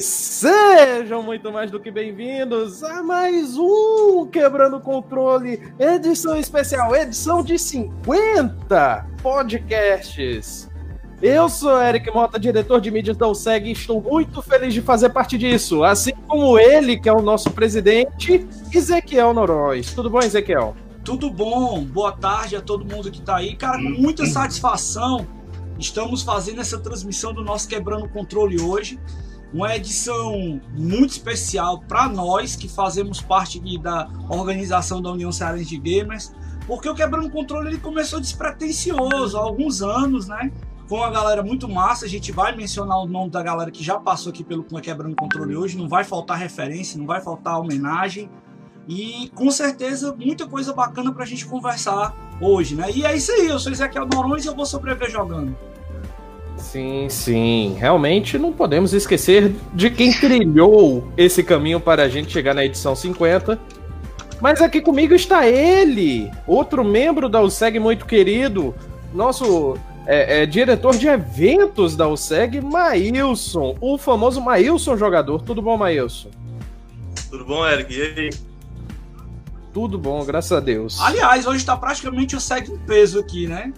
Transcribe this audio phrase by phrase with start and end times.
[0.00, 7.58] Sejam muito mais do que bem-vindos a mais um Quebrando Controle, edição especial, edição de
[7.58, 10.68] 50 podcasts.
[11.22, 15.08] Eu sou Eric Mota, diretor de mídias da USEG, e estou muito feliz de fazer
[15.10, 19.94] parte disso, assim como ele, que é o nosso presidente, Ezequiel Noróis.
[19.94, 20.76] Tudo bom, Ezequiel?
[21.04, 23.54] Tudo bom, boa tarde a todo mundo que está aí.
[23.56, 25.26] Cara, com muita satisfação,
[25.78, 28.98] estamos fazendo essa transmissão do nosso Quebrando Controle hoje.
[29.52, 35.78] Uma edição muito especial para nós que fazemos parte da organização da União Cearense de
[35.78, 36.32] Gamers,
[36.66, 40.50] porque o Quebrando Controle ele começou despretensioso há alguns anos, né?
[40.88, 42.04] com uma galera muito massa.
[42.06, 45.56] A gente vai mencionar o nome da galera que já passou aqui pelo Quebrando Controle
[45.56, 45.76] hoje.
[45.76, 48.30] Não vai faltar referência, não vai faltar homenagem.
[48.88, 52.90] E com certeza muita coisa bacana pra gente conversar hoje, né?
[52.92, 55.56] E é isso aí, eu sou Ezequiel Norões e eu vou sobreviver jogando.
[56.56, 57.76] Sim, sim.
[57.78, 62.94] Realmente não podemos esquecer de quem trilhou esse caminho para a gente chegar na edição
[62.94, 63.58] 50.
[64.40, 68.74] Mas aqui comigo está ele, outro membro da USEG muito querido,
[69.14, 75.42] nosso é, é, diretor de eventos da USEG, Maílson, o famoso Maílson jogador.
[75.42, 76.30] Tudo bom, Maílson?
[77.30, 77.94] Tudo bom, Eric?
[77.94, 78.30] E aí?
[79.72, 81.00] Tudo bom, graças a Deus.
[81.00, 83.72] Aliás, hoje está praticamente o SEG em peso aqui, né?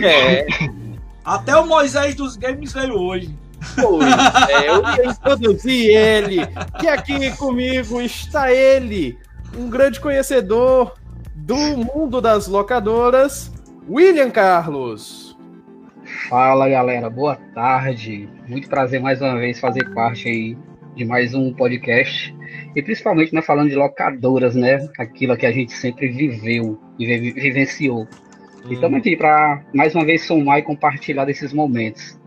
[0.00, 0.46] É.
[1.24, 3.34] Até o Moisés dos games veio hoje.
[3.80, 6.36] Pois é, eu ia introduzir ele,
[6.78, 9.18] que aqui comigo está ele,
[9.56, 10.94] um grande conhecedor
[11.34, 13.50] do mundo das locadoras,
[13.88, 15.34] William Carlos.
[16.28, 18.28] Fala galera, boa tarde.
[18.46, 20.58] Muito prazer mais uma vez fazer parte aí
[20.94, 22.34] de mais um podcast.
[22.76, 24.86] E principalmente né, falando de locadoras, né?
[24.98, 28.06] Aquilo que a gente sempre viveu e vivenciou.
[28.68, 32.18] E estamos aqui para mais uma vez somar e compartilhar desses momentos.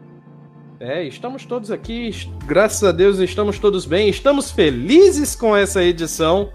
[0.79, 2.11] É, estamos todos aqui,
[2.45, 6.51] graças a Deus estamos todos bem, estamos felizes com essa edição.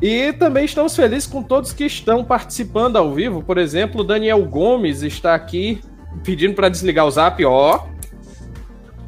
[0.00, 3.42] E também estamos felizes com todos que estão participando ao vivo.
[3.42, 5.82] Por exemplo, Daniel Gomes está aqui
[6.24, 7.86] pedindo para desligar o zap, ó.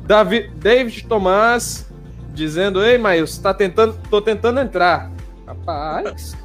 [0.06, 1.91] Davi, David Tomás
[2.34, 5.11] dizendo: Ei, Maílson, tá tentando, tô tentando entrar.
[5.47, 6.37] Rapaz.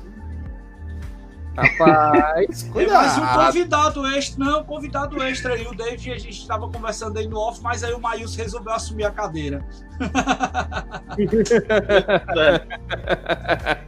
[1.57, 2.93] Rapaz, cuidado.
[2.93, 5.65] Mais um convidado extra, não, convidado extra aí.
[5.65, 9.05] O David, a gente estava conversando aí no off, mas aí o Maílson resolveu assumir
[9.05, 9.65] a cadeira.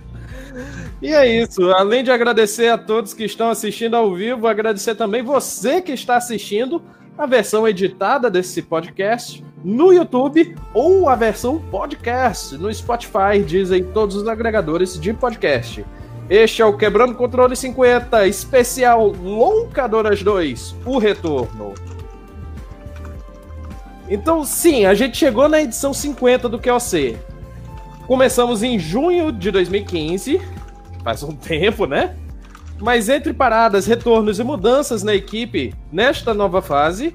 [1.02, 1.72] E é isso.
[1.72, 6.18] Além de agradecer a todos que estão assistindo ao vivo, agradecer também você que está
[6.18, 6.82] assistindo
[7.18, 14.16] a versão editada desse podcast no YouTube ou a versão podcast no Spotify, dizem todos
[14.16, 15.86] os agregadores de podcast.
[16.30, 21.74] Este é o Quebrando Controle 50, especial Loucadoras 2, o retorno.
[24.08, 27.18] Então, sim, a gente chegou na edição 50 do QOC.
[28.06, 30.40] Começamos em junho de 2015
[31.04, 32.16] faz um tempo, né?
[32.80, 37.14] Mas entre paradas, retornos e mudanças na equipe nesta nova fase,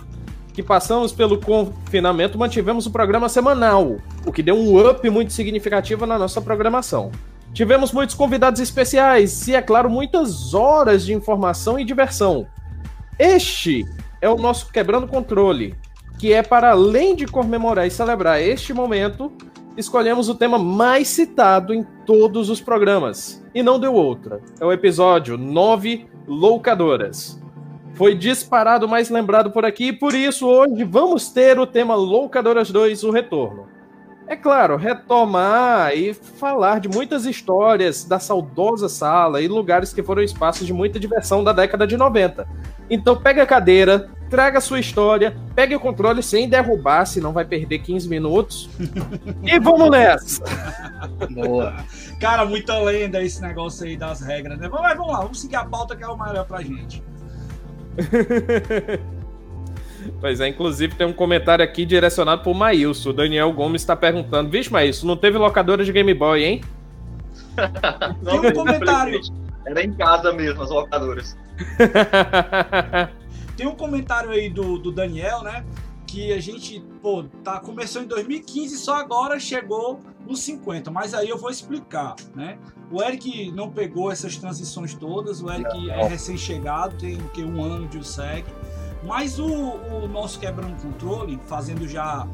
[0.52, 3.96] que passamos pelo confinamento, mantivemos o programa semanal,
[4.26, 7.10] o que deu um up muito significativo na nossa programação.
[7.54, 12.48] Tivemos muitos convidados especiais e, é claro, muitas horas de informação e diversão.
[13.16, 13.86] Este
[14.20, 15.76] é o nosso Quebrando Controle,
[16.18, 19.32] que é para além de comemorar e celebrar este momento,
[19.76, 23.40] escolhemos o tema mais citado em todos os programas.
[23.54, 24.40] E não deu outra.
[24.60, 27.40] É o episódio 9 Loucadoras.
[27.92, 32.72] Foi disparado mais lembrado por aqui, e por isso hoje vamos ter o tema Loucadoras
[32.72, 33.73] 2 O Retorno.
[34.26, 40.22] É claro, retomar e falar de muitas histórias da saudosa sala e lugares que foram
[40.22, 42.46] espaços de muita diversão da década de 90.
[42.88, 47.44] Então pega a cadeira, traga a sua história, pegue o controle sem derrubar, senão vai
[47.44, 48.70] perder 15 minutos.
[49.44, 50.42] e vamos nessa!
[51.30, 51.76] Boa!
[52.18, 54.68] Cara, muita lenda esse negócio aí das regras, né?
[54.70, 57.02] Mas vamos lá, vamos seguir a pauta que é o melhor pra gente.
[60.20, 63.10] Pois é, inclusive tem um comentário aqui direcionado pro Maílson.
[63.10, 66.60] O Daniel Gomes está perguntando: Vixe, Maílson, não teve locadora de Game Boy, hein?
[68.22, 69.20] não, tem um comentário.
[69.66, 71.36] Era em casa mesmo, as locadoras.
[73.56, 75.64] tem um comentário aí do, do Daniel, né?
[76.06, 80.90] Que a gente, pô, tá, começou em 2015 só agora chegou nos 50.
[80.90, 82.58] Mas aí eu vou explicar, né?
[82.90, 85.42] O Eric não pegou essas transições todas.
[85.42, 87.42] O Eric é recém-chegado, tem o que?
[87.42, 88.44] Um ano de USEC.
[89.04, 92.26] Mas o, o nosso quebrando controle, fazendo já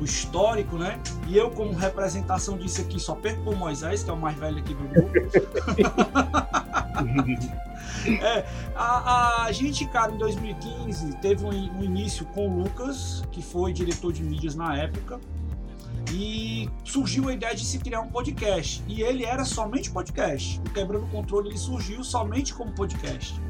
[0.00, 0.98] o histórico, né?
[1.26, 4.58] E eu, como representação disso aqui, só perco o Moisés, que é o mais velho
[4.58, 5.12] aqui do grupo.
[8.22, 13.42] é, a, a, gente, cara, em 2015 teve um, um, início com o Lucas, que
[13.42, 15.20] foi diretor de mídias na época.
[16.12, 18.82] E surgiu a ideia de se criar um podcast.
[18.86, 20.60] E ele era somente podcast.
[20.60, 23.40] O Quebrando o Controle ele surgiu somente como podcast.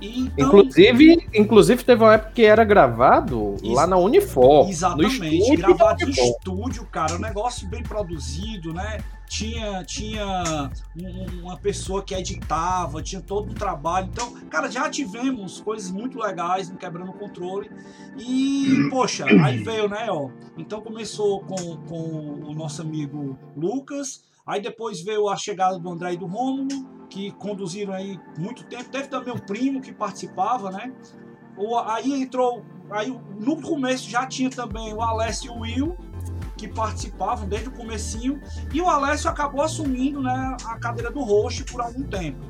[0.00, 4.68] Então, inclusive, inclusive, teve uma época que era gravado lá na Unifor.
[4.68, 7.16] Exatamente, gravado em estúdio, cara.
[7.16, 8.98] Um negócio bem produzido, né?
[9.28, 10.70] Tinha, tinha
[11.42, 14.08] uma pessoa que editava, tinha todo um trabalho.
[14.10, 17.70] Então, cara, já tivemos coisas muito legais no Quebrando o Controle.
[18.16, 20.30] E, poxa, aí veio, né, ó.
[20.56, 24.22] Então começou com, com o nosso amigo Lucas.
[24.48, 26.68] Aí depois veio a chegada do André e do Rômulo
[27.10, 28.88] que conduziram aí muito tempo.
[28.88, 30.92] Teve também um primo que participava, né?
[31.56, 35.98] O, aí entrou, aí no começo já tinha também o Alessio e o Will
[36.56, 38.40] que participavam desde o comecinho
[38.72, 42.44] e o Alessio acabou assumindo, né, a cadeira do host por algum tempo.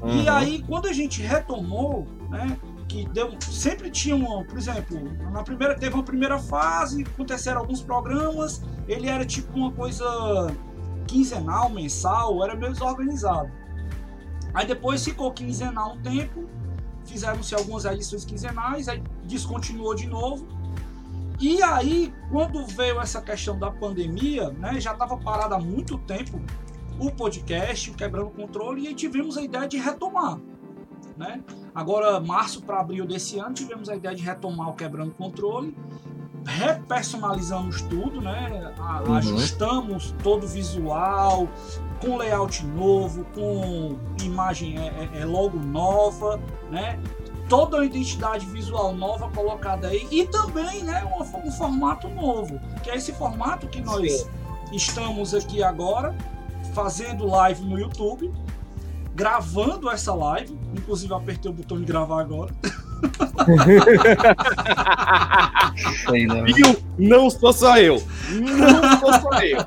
[0.00, 0.22] Uhum.
[0.22, 2.56] E aí quando a gente retomou, né,
[2.88, 5.00] que deu, sempre tinha um, por exemplo,
[5.32, 10.06] na primeira teve uma primeira fase, aconteceram alguns programas, ele era tipo uma coisa
[11.10, 13.50] quinzenal, mensal, era meio desorganizado.
[14.54, 16.48] Aí depois ficou quinzenal um tempo,
[17.04, 20.46] fizeram-se algumas edições quinzenais, aí descontinuou de novo.
[21.40, 26.40] E aí, quando veio essa questão da pandemia, né, já estava parado há muito tempo
[26.98, 30.38] o podcast, o Quebrando o Controle, e tivemos a ideia de retomar.
[31.16, 31.42] Né?
[31.74, 35.74] Agora, março para abril desse ano, tivemos a ideia de retomar o Quebrando o Controle,
[36.44, 38.72] repersonalizamos tudo, né?
[39.06, 39.14] Uhum.
[39.14, 41.48] Ajustamos todo o visual,
[42.00, 46.40] com layout novo, com imagem é, é, é logo nova,
[46.70, 46.98] né?
[47.48, 52.90] Toda a identidade visual nova colocada aí e também, né, um, um formato novo, que
[52.90, 54.30] é esse formato que nós Sim.
[54.72, 56.14] estamos aqui agora
[56.72, 58.32] fazendo live no YouTube,
[59.14, 62.54] gravando essa live, inclusive apertei o botão de gravar agora.
[66.06, 66.44] Sei não.
[66.44, 66.76] Viu?
[66.98, 68.02] Não sou só eu.
[68.30, 69.58] Não sou só eu.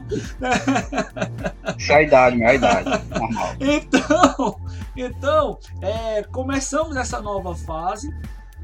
[1.78, 2.90] Isso é a idade, minha idade.
[3.10, 3.56] Normal.
[3.60, 4.60] Então,
[4.96, 8.10] então é, começamos essa nova fase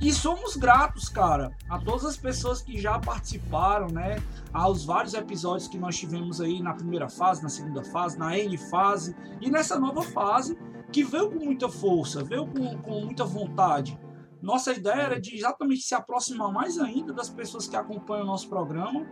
[0.01, 4.17] e somos gratos, cara, a todas as pessoas que já participaram, né?
[4.53, 8.57] Aos vários episódios que nós tivemos aí na primeira fase, na segunda fase, na N
[8.57, 10.57] fase e nessa nova fase
[10.91, 13.99] que veio com muita força, veio com, com muita vontade.
[14.41, 18.47] Nossa ideia era de exatamente se aproximar mais ainda das pessoas que acompanham o nosso
[18.47, 19.05] programa,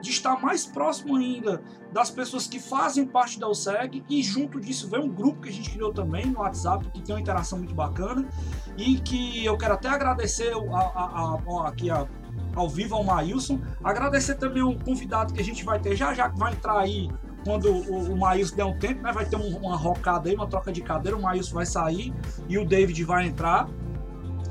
[0.00, 4.88] de estar mais próximo ainda das pessoas que fazem parte da USEG e junto disso
[4.88, 7.74] vem um grupo que a gente criou também no WhatsApp que tem uma interação muito
[7.74, 8.28] bacana
[8.76, 12.06] e que eu quero até agradecer a, a, a, aqui a,
[12.54, 16.28] ao vivo ao Maílson, agradecer também o convidado que a gente vai ter já já
[16.28, 17.08] que vai entrar aí
[17.44, 20.48] quando o, o Maílson der um tempo, né, vai ter um, uma rocada aí, uma
[20.48, 22.12] troca de cadeira, o Maílson vai sair
[22.48, 23.68] e o David vai entrar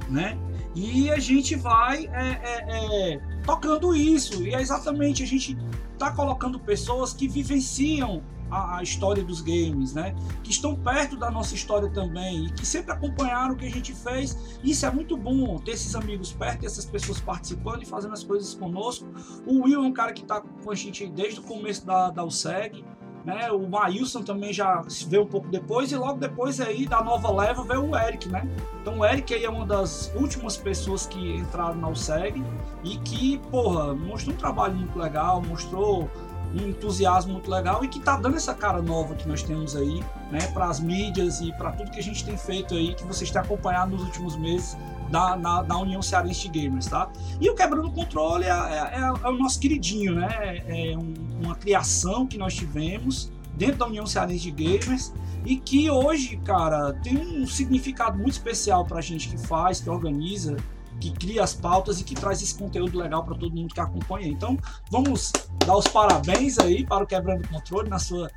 [0.10, 0.38] né?
[0.76, 4.44] E a gente vai é, é, é, tocando isso.
[4.44, 5.58] E é exatamente a gente
[5.98, 8.22] tá colocando pessoas que vivenciam
[8.52, 10.16] a, a, história dos games, né?
[10.44, 13.94] Que estão perto da nossa história também e que sempre acompanharam o que a gente
[13.94, 14.60] fez.
[14.64, 18.54] Isso é muito bom ter esses amigos perto, essas pessoas participando e fazendo as coisas
[18.54, 19.08] conosco.
[19.46, 22.24] O Will é um cara que está com a gente desde o começo da, da
[22.24, 22.84] USEG.
[23.26, 23.52] Né?
[23.52, 27.64] O Maílson também já veio um pouco depois e logo depois aí da nova leva
[27.64, 28.48] veio o Eric, né?
[28.82, 32.44] Então o Eric aí é uma das últimas pessoas que entraram na USEG
[32.84, 36.08] e que, porra, mostrou um trabalho muito legal, mostrou
[36.54, 40.04] um entusiasmo muito legal e que tá dando essa cara nova que nós temos aí,
[40.32, 43.32] né, para as mídias e para tudo que a gente tem feito aí, que vocês
[43.32, 44.78] têm acompanhado nos últimos meses
[45.10, 47.10] da, na, da União Cearense de Gamers, tá?
[47.40, 50.64] E o Quebrando o Controle é, é, é, o nosso queridinho, né?
[50.68, 55.14] É um, uma criação que nós tivemos dentro da União Cearense de Gamers
[55.46, 60.58] e que hoje, cara, tem um significado muito especial pra gente que faz, que organiza,
[61.00, 64.28] que cria as pautas e que traz esse conteúdo legal para todo mundo que acompanha.
[64.28, 64.58] Então,
[64.90, 65.32] vamos
[65.66, 68.30] dar os parabéns aí para o Quebrando o Controle na sua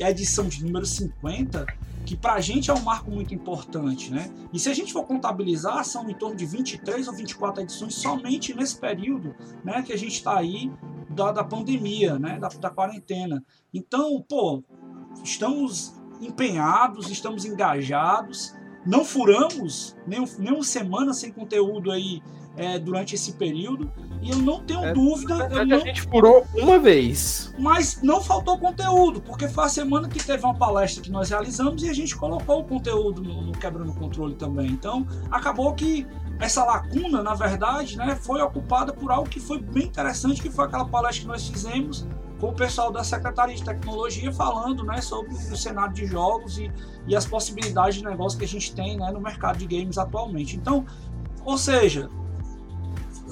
[0.00, 1.64] edição de número 50
[2.12, 4.30] que para a gente é um marco muito importante, né?
[4.52, 8.54] E se a gente for contabilizar, são em torno de 23 ou 24 edições somente
[8.54, 10.70] nesse período, né, que a gente está aí
[11.08, 13.42] da, da pandemia, né, da, da quarentena.
[13.72, 14.62] Então, pô,
[15.24, 18.54] estamos empenhados, estamos engajados,
[18.84, 22.20] não furamos nem, nem uma semana sem conteúdo aí
[22.56, 23.90] é, durante esse período.
[24.20, 25.36] E eu não tenho é, dúvida.
[25.36, 25.76] Verdade, não...
[25.76, 27.52] A gente furou uma vez.
[27.58, 31.82] Mas não faltou conteúdo, porque foi a semana que teve uma palestra que nós realizamos
[31.82, 34.68] e a gente colocou o conteúdo no, no Quebrando Controle também.
[34.68, 36.06] Então, acabou que
[36.38, 40.64] essa lacuna, na verdade, né, foi ocupada por algo que foi bem interessante, que foi
[40.64, 42.06] aquela palestra que nós fizemos
[42.40, 46.72] com o pessoal da Secretaria de Tecnologia falando né, sobre o cenário de jogos e,
[47.06, 50.56] e as possibilidades de negócio que a gente tem né, no mercado de games atualmente.
[50.56, 50.84] Então,
[51.44, 52.08] ou seja,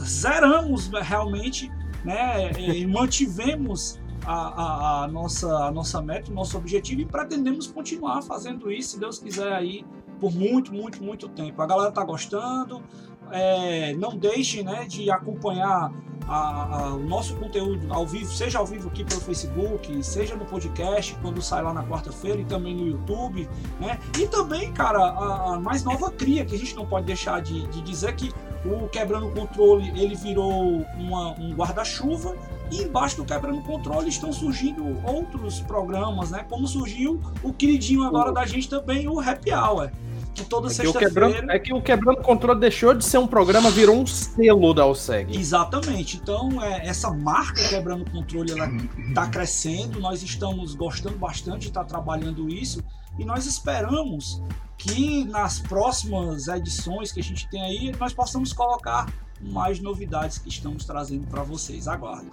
[0.02, 1.70] zeramos realmente
[2.04, 2.50] né?
[2.58, 8.22] E mantivemos a, a, a, nossa, a nossa meta, o nosso objetivo e pretendemos continuar
[8.22, 9.84] fazendo isso, se Deus quiser aí,
[10.18, 11.60] por muito, muito, muito tempo.
[11.62, 12.82] A galera tá gostando,
[13.30, 15.90] é, não deixem né, de acompanhar
[16.28, 20.44] a, a, o nosso conteúdo ao vivo, seja ao vivo aqui pelo Facebook, seja no
[20.44, 23.48] podcast, quando sai lá na quarta-feira, e também no YouTube,
[23.80, 23.98] né?
[24.18, 27.66] E também, cara, a, a, mais nova cria, que a gente não pode deixar de,
[27.68, 28.30] de dizer que
[28.64, 32.36] o Quebrando Controle, ele virou uma, um guarda-chuva,
[32.70, 36.44] e embaixo do Quebrando Controle estão surgindo outros programas, né?
[36.48, 39.90] Como surgiu o queridinho agora da gente também, o Happy Hour
[40.34, 41.46] que toda é sexta-feira.
[41.50, 45.36] É que o Quebrando Controle deixou de ser um programa, virou um selo da OSEG.
[45.36, 46.16] Exatamente.
[46.16, 48.70] Então, é, essa marca Quebrando Controle ela
[49.08, 52.82] está crescendo, nós estamos gostando bastante de estar tá trabalhando isso
[53.18, 54.42] e nós esperamos
[54.80, 60.48] que nas próximas edições que a gente tem aí, nós possamos colocar mais novidades que
[60.48, 61.86] estamos trazendo para vocês.
[61.86, 62.32] Aguardem.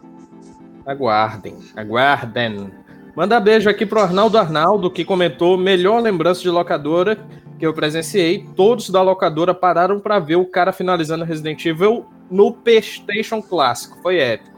[0.86, 2.72] Aguardem, aguardem.
[3.16, 7.18] Manda beijo aqui pro Arnaldo Arnaldo, que comentou melhor lembrança de locadora
[7.60, 12.54] que eu presenciei, todos da locadora pararam para ver o cara finalizando Resident Evil no
[12.54, 13.98] PlayStation clássico.
[14.02, 14.57] Foi épico.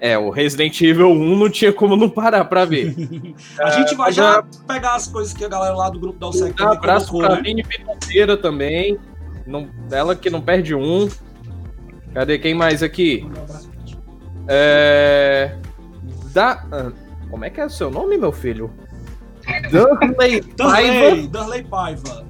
[0.00, 2.94] É, o Resident Evil 1 não tinha como não parar para ver.
[3.60, 6.60] a gente vai já pegar as coisas que a galera lá do grupo da OSEC
[6.62, 7.42] Um abraço colocou, pra né?
[7.42, 8.98] Vini também.
[9.46, 11.06] Não, ela que não perde um.
[12.14, 13.28] Cadê quem mais aqui?
[14.48, 15.54] É...
[16.32, 16.64] Da...
[16.72, 16.92] Ah,
[17.30, 18.70] como é que é o seu nome, meu filho?
[19.70, 21.28] Darley Paiva.
[21.28, 22.26] Darley Paiva.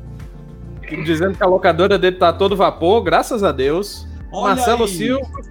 [1.04, 4.08] Dizendo que a locadora dele tá todo vapor, graças a Deus.
[4.32, 4.90] Olha Marcelo aí.
[4.90, 5.49] Silva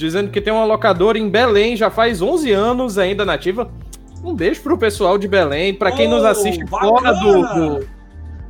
[0.00, 3.70] dizendo que tem uma locadora em Belém já faz 11 anos ainda nativa.
[4.24, 7.88] Um beijo pro pessoal de Belém, para quem oh, nos assiste fora do, do,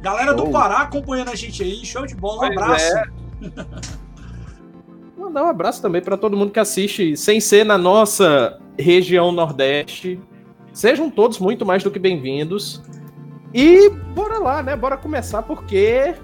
[0.00, 2.96] Galera do Pará acompanhando a gente aí, show de bola, um abraço.
[2.96, 3.04] É.
[5.18, 10.18] Mandar um abraço também para todo mundo que assiste, sem ser na nossa região Nordeste.
[10.72, 12.82] Sejam todos muito mais do que bem-vindos.
[13.52, 14.74] E bora lá, né?
[14.76, 16.14] Bora começar porque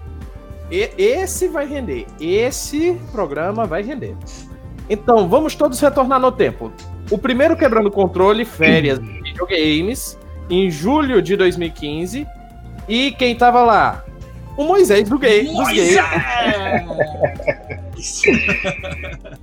[0.70, 2.06] esse vai render.
[2.20, 4.16] Esse programa vai render.
[4.88, 6.72] Então, vamos todos retornar no tempo.
[7.10, 12.26] O primeiro quebrando controle, férias de videogames, em julho de 2015.
[12.88, 14.04] E quem tava lá?
[14.56, 15.96] O Moisés do gay, dos gays.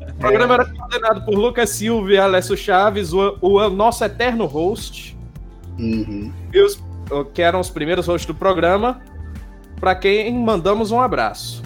[0.09, 5.15] o programa era coordenado por Lucas Silva e Alessio Chaves, o, o nosso eterno host.
[5.77, 6.31] Uhum.
[6.51, 6.81] E os,
[7.33, 9.01] que eram os primeiros hosts do programa,
[9.79, 11.61] para quem mandamos um abraço.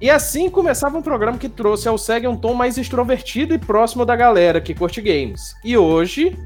[0.00, 4.04] E assim começava um programa que trouxe ao SEG um tom mais extrovertido e próximo
[4.04, 5.54] da galera que curte games.
[5.64, 6.36] E hoje,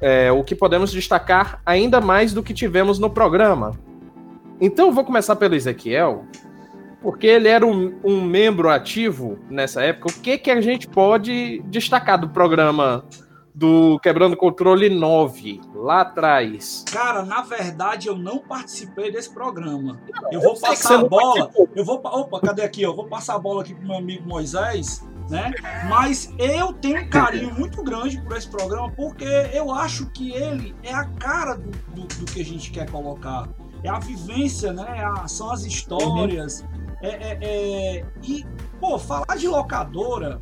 [0.00, 3.72] é, o que podemos destacar ainda mais do que tivemos no programa.
[4.60, 6.24] Então vou começar pelo Ezequiel,
[7.02, 10.08] porque ele era um, um, membro ativo nessa época.
[10.08, 13.04] O que, que a gente pode destacar do programa
[13.54, 16.84] do Quebrando Controle 9, lá atrás?
[16.90, 20.00] Cara, na verdade eu não participei desse programa.
[20.30, 21.50] eu vou passar a bola.
[21.74, 22.00] Eu vou.
[22.02, 22.82] Opa, cadê aqui?
[22.82, 25.06] Eu vou passar a bola aqui pro meu amigo Moisés.
[25.30, 25.52] Né?
[25.88, 30.74] Mas eu tenho um carinho muito grande por esse programa porque eu acho que ele
[30.82, 33.48] é a cara do, do, do que a gente quer colocar.
[33.84, 34.84] É a vivência, né?
[34.98, 36.60] É a, são as histórias.
[36.60, 36.82] Uhum.
[37.02, 38.46] É, é, é, e,
[38.80, 40.40] pô, falar de locadora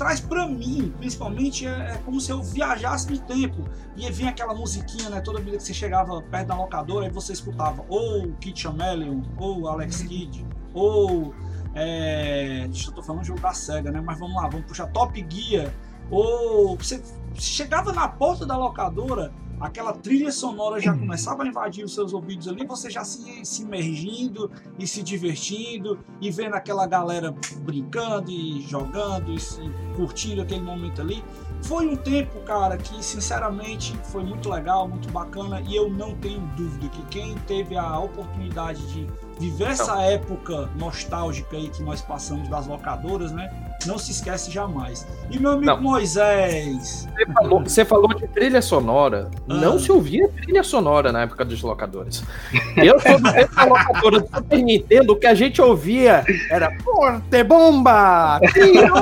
[0.00, 3.68] traz para mim, principalmente, é, é, como se eu viajasse no tempo.
[3.94, 5.20] E vinha aquela musiquinha, né?
[5.20, 9.68] Toda vida que você chegava perto da locadora, e você escutava ou Kid Chameleon, ou
[9.68, 11.34] Alex Kidd, ou.
[11.74, 14.00] É, deixa eu tô falando jogo da SEGA, né?
[14.00, 15.70] Mas vamos lá, vamos puxar Top Gear.
[16.10, 17.02] Ou você
[17.34, 22.48] chegava na porta da locadora, aquela trilha sonora já começava a invadir os seus ouvidos
[22.48, 28.62] ali, você já se, se imergindo e se divertindo e vendo aquela galera brincando e
[28.62, 29.60] jogando e se,
[29.94, 31.22] curtindo aquele momento ali.
[31.62, 36.40] Foi um tempo, cara, que sinceramente foi muito legal, muito bacana e eu não tenho
[36.56, 39.06] dúvida que quem teve a oportunidade de
[39.40, 43.50] viver essa época nostálgica aí que nós passamos das locadoras, né?
[43.86, 45.06] Não se esquece jamais.
[45.30, 45.80] E meu amigo não.
[45.80, 47.08] Moisés.
[47.16, 49.30] Você falou, você falou, de trilha sonora.
[49.48, 49.54] Ah.
[49.54, 52.22] Não se ouvia trilha sonora na época dos locadores.
[52.76, 56.70] Eu sou do tempo da locadora do Super Nintendo, o que a gente ouvia era
[56.82, 58.38] Forte Bomba!
[58.52, 58.92] Tiro!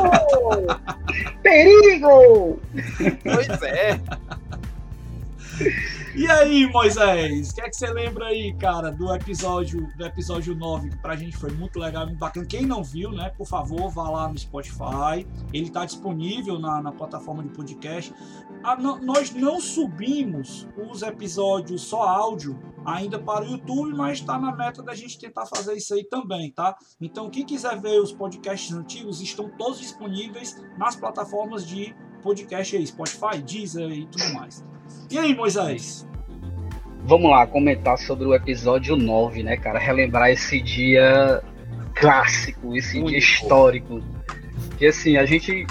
[1.42, 2.60] Perigo!
[3.24, 4.00] Pois é.
[6.18, 10.52] E aí, Moisés, o que é que você lembra aí, cara, do episódio do episódio
[10.52, 12.44] 9, que pra gente foi muito legal, muito bacana.
[12.44, 15.24] Quem não viu, né, por favor, vá lá no Spotify.
[15.52, 18.12] Ele tá disponível na, na plataforma de podcast.
[18.64, 24.50] Ah, nós não subimos os episódios só áudio ainda para o YouTube, mas está na
[24.50, 26.76] meta da gente tentar fazer isso aí também, tá?
[27.00, 31.94] Então, quem quiser ver os podcasts antigos, estão todos disponíveis nas plataformas de
[32.24, 34.64] podcast aí, Spotify, Deezer e tudo mais.
[35.08, 36.07] E aí, Moisés?
[37.08, 39.78] Vamos lá, comentar sobre o episódio 9, né, cara?
[39.78, 41.42] Relembrar esse dia
[41.94, 44.02] clássico, esse dia histórico.
[44.76, 45.66] Que assim, a gente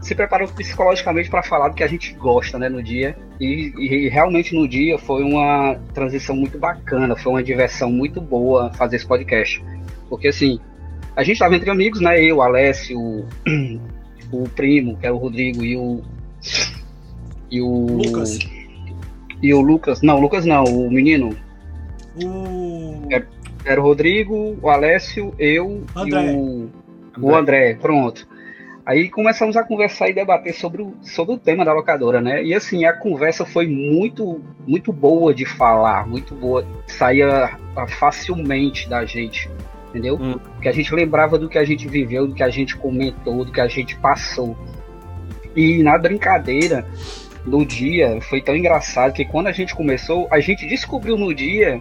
[0.00, 3.16] se preparou psicologicamente para falar do que a gente gosta, né, no dia.
[3.40, 8.72] E, e, realmente no dia foi uma transição muito bacana, foi uma diversão muito boa
[8.72, 9.62] fazer esse podcast.
[10.08, 10.58] Porque assim,
[11.14, 12.20] a gente estava entre amigos, né?
[12.20, 13.28] Eu, o Alessio, o,
[14.32, 16.02] o primo, que é o Rodrigo, e o.
[17.48, 17.86] E o.
[17.86, 18.40] Lucas.
[19.42, 20.00] E o Lucas.
[20.02, 21.36] Não, o Lucas não, o menino.
[22.22, 23.06] O.
[23.10, 23.26] Era,
[23.64, 26.32] era o Rodrigo, o Alessio, eu André.
[26.32, 26.70] e o.
[27.20, 28.26] O André, pronto.
[28.84, 32.42] Aí começamos a conversar e debater sobre o, sobre o tema da locadora, né?
[32.42, 37.56] E assim, a conversa foi muito, muito boa de falar, muito boa, saía
[38.00, 39.48] facilmente da gente,
[39.88, 40.16] entendeu?
[40.20, 40.36] Hum.
[40.60, 43.52] Que a gente lembrava do que a gente viveu, do que a gente comentou, do
[43.52, 44.56] que a gente passou.
[45.54, 46.84] E na brincadeira,
[47.44, 51.80] no dia, foi tão engraçado que quando a gente começou, a gente descobriu no dia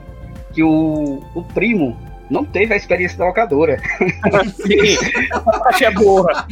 [0.54, 1.98] que o, o primo
[2.32, 3.78] não teve a experiência da locadora.
[4.56, 6.48] Sim, é boa.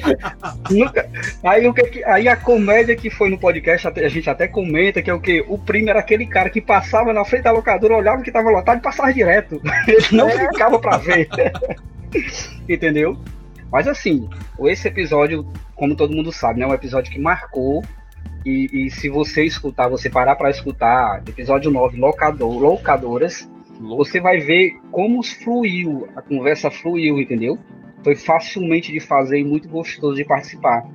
[0.69, 1.09] Nunca.
[1.41, 5.09] Aí, o que, aí a comédia que foi no podcast, a gente até comenta que
[5.09, 5.43] é o que?
[5.47, 8.79] O primo era aquele cara que passava na frente da locadora, olhava que tava lotado
[8.79, 9.61] e passava direto.
[9.87, 10.37] Ele não é.
[10.51, 11.29] ficava para ver.
[12.67, 13.17] Entendeu?
[13.71, 14.27] Mas assim,
[14.65, 17.83] esse episódio, como todo mundo sabe, né, é um episódio que marcou.
[18.45, 24.39] E, e se você escutar, você parar para escutar, episódio 9, locador, locadoras, você vai
[24.39, 27.57] ver como fluiu, a conversa fluiu, entendeu?
[28.03, 30.85] Foi facilmente de fazer e muito gostoso de participar.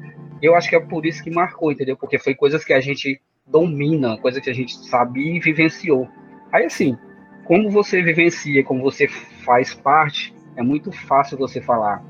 [0.41, 1.97] Eu acho que é por isso que marcou, entendeu?
[1.97, 6.09] Porque foi coisas que a gente domina, coisas que a gente sabia e vivenciou.
[6.51, 6.97] Aí assim,
[7.45, 12.03] como você vivencia, como você faz parte, é muito fácil você falar.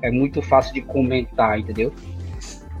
[0.00, 1.92] É muito fácil de comentar, entendeu?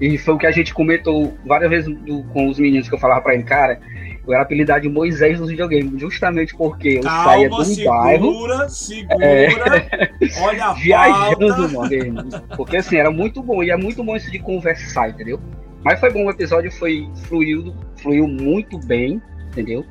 [0.00, 2.98] E foi o que a gente comentou várias vezes do, com os meninos que eu
[2.98, 3.80] falava para ele, cara,
[4.26, 8.68] eu era apelidado de Moisés nos videogames, justamente porque eu Calma, saía do segura, bairro.
[8.68, 9.48] Segura, é,
[10.42, 12.28] olha a Viajando, mano.
[12.56, 15.40] Porque assim, era muito bom, e é muito bom isso de conversar, entendeu?
[15.82, 19.84] Mas foi bom, o episódio foi fluiu, fluiu muito bem, entendeu?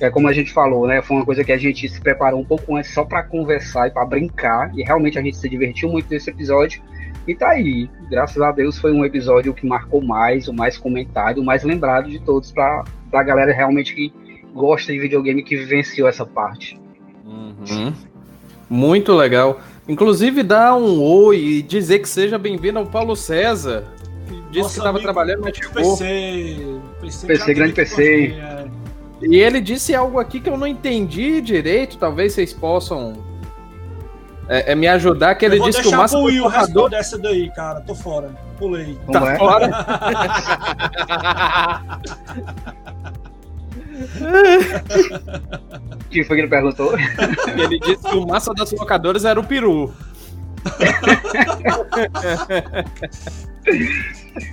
[0.00, 1.02] É como a gente falou, né?
[1.02, 3.90] Foi uma coisa que a gente se preparou um pouco antes só para conversar e
[3.90, 6.80] para brincar, e realmente a gente se divertiu muito nesse episódio.
[7.26, 11.38] E tá aí, graças a Deus foi um episódio que marcou mais, o mais comentado,
[11.38, 14.12] o mais lembrado de todos para pra galera realmente que
[14.54, 16.80] gosta de videogame que vivenciou essa parte.
[17.24, 17.92] Uhum.
[18.68, 19.60] Muito legal.
[19.88, 23.84] Inclusive, dar um oi e dizer que seja bem-vindo ao Paulo César.
[24.28, 25.72] Que disse Nossa, que estava trabalhando, mas chegou.
[25.96, 28.34] PC, PC, PC grande PC.
[28.38, 28.60] é.
[29.22, 31.98] E ele disse algo aqui que eu não entendi direito.
[31.98, 33.14] Talvez vocês possam
[34.50, 35.36] é, é me ajudar.
[35.36, 36.28] Que ele disse que o máximo.
[36.28, 37.80] Eu vou deixar dessa daí, cara.
[37.80, 38.30] Tô fora.
[38.58, 38.98] Pulei.
[39.10, 39.38] Tá é?
[39.38, 39.70] fora?
[46.10, 46.92] Quem foi que ele perguntou?
[47.56, 49.94] Ele disse que o massa das locadoras era o peru.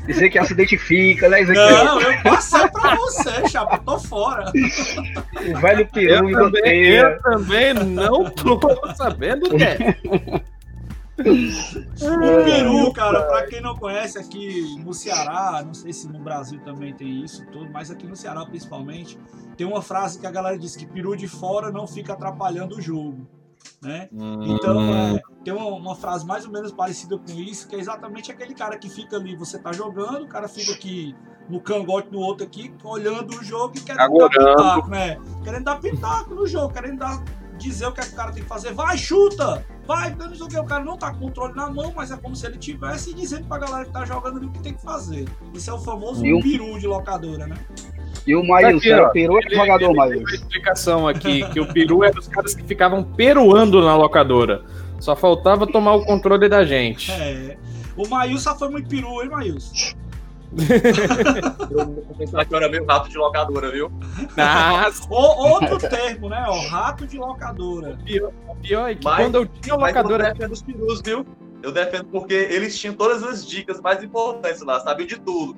[0.07, 1.41] Dizer que ela se identifica, né?
[1.41, 4.51] Não, eu passei pra você, chapa, tô fora.
[4.51, 8.59] O velho peru eu também, eu também não tô
[8.95, 9.77] sabendo o que é.
[11.19, 16.59] O peru, cara, pra quem não conhece aqui no Ceará, não sei se no Brasil
[16.59, 19.17] também tem isso tudo, mas aqui no Ceará principalmente,
[19.55, 22.81] tem uma frase que a galera diz que peru de fora não fica atrapalhando o
[22.81, 23.27] jogo.
[23.81, 24.09] Né?
[24.11, 24.55] Hum.
[24.55, 28.31] Então, é, tem uma, uma, frase mais ou menos parecida com isso, que é exatamente
[28.31, 31.15] aquele cara que fica ali, você tá jogando, o cara fica aqui
[31.49, 34.45] no cangote do outro aqui, olhando o jogo e querendo Agorando.
[34.45, 35.17] dar pitaco, né?
[35.43, 37.23] Querendo dar pitaco no jogo, querendo dar,
[37.57, 38.73] dizer o que, é que o cara tem que fazer.
[38.73, 39.65] Vai, chuta!
[39.85, 42.17] Vai, não sei o que, o cara não tá com controle na mão, mas é
[42.17, 44.81] como se ele tivesse dizendo pra galera que tá jogando ali o que tem que
[44.81, 45.29] fazer.
[45.53, 47.55] Isso é o famoso e peru de locadora, né?
[48.27, 50.19] E o Maílson, tá era peru é jogador, Maílson?
[50.19, 54.63] Uma explicação aqui, que o peru é dos caras que ficavam peruando na locadora.
[54.99, 57.09] Só faltava tomar o controle da gente.
[57.09, 57.57] É.
[57.95, 59.95] O Maílson foi muito peru, hein, Maílson?
[61.71, 63.91] eu vou pensar que eu era meio rato de locadora, viu?
[64.35, 65.07] Nossa.
[65.09, 66.45] O, outro termo, né?
[66.47, 67.97] O rato de locadora.
[67.99, 70.27] O pior, o pior é que mas, quando eu tinha locadora.
[70.27, 71.25] eu defendo os perus, viu?
[71.63, 75.55] Eu defendo porque eles tinham todas as dicas mais importantes lá, sabiam de tudo.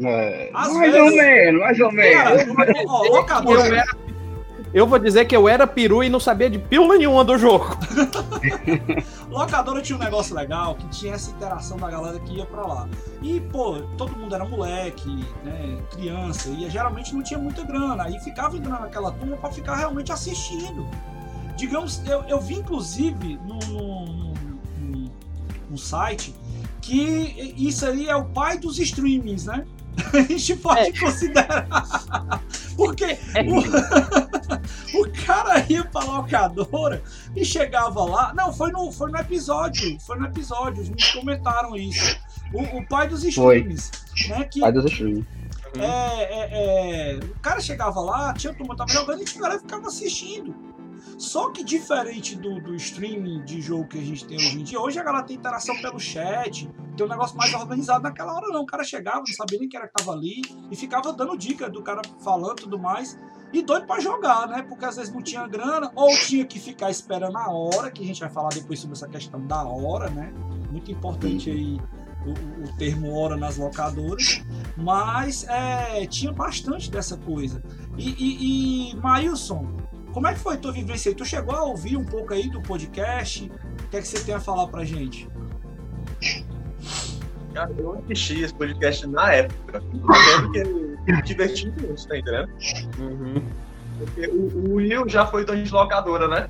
[0.00, 2.42] É, mais vezes, ou menos, mais ou menos.
[4.76, 7.78] eu vou dizer que eu era peru e não sabia de pílula nenhuma do jogo.
[9.30, 12.88] Locadora tinha um negócio legal que tinha essa interação da galera que ia pra lá.
[13.22, 18.04] E, pô, todo mundo era moleque, né, criança, e geralmente não tinha muita grana.
[18.04, 20.86] Aí ficava indo naquela turma pra ficar realmente assistindo.
[21.56, 24.34] Digamos, eu, eu vi inclusive no, no,
[24.78, 25.12] no,
[25.70, 26.34] no site
[26.82, 29.64] que isso aí é o pai dos streamings, né?
[30.12, 30.92] A gente pode é.
[30.98, 31.66] considerar.
[32.76, 33.42] Porque é.
[33.42, 33.58] o,
[35.00, 37.02] o cara ia pra locadora
[37.34, 38.34] e chegava lá.
[38.34, 39.98] Não, foi no, foi no episódio.
[40.00, 40.82] Foi no episódio.
[40.82, 42.18] Os meninos comentaram isso.
[42.52, 43.90] O, o pai dos streams.
[44.28, 45.26] Né, que, pai dos streams.
[45.78, 49.88] É, é, é, o cara chegava lá, tinha turma tava jogando e a galera ficava
[49.88, 50.54] assistindo.
[51.18, 54.80] Só que diferente do, do streaming de jogo que a gente tem hoje em dia,
[54.80, 58.62] hoje a galera tem interação pelo chat, tem um negócio mais organizado naquela hora não.
[58.62, 61.70] O cara chegava, não sabia nem quem era que tava ali e ficava dando dica
[61.70, 63.18] do cara falando e tudo mais.
[63.52, 64.62] E doido para jogar, né?
[64.62, 68.06] Porque às vezes não tinha grana, ou tinha que ficar esperando a hora, que a
[68.06, 70.32] gente vai falar depois sobre essa questão da hora, né?
[70.70, 71.80] Muito importante aí
[72.26, 74.42] o, o, termo hora nas locadoras,
[74.76, 77.62] mas é, tinha bastante dessa coisa.
[77.96, 79.66] E, e, e Mailson,
[80.16, 81.14] como é que foi tua vivência aí?
[81.14, 83.52] Tu chegou a ouvir um pouco aí do podcast?
[83.84, 85.28] O que é que você tem a falar pra gente?
[87.52, 89.82] Cara, eu assisti esse podcast na época.
[89.92, 92.48] Eu lembro que eu me diverti muito, tá entendendo?
[92.98, 93.42] Uhum.
[93.98, 96.48] Porque o, o Will já foi dono de locadora, né?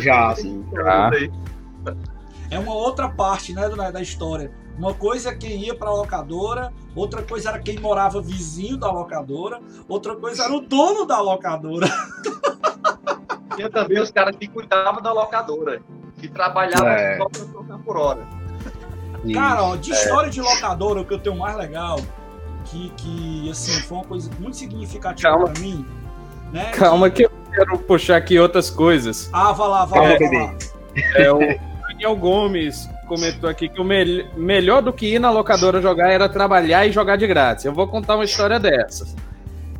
[0.00, 0.66] já, sim.
[0.74, 1.10] Já.
[2.50, 4.50] É uma outra parte, né, da história.
[4.76, 8.90] Uma coisa é quem ia para a locadora, outra coisa era quem morava vizinho da
[8.90, 11.86] locadora, outra coisa era o dono da locadora.
[13.54, 15.80] Tinha também os caras que cuidavam da locadora,
[16.18, 17.18] que trabalhavam é.
[17.18, 18.26] só por hora.
[19.32, 19.94] Cara, ó, de é.
[19.94, 22.00] história de locadora, o que eu tenho mais legal,
[22.64, 25.48] que, que assim, foi uma coisa muito significativa Calma.
[25.48, 25.84] pra mim.
[26.52, 27.16] Né, Calma que...
[27.16, 27.24] que...
[27.24, 29.28] eu quero puxar aqui outras coisas.
[29.32, 30.54] Ah, vai lá, vai lá, vai lá.
[31.16, 31.38] É o
[31.88, 36.28] Daniel Gomes comentou aqui que o me melhor do que ir na locadora jogar era
[36.28, 37.64] trabalhar e jogar de grátis.
[37.64, 39.16] Eu vou contar uma história dessas.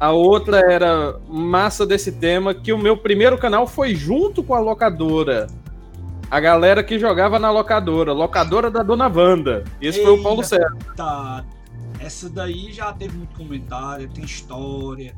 [0.01, 4.61] A outra era massa desse tema, que o meu primeiro canal foi junto com a
[4.61, 5.49] locadora.
[6.31, 9.65] A galera que jogava na locadora, locadora da Dona Wanda.
[9.81, 10.77] Esse Eita, foi o Paulo César.
[10.97, 11.45] Tá.
[11.99, 15.13] Essa daí já teve muito comentário, tem história.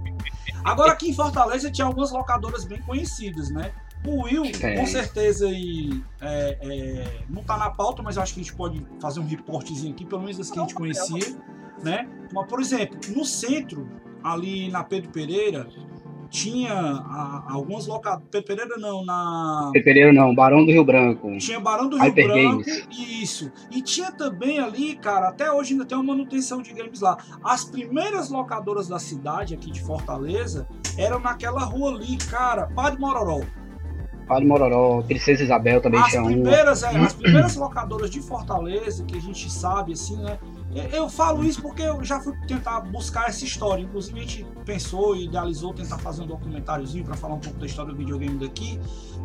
[0.65, 3.73] Agora aqui em Fortaleza tinha algumas locadoras bem conhecidas, né?
[4.07, 4.77] O Will, é.
[4.77, 8.55] com certeza, e, é, é, não tá na pauta, mas eu acho que a gente
[8.55, 11.37] pode fazer um reportezinho aqui, pelo menos das que a gente conhecia,
[11.83, 12.09] né?
[12.33, 13.87] Mas, por exemplo, no centro,
[14.23, 15.67] ali na Pedro Pereira,
[16.31, 18.29] tinha a, algumas locadoras.
[18.31, 19.71] Pedro Pereira não, na.
[19.73, 21.37] Pedro Pereira não, Barão do Rio Branco.
[21.39, 22.65] Tinha Barão do Rio Hyper Branco.
[22.65, 22.89] Games.
[22.91, 23.53] Isso.
[23.71, 27.19] E tinha também ali, cara, até hoje ainda tem uma manutenção de games lá.
[27.45, 33.41] As primeiras locadoras da cidade, aqui de Fortaleza, eram naquela rua ali, cara, Padre Mororó.
[34.31, 36.85] Padre Mororó, Princesa Isabel também as tinha primeiras.
[36.85, 40.39] É, as primeiras locadoras de Fortaleza, que a gente sabe, assim, né?
[40.93, 43.83] Eu falo isso porque eu já fui tentar buscar essa história.
[43.83, 47.67] Inclusive, a gente pensou e idealizou tentar fazer um documentáriozinho para falar um pouco da
[47.67, 48.79] história do videogame daqui.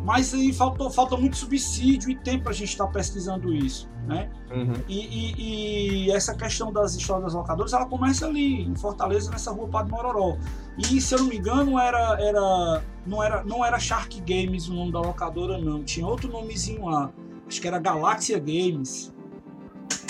[0.04, 3.88] Mas aí faltou, falta muito subsídio e tempo para a gente estar tá pesquisando isso.
[4.06, 4.28] Né?
[4.50, 4.74] Uhum.
[4.88, 9.52] E, e, e, essa questão das histórias das locadoras, ela começa ali, em Fortaleza, nessa
[9.52, 10.36] rua Padre Mororó.
[10.78, 14.74] E, se eu não me engano, era, era, não, era, não era Shark Games o
[14.74, 15.82] nome da locadora, não.
[15.84, 17.10] Tinha outro nomezinho lá.
[17.46, 19.14] Acho que era Galáxia Games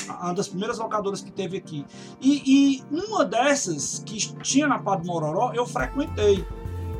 [0.08, 1.84] uma das primeiras locadoras que teve aqui.
[2.20, 6.46] E, e uma dessas que tinha na Padre Mororó, eu frequentei.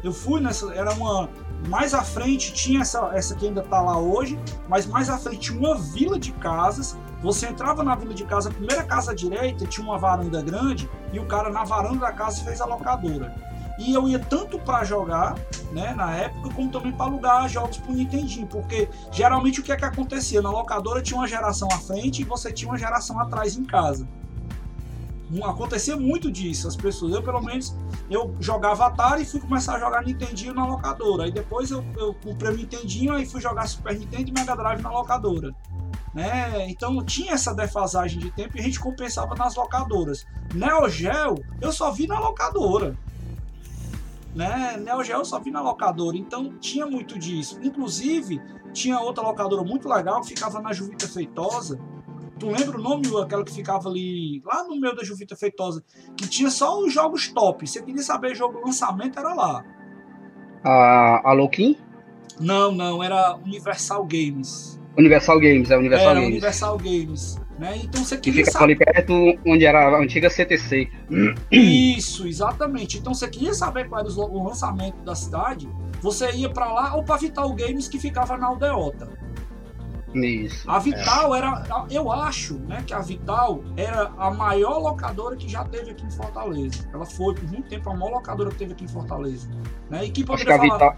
[0.03, 1.29] Eu fui nessa, era uma
[1.69, 4.39] mais à frente tinha essa, essa que ainda está lá hoje,
[4.69, 6.97] mas mais à frente tinha uma vila de casas.
[7.23, 10.89] Você entrava na vila de casa, a primeira casa à direita tinha uma varanda grande
[11.13, 13.35] e o cara na varanda da casa fez a locadora.
[13.79, 15.35] E eu ia tanto para jogar,
[15.71, 19.77] né, na época, como também para alugar jogos pro Nintendinho, porque geralmente o que é
[19.77, 20.41] que acontecia?
[20.41, 24.09] Na locadora tinha uma geração à frente e você tinha uma geração atrás em casa.
[25.43, 27.75] Acontecia muito disso, as pessoas, eu pelo menos,
[28.09, 31.25] eu jogava Atari e fui começar a jogar Nintendinho na locadora.
[31.25, 34.81] Aí depois eu, eu comprei o Nintendinho e fui jogar Super Nintendo e Mega Drive
[34.81, 35.53] na locadora.
[36.15, 36.71] Né?
[36.71, 40.25] Então tinha essa defasagem de tempo e a gente compensava nas locadoras.
[40.55, 42.97] Neo Geo eu só vi na locadora
[44.37, 44.77] né?
[44.77, 47.59] Neo Geo só vi na locadora, então tinha muito disso.
[47.63, 48.39] Inclusive,
[48.73, 51.81] tinha outra locadora muito legal que ficava na Juvita Feitosa.
[52.39, 55.83] Tu lembra o nome, aquela que ficava ali, lá no meio da Juvita Feitosa,
[56.15, 57.67] que tinha só os jogos top.
[57.67, 59.65] Você queria saber jogo lançamento, era lá.
[60.63, 61.79] A, a Loquim?
[62.39, 64.79] Não, não, era Universal Games.
[64.99, 66.33] Universal Games, é Universal era Games.
[66.33, 67.46] Universal Games.
[67.59, 67.81] Né?
[67.85, 68.65] Então você Que queria fica saber.
[68.65, 70.91] ali perto onde era a antiga CTC.
[71.51, 72.99] Isso, exatamente.
[72.99, 75.69] Então você queria saber qual era o lançamento da cidade,
[76.03, 79.09] você ia pra lá ou pra Vital Games que ficava na Aldeota.
[80.15, 80.71] Isso.
[80.71, 85.63] A Vital era, eu acho, né, que a Vital era a maior locadora que já
[85.65, 86.89] teve aqui em Fortaleza.
[86.93, 89.49] Ela foi por muito tempo a maior locadora que teve aqui em Fortaleza.
[89.91, 90.07] Né?
[90.07, 90.63] E que Acho que falar.
[90.63, 90.97] Vital.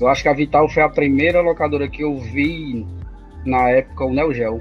[0.00, 2.86] Eu acho que a Vital foi a primeira locadora que eu vi
[3.44, 4.60] na época o Neo Geo.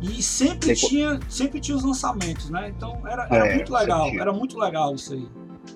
[0.00, 2.72] E sempre tinha, sempre tinha os lançamentos, né?
[2.76, 5.26] Então era, era É, muito legal, era muito legal isso aí.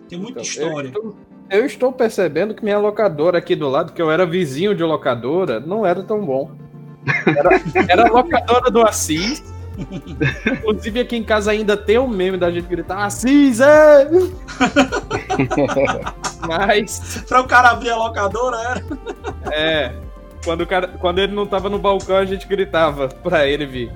[0.08, 0.88] Tem muita Então, história.
[0.88, 1.16] Eu estou,
[1.50, 5.58] eu estou percebendo que minha locadora aqui do lado, que eu era vizinho de locadora,
[5.60, 6.52] não era tão bom.
[7.26, 7.50] Era,
[7.92, 9.42] era a locadora do Assis.
[10.46, 14.06] Inclusive aqui em casa ainda tem o meme da gente gritar Assis, é!
[16.46, 18.82] Mas, Pra o cara abrir a locadora, era.
[19.52, 19.92] é.
[20.44, 23.92] Quando, o cara, quando ele não tava no balcão, a gente gritava pra ele vir.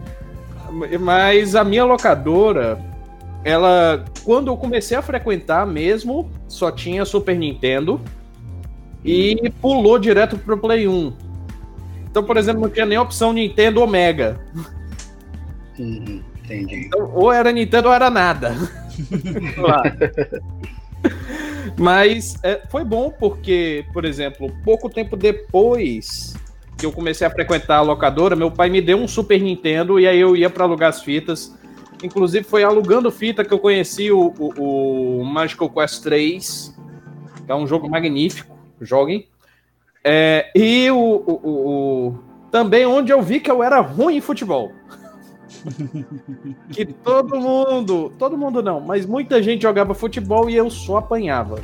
[1.01, 2.79] Mas a minha locadora,
[3.45, 4.05] ela.
[4.25, 8.01] Quando eu comecei a frequentar mesmo, só tinha Super Nintendo.
[9.05, 11.13] E pulou direto pro Play 1.
[12.11, 14.41] Então, por exemplo, não tinha nem opção Nintendo ou Mega.
[15.79, 16.87] Uhum, entendi.
[16.87, 18.57] Então, ou era Nintendo ou era nada.
[21.79, 26.35] Mas é, foi bom porque, por exemplo, pouco tempo depois
[26.77, 30.07] que eu comecei a frequentar a locadora, meu pai me deu um Super Nintendo e
[30.07, 31.57] aí eu ia para alugar as fitas.
[32.03, 36.77] Inclusive foi alugando fita que eu conheci o, o, o Magical Quest 3,
[37.45, 39.27] que é um jogo magnífico, joguem.
[40.05, 42.19] É, e o, o,
[42.51, 44.73] também onde eu vi que eu era ruim em futebol.
[46.71, 51.61] que todo mundo, todo mundo não, mas muita gente jogava futebol e eu só apanhava.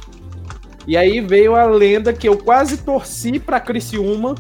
[0.87, 4.35] E aí veio a lenda que eu quase torci pra Criciúma,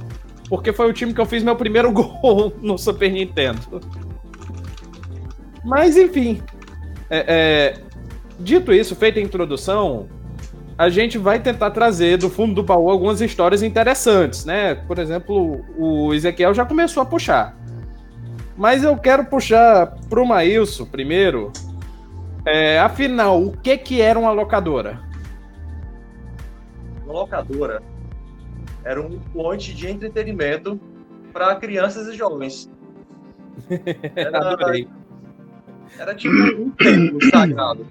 [0.52, 3.80] porque foi o time que eu fiz meu primeiro gol no Super Nintendo.
[5.64, 6.42] Mas enfim,
[7.08, 7.80] é, é,
[8.38, 10.10] dito isso, feita a introdução,
[10.76, 14.74] a gente vai tentar trazer do fundo do baú algumas histórias interessantes, né?
[14.74, 17.56] Por exemplo, o Ezequiel já começou a puxar.
[18.54, 21.50] Mas eu quero puxar pro Maílson primeiro.
[22.44, 25.00] É, afinal, o que que era uma locadora?
[27.06, 27.80] Uma locadora
[28.84, 30.80] era um ponte de entretenimento
[31.32, 32.70] para crianças e jovens.
[34.16, 34.56] Era,
[35.98, 37.86] era tipo um templo sagrado,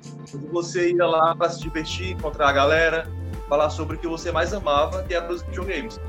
[0.51, 3.07] você ia lá para se divertir, encontrar a galera,
[3.47, 5.99] falar sobre o que você mais amava, que era os videogames.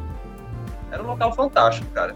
[0.90, 2.14] Era um local fantástico, cara.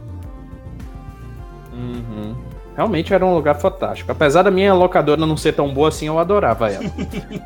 [1.73, 2.35] Uhum.
[2.75, 4.13] Realmente era um lugar fantástico.
[4.13, 6.85] Apesar da minha locadora não ser tão boa assim, eu adorava ela.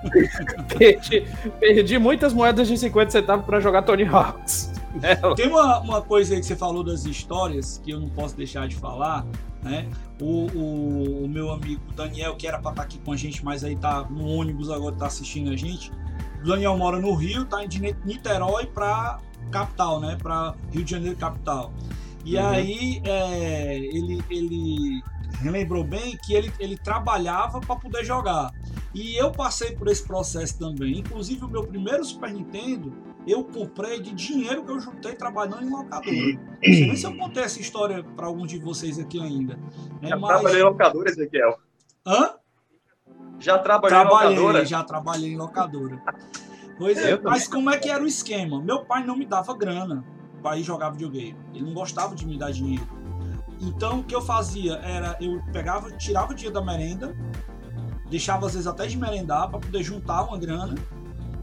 [0.76, 1.26] perdi,
[1.60, 4.69] perdi muitas moedas de 50 centavos pra jogar Tony Hawks.
[5.02, 8.36] É, Tem uma, uma coisa aí que você falou das histórias que eu não posso
[8.36, 9.24] deixar de falar,
[9.62, 9.88] né?
[10.20, 13.62] O, o, o meu amigo Daniel, que era pra estar aqui com a gente, mas
[13.62, 15.92] aí tá no ônibus agora, tá assistindo a gente.
[16.42, 19.18] O Daniel mora no Rio, tá de Niterói pra
[19.50, 20.16] capital, né?
[20.20, 21.72] Pra Rio de Janeiro, capital.
[22.24, 22.46] E Uhum.
[22.48, 25.02] aí é, ele, ele
[25.40, 28.52] relembrou bem que ele, ele trabalhava para poder jogar.
[28.94, 30.98] E eu passei por esse processo também.
[30.98, 32.92] Inclusive, o meu primeiro Super Nintendo
[33.26, 36.16] eu comprei de dinheiro que eu juntei trabalhando em locadora.
[36.16, 39.56] Não sei se eu contei essa história para alguns de vocês aqui ainda.
[40.00, 40.08] Né?
[40.08, 40.30] Já Mas...
[40.30, 41.58] trabalhei em locadora, Ezequiel.
[42.06, 42.34] Hã?
[43.38, 44.64] Já trabalhei em Trabalhei, locadora.
[44.66, 46.02] já trabalhei em locadora.
[46.78, 48.60] Pois é, Eu mas como é que era o esquema?
[48.62, 50.04] Meu pai não me dava grana
[50.42, 51.36] para ir jogar videogame.
[51.54, 52.86] Ele não gostava de me dar dinheiro.
[53.60, 57.14] Então o que eu fazia era eu pegava, tirava o dia da merenda,
[58.08, 60.74] deixava às vezes até de merendar para poder juntar uma grana,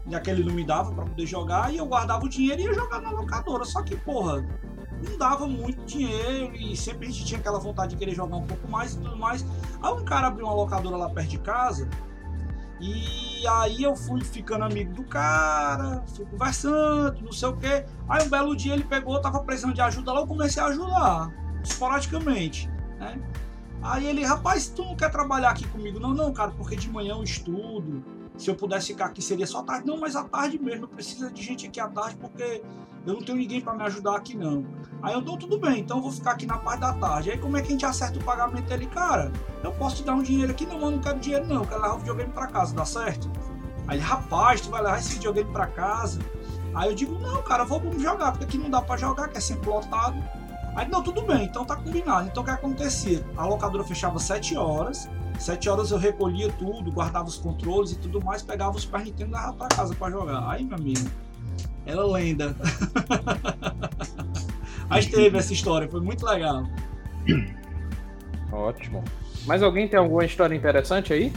[0.08, 2.74] e aquele não me dava para poder jogar, e eu guardava o dinheiro e ia
[2.74, 3.64] jogar na locadora.
[3.64, 4.44] Só que, porra,
[5.06, 8.46] não dava muito dinheiro e sempre a gente tinha aquela vontade de querer jogar um
[8.46, 9.44] pouco mais e tudo mais.
[9.82, 11.88] Aí um cara abriu uma locadora lá perto de casa
[12.80, 17.84] e aí eu fui ficando amigo do cara, fui conversando, não sei o quê.
[18.08, 21.32] Aí um belo dia ele pegou, tava precisando de ajuda lá, eu comecei a ajudar,
[21.62, 22.68] esporadicamente,
[22.98, 23.20] né?
[23.80, 26.00] Aí ele, rapaz, tu não quer trabalhar aqui comigo?
[26.00, 28.04] Não, não, cara, porque de manhã eu estudo.
[28.38, 29.86] Se eu pudesse ficar aqui seria só tarde.
[29.86, 32.62] Não, mas à tarde mesmo, eu preciso de gente aqui à tarde porque
[33.04, 34.64] eu não tenho ninguém para me ajudar aqui não.
[35.02, 37.32] Aí eu dou tudo bem, então eu vou ficar aqui na parte da tarde.
[37.32, 38.86] Aí como é que a gente acerta o pagamento dele?
[38.86, 41.66] Cara, eu posso te dar um dinheiro aqui, não, eu não quero dinheiro não, eu
[41.66, 43.30] quero levar o videogame pra casa, dá certo?
[43.88, 46.20] Aí rapaz, tu vai levar esse videogame pra casa?
[46.74, 49.40] Aí eu digo, não, cara, vamos jogar, porque aqui não dá pra jogar, que é
[49.40, 50.16] sempre lotado.
[50.76, 52.28] Aí, não, tudo bem, então tá combinado.
[52.28, 53.26] Então o que acontecia?
[53.36, 58.22] A locadora fechava 7 horas, 7 horas eu recolhia tudo, guardava os controles e tudo
[58.24, 60.48] mais, pegava os Super Nintendo e levava pra casa pra jogar.
[60.50, 61.08] Aí, meu amigo,
[61.86, 62.54] era lenda.
[64.88, 66.64] Mas teve essa história, foi muito legal.
[68.52, 69.04] Ótimo.
[69.46, 71.32] Mais alguém tem alguma história interessante aí?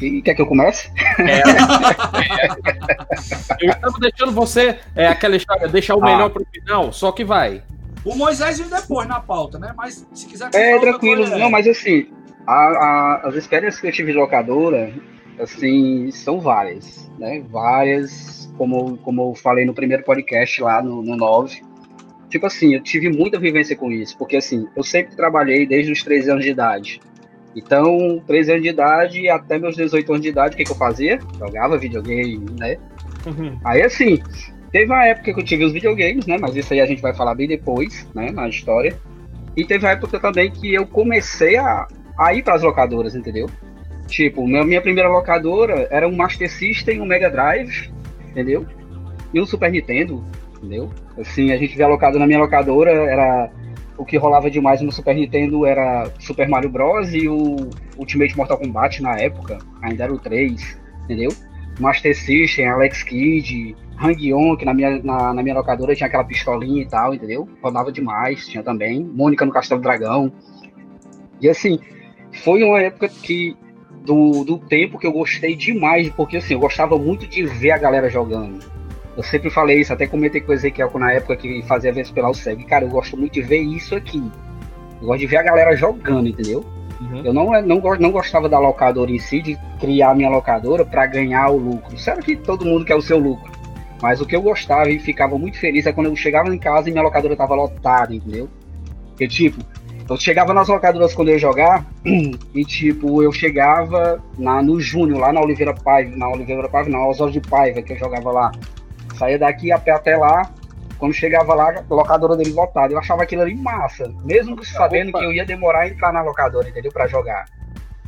[0.00, 0.90] E quer que eu comece?
[1.18, 1.40] É.
[3.64, 6.06] eu estava deixando você, é aquela história, deixar o Ah.
[6.06, 7.62] melhor pro final, só que vai.
[8.04, 9.72] O Moisés vem depois na pauta, né?
[9.76, 10.50] Mas se quiser.
[10.54, 11.22] É, tranquilo.
[11.22, 12.08] coisa, Não, mas assim,
[12.46, 14.92] a- a- as experiências que eu tive de locadora,
[15.38, 17.42] assim, são várias, né?
[17.50, 21.60] Várias, como, como eu falei no primeiro podcast lá no, no 9.
[22.28, 26.02] Tipo assim, eu tive muita vivência com isso, porque assim, eu sempre trabalhei desde os
[26.02, 27.00] 13 anos de idade.
[27.54, 30.76] Então, 13 anos de idade até meus 18 anos de idade, o que, que eu
[30.76, 31.18] fazia?
[31.38, 32.76] Jogava videogame, né?
[33.64, 34.20] Aí assim,
[34.70, 36.36] teve uma época que eu tive os videogames, né?
[36.38, 38.30] Mas isso aí a gente vai falar bem depois, né?
[38.30, 38.98] Na história.
[39.56, 41.86] E teve a época também que eu comecei a,
[42.18, 43.48] a ir para as locadoras, entendeu?
[44.06, 47.90] Tipo, minha, primeira locadora era um Master System, um Mega Drive,
[48.30, 48.64] entendeu?
[49.34, 50.24] E um Super Nintendo,
[50.56, 50.90] entendeu?
[51.18, 53.50] Assim, a gente via locado na minha locadora, era
[53.98, 57.12] o que rolava demais no Super Nintendo era Super Mario Bros.
[57.14, 61.30] e o Ultimate Mortal Kombat na época, ainda era o 3, entendeu?
[61.80, 66.82] Master System, Alex Kidd, Hang-On, que na minha, na, na minha locadora tinha aquela pistolinha
[66.82, 67.48] e tal, entendeu?
[67.62, 69.02] Rodava demais, tinha também.
[69.02, 70.32] Mônica no Castelo Dragão.
[71.40, 71.78] E assim,
[72.36, 73.56] foi uma época que.
[74.04, 77.78] Do, do tempo que eu gostei demais, porque assim, eu gostava muito de ver a
[77.78, 78.64] galera jogando.
[79.16, 82.32] Eu sempre falei isso, até comentei com o Ezequiel na época que fazia vezes pela
[82.32, 82.64] SEG.
[82.66, 84.22] Cara, eu gosto muito de ver isso aqui.
[85.00, 86.64] Eu gosto de ver a galera jogando, entendeu?
[87.00, 87.22] Uhum.
[87.24, 91.48] Eu não, não, não gostava da locadora em si, de criar minha locadora para ganhar
[91.48, 91.98] o lucro.
[91.98, 93.50] Sério que todo mundo quer o seu lucro.
[94.00, 96.88] Mas o que eu gostava e ficava muito feliz é quando eu chegava em casa
[96.88, 98.48] e minha locadora tava lotada, entendeu?
[99.08, 99.64] Porque, tipo,
[100.08, 101.84] eu chegava nas locadoras quando eu ia jogar
[102.54, 107.08] e, tipo, eu chegava na, no Júnior, lá na Oliveira Paiva, na Oliveira Paiva, não,
[107.08, 108.52] Oswaldo de Paiva, que eu jogava lá.
[109.18, 110.50] Saía daqui a pé até lá,
[110.98, 112.92] quando chegava lá, a locadora dele lotada.
[112.92, 115.18] Eu achava aquilo ali massa, mesmo sabendo Opa.
[115.18, 116.92] que eu ia demorar a entrar na locadora, entendeu?
[116.92, 117.46] Pra jogar.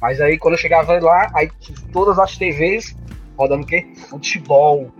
[0.00, 1.50] Mas aí quando eu chegava lá, aí
[1.92, 2.96] todas as TVs
[3.36, 3.86] rodando o quê?
[4.08, 4.90] Futebol.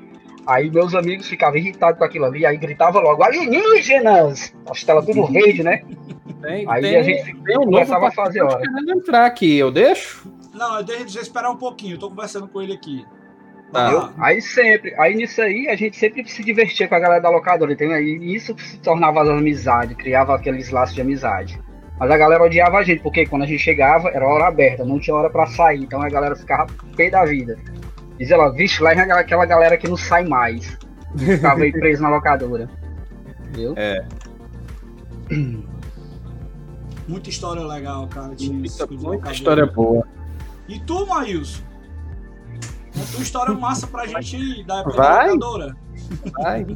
[0.49, 4.55] Aí meus amigos ficavam irritados com aquilo ali, aí gritava logo, alienígenas!
[4.67, 5.83] As telas tudo verde, né?
[6.41, 8.59] Tem, Aí tem, a gente tem um começava a fazer hora.
[8.59, 10.27] querendo entrar aqui, eu deixo?
[10.55, 13.05] Não, eu deixo esperar um pouquinho, eu tô conversando com ele aqui.
[13.71, 13.91] Tá.
[13.91, 14.15] Lá.
[14.17, 17.71] Aí sempre, aí nisso aí a gente sempre se divertia com a galera da locadora,
[17.71, 18.01] entendeu?
[18.01, 21.61] E isso que se tornava as amizades, criava aqueles laços de amizade.
[22.01, 24.99] Mas a galera odiava a gente, porque quando a gente chegava era hora aberta, não
[24.99, 27.59] tinha hora pra sair, então a galera ficava pé da vida.
[28.19, 30.77] Dizia lá, vixe, lá é aquela galera que não sai mais.
[31.17, 32.69] Ficava aí preso na locadora.
[33.49, 33.75] Entendeu?
[37.07, 38.35] Muita história legal, cara.
[38.35, 39.33] de- Muita, de muita locadora.
[39.35, 40.07] história boa.
[40.69, 41.63] E tu, Maílson?
[42.95, 45.27] A tua história massa pra gente aí, da época Vai.
[45.29, 45.77] da locadora.
[46.33, 46.67] Vai.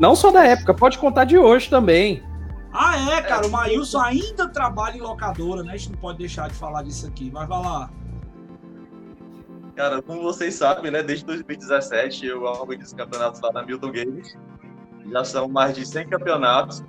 [0.00, 2.22] Não só da época, pode contar de hoje também.
[2.72, 5.72] Ah, é, cara, o Maílson ainda trabalha em locadora, né?
[5.74, 7.30] A gente não pode deixar de falar disso aqui.
[7.32, 7.88] Mas vai lá.
[9.76, 14.34] Cara, como vocês sabem, né, desde 2017 eu organizo campeonatos lá na Milton Games.
[15.12, 16.82] Já são mais de 100 campeonatos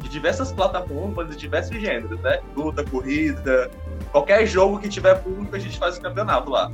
[0.00, 2.40] de diversas plataformas, de diversos gêneros, né?
[2.56, 3.70] Luta, corrida,
[4.10, 6.70] qualquer jogo que tiver público a gente faz o campeonato lá.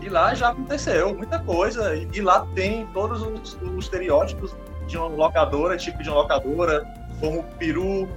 [0.00, 4.54] E lá já aconteceu muita coisa, e lá tem todos os, os estereótipos
[4.86, 6.84] de uma locadora, tipo de uma locadora,
[7.18, 8.08] como o peru.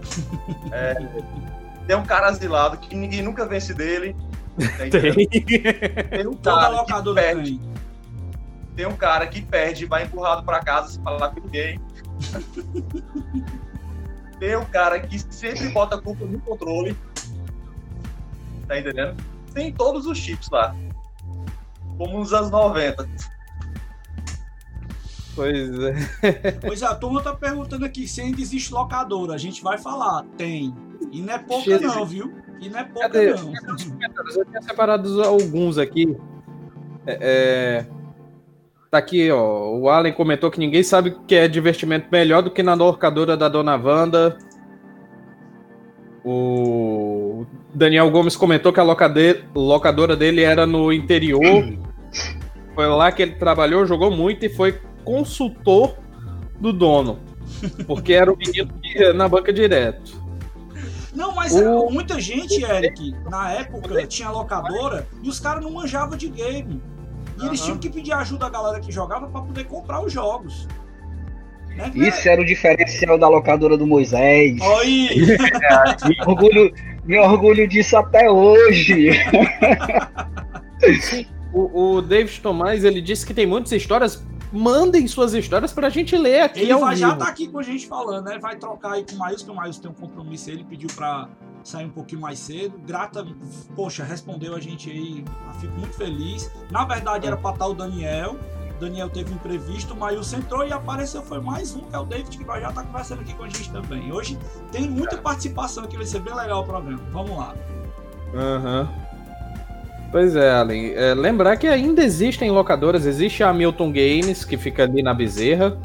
[0.72, 0.94] É,
[1.86, 4.16] tem um cara asilado que ninguém nunca vence dele.
[4.58, 6.08] Entendendo?
[6.10, 7.60] Tem um Toda cara que perde, tem.
[8.76, 11.80] tem um cara que perde e vai empurrado pra casa sem falar com ninguém.
[14.38, 16.96] tem um cara que sempre bota a culpa no controle.
[18.66, 19.16] Tá entendendo?
[19.52, 20.74] Tem todos os chips lá.
[21.98, 23.08] Como nos anos 90.
[25.34, 26.52] Pois é.
[26.60, 29.34] Pois é, a turma tá perguntando aqui se ainda existe locadora.
[29.34, 30.24] A gente vai falar.
[30.36, 30.74] Tem.
[31.10, 32.32] E não é pouca, não, viu?
[32.60, 33.30] E não é pouca, Cadê?
[33.34, 33.52] não.
[34.34, 36.16] Eu tinha separado alguns aqui.
[37.06, 37.86] É, é,
[38.90, 39.70] Tá aqui, ó.
[39.78, 43.48] O Allen comentou que ninguém sabe que é divertimento melhor do que na locadora da
[43.48, 44.36] Dona Wanda.
[46.24, 51.40] O Daniel Gomes comentou que a locade- locadora dele era no interior.
[52.74, 55.96] Foi lá que ele trabalhou, jogou muito e foi consultor
[56.58, 57.20] do dono.
[57.86, 60.19] Porque era o menino que ia na banca direto.
[61.14, 65.70] Não, mas O- é, muita gente, Eric, na época tinha locadora e os caras não
[65.72, 66.80] manjavam de game.
[67.40, 67.66] E eles Aham.
[67.66, 70.68] tinham que pedir ajuda à galera que jogava pra poder comprar os jogos.
[71.68, 71.90] Né?
[71.94, 74.60] Isso era o diferencial da locadora do Moisés.
[74.60, 75.08] Oi!
[76.06, 76.72] Me orgulho,
[77.04, 79.10] me orgulho disso até hoje.
[81.52, 86.16] O, o David Tomás ele disse que tem muitas histórias mandem suas histórias pra gente
[86.16, 86.60] ler aqui.
[86.60, 88.38] Ele vai, já tá aqui com a gente falando, né?
[88.38, 91.28] Vai trocar aí com o Maílson, que o Maílson tem um compromisso, ele pediu pra
[91.62, 92.78] sair um pouquinho mais cedo.
[92.86, 93.26] Grata,
[93.76, 95.24] poxa, respondeu a gente aí,
[95.60, 96.50] fico muito feliz.
[96.70, 98.36] Na verdade era pra estar o Daniel,
[98.80, 102.04] Daniel teve um imprevisto, o Maílson entrou e apareceu, foi mais um, que é o
[102.04, 104.10] David, que vai já estar tá conversando aqui com a gente também.
[104.10, 104.38] Hoje
[104.72, 107.02] tem muita participação aqui, vai ser bem legal o programa.
[107.10, 107.54] Vamos lá.
[108.34, 108.88] Aham.
[108.88, 109.09] Uhum.
[110.10, 110.92] Pois é, Allen.
[110.94, 115.78] É, lembrar que ainda existem locadoras, existe a Milton Games, que fica ali na Bezerra.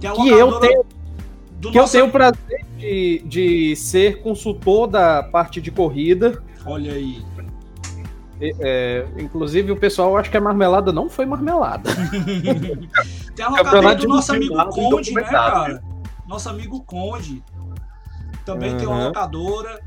[0.00, 0.84] Que, é que eu tenho,
[1.72, 6.42] que eu tenho o prazer de, de ser consultor da parte de corrida.
[6.64, 7.22] Olha aí.
[8.40, 11.90] É, inclusive o pessoal acha que a marmelada não foi marmelada.
[13.34, 15.82] Tem a locadora do nosso amigo Conde, né, cara?
[16.26, 17.42] Nosso amigo Conde.
[18.44, 18.78] Também uhum.
[18.78, 19.80] tem uma locadora.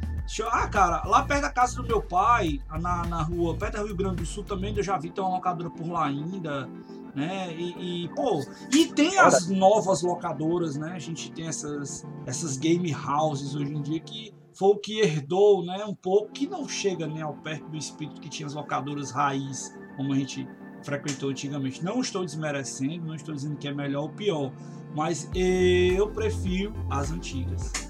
[0.52, 3.96] Ah, cara, lá perto da casa do meu pai, na, na rua, perto do Rio
[3.96, 6.70] Grande do Sul também, eu já vi tem uma locadora por lá ainda,
[7.16, 7.54] né?
[7.54, 10.94] E, e pô, e tem as novas locadoras, né?
[10.94, 15.64] A gente tem essas, essas game houses hoje em dia que foi o que herdou,
[15.64, 15.86] né?
[15.86, 19.74] Um pouco, que não chega nem ao perto do espírito que tinha as locadoras raiz,
[19.96, 20.48] como a gente
[20.84, 21.84] frequentou antigamente.
[21.84, 24.52] Não estou desmerecendo, não estou dizendo que é melhor ou pior,
[24.96, 27.87] mas eu prefiro as antigas.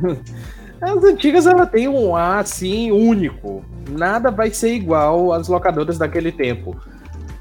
[0.80, 3.64] As antigas ela tem um ar assim único.
[3.88, 6.76] Nada vai ser igual às locadoras daquele tempo.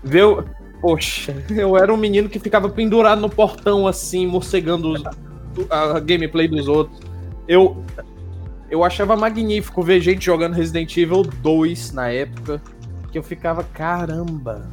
[0.04, 0.46] Viu?
[0.82, 4.94] Poxa, eu era um menino que ficava pendurado no portão assim, morcegando
[5.70, 7.00] a gameplay dos outros.
[7.48, 7.84] Eu
[8.70, 12.60] eu achava magnífico ver gente jogando Resident Evil 2 na época,
[13.12, 14.68] que eu ficava, caramba.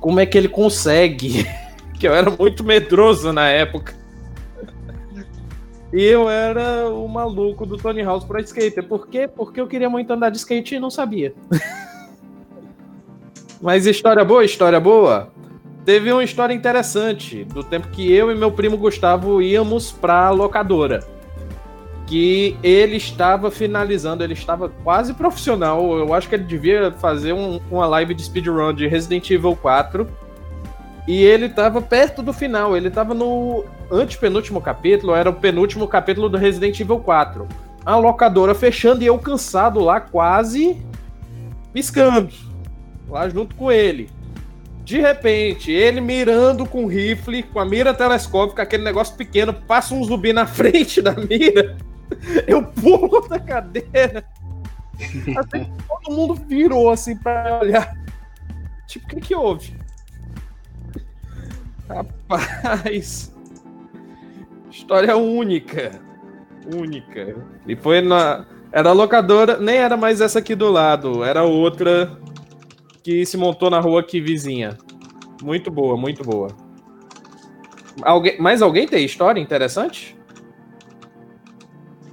[0.00, 1.46] Como é que ele consegue?
[1.98, 3.94] que eu era muito medroso na época.
[5.94, 8.82] E eu era o maluco do Tony House pra skater.
[8.82, 9.28] Por quê?
[9.28, 11.32] Porque eu queria muito andar de skate e não sabia.
[13.62, 15.28] Mas história boa, história boa.
[15.84, 21.06] Teve uma história interessante do tempo que eu e meu primo Gustavo íamos pra locadora.
[22.08, 25.96] Que ele estava finalizando, ele estava quase profissional.
[25.96, 30.08] Eu acho que ele devia fazer um, uma live de speedrun de Resident Evil 4
[31.06, 36.28] e ele tava perto do final, ele tava no antepenúltimo capítulo, era o penúltimo capítulo
[36.28, 37.46] do Resident Evil 4.
[37.84, 40.80] A locadora fechando e eu cansado lá, quase
[41.72, 42.32] piscando.
[43.06, 44.08] Lá junto com ele.
[44.82, 50.02] De repente, ele mirando com rifle, com a mira telescópica, aquele negócio pequeno, passa um
[50.02, 51.76] zumbi na frente da mira.
[52.46, 54.24] Eu pulo da cadeira.
[55.36, 57.94] Assim, todo mundo virou assim pra olhar.
[58.86, 59.83] Tipo, o que que houve?
[61.88, 63.34] Rapaz.
[64.70, 66.00] História única.
[66.74, 67.36] Única.
[67.66, 68.46] E foi na.
[68.72, 72.18] Era a locadora, nem era mais essa aqui do lado, era outra
[73.04, 74.76] que se montou na rua aqui vizinha.
[75.42, 76.48] Muito boa, muito boa.
[78.02, 80.16] Alguém, mais alguém tem história interessante?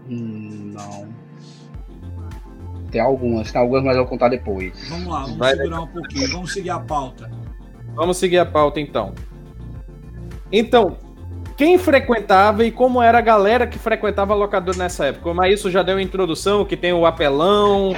[0.08, 1.10] Hum, não.
[2.92, 4.90] Tem algumas, tem algumas, mas eu vou contar depois.
[4.90, 7.32] Vamos lá, vamos Vai segurar um pouquinho, vamos seguir a pauta.
[7.96, 9.16] Vamos seguir a pauta então.
[10.52, 10.98] Então,
[11.56, 15.34] quem frequentava e como era a galera que frequentava a locadora nessa época?
[15.34, 17.94] Mas isso já deu uma introdução, que tem o apelão,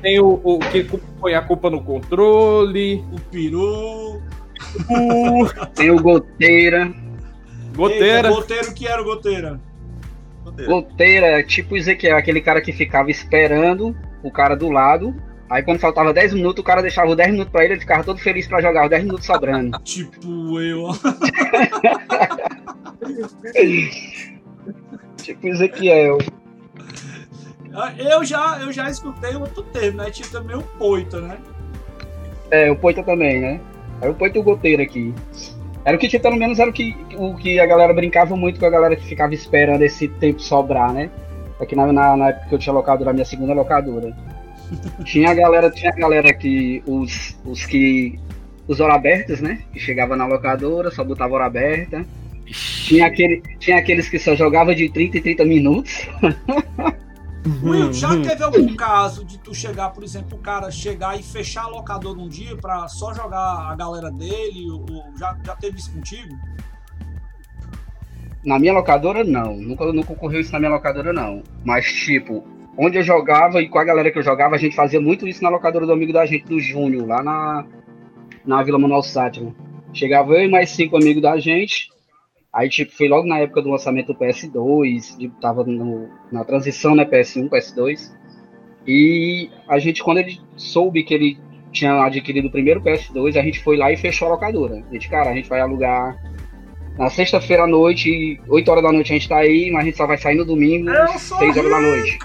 [0.00, 0.84] tem o, o que
[1.20, 4.22] põe a culpa no controle, o peru,
[4.88, 5.68] o...
[5.74, 6.92] tem o goteira.
[7.76, 8.28] Goteira.
[8.28, 9.60] Eita, goteiro que era o goteira?
[10.44, 15.14] Goteira, goteira tipo Ezequiel, aquele cara que ficava esperando o cara do lado
[15.54, 18.18] Aí quando faltava 10 minutos, o cara deixava 10 minutos pra ele, ele ficava todo
[18.18, 19.78] feliz pra jogar, os 10 minutos sobrando.
[19.84, 20.88] tipo eu.
[25.22, 26.18] tipo Ezequiel.
[27.96, 30.10] Eu já, eu já escutei outro termo, né?
[30.10, 31.38] Tipo também o poita, né?
[32.50, 33.60] É, o poita também, né?
[34.00, 35.14] Era o poita e o goteiro aqui.
[35.84, 38.66] Era o que, pelo menos, era o que, o que a galera brincava muito com
[38.66, 41.12] a galera que ficava esperando esse tempo sobrar, né?
[41.60, 44.12] Aqui na, na, na época que eu tinha locadora, a minha segunda locadora
[45.04, 48.18] tinha a galera, tinha a galera que os, os que
[48.66, 49.62] os hora abertas, né?
[49.72, 52.04] Que chegava na locadora, só botava hora aberta.
[52.46, 56.08] Tinha, aquele, tinha aqueles que só jogava de 30 em 30 minutos.
[57.62, 61.64] Will, já teve algum caso de tu chegar, por exemplo, o cara chegar e fechar
[61.64, 64.70] a locadora um dia pra só jogar a galera dele?
[64.70, 64.86] Ou,
[65.18, 66.34] já, já teve isso contigo?
[68.42, 69.56] Na minha locadora, não.
[69.56, 71.42] Nunca, nunca ocorreu isso na minha locadora, não.
[71.64, 72.46] Mas, tipo,
[72.76, 75.42] onde eu jogava e com a galera que eu jogava, a gente fazia muito isso
[75.42, 77.66] na locadora do amigo da gente, do Júnior, lá na,
[78.44, 79.54] na Vila Manuel Sátiro.
[79.92, 81.88] Chegava eu e mais cinco amigos da gente.
[82.52, 86.94] Aí, tipo, foi logo na época do lançamento do PS2, tipo, tava no, na transição,
[86.94, 88.12] né, PS1, PS2.
[88.86, 91.38] E a gente, quando ele soube que ele
[91.72, 94.84] tinha adquirido o primeiro PS2, a gente foi lá e fechou a locadora.
[94.88, 96.16] A gente, cara, a gente vai alugar
[96.98, 99.96] na sexta-feira à noite, 8 horas da noite a gente tá aí, mas a gente
[99.96, 100.88] só vai sair no domingo,
[101.18, 102.18] 6 horas da noite.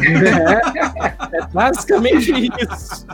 [0.00, 3.06] É, é basicamente isso.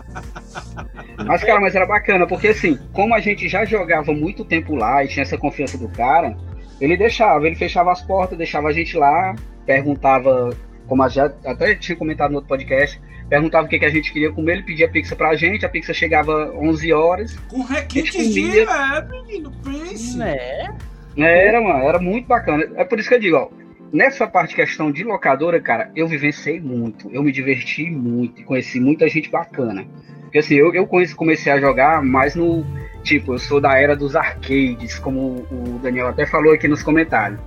[1.27, 5.05] Mas, cara, mas era bacana, porque assim, como a gente já jogava muito tempo lá
[5.05, 6.37] e tinha essa confiança do cara,
[6.81, 9.35] ele deixava, ele fechava as portas, deixava a gente lá,
[9.67, 10.51] perguntava,
[10.87, 13.01] como já até tinha comentado no outro podcast,
[13.31, 15.95] perguntava o que, que a gente queria comer, ele pedia pizza pra gente, a pizza
[15.95, 17.37] chegava 11 horas.
[17.49, 20.19] Com requintes de é, menino, pense.
[20.19, 20.77] Né?
[21.17, 22.69] Era, mano, era muito bacana.
[22.75, 23.49] É por isso que eu digo, ó,
[23.93, 28.81] nessa parte questão de locadora, cara, eu vivenciei muito, eu me diverti muito e conheci
[28.81, 29.87] muita gente bacana.
[30.23, 32.65] Porque assim, eu, eu comecei a jogar mais no.
[33.03, 37.41] Tipo, eu sou da era dos arcades, como o Daniel até falou aqui nos comentários.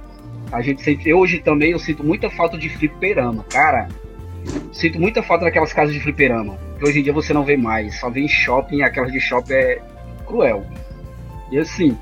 [0.52, 1.14] A gente sente.
[1.14, 3.88] Hoje também eu sinto muita falta de fliperama, cara.
[4.72, 6.58] Sinto muita falta daquelas casas de fliperama.
[6.78, 8.00] Que hoje em dia você não vê mais.
[8.00, 9.82] Só vê em shopping e aquelas de shopping é
[10.26, 10.66] cruel.
[11.52, 11.98] E assim,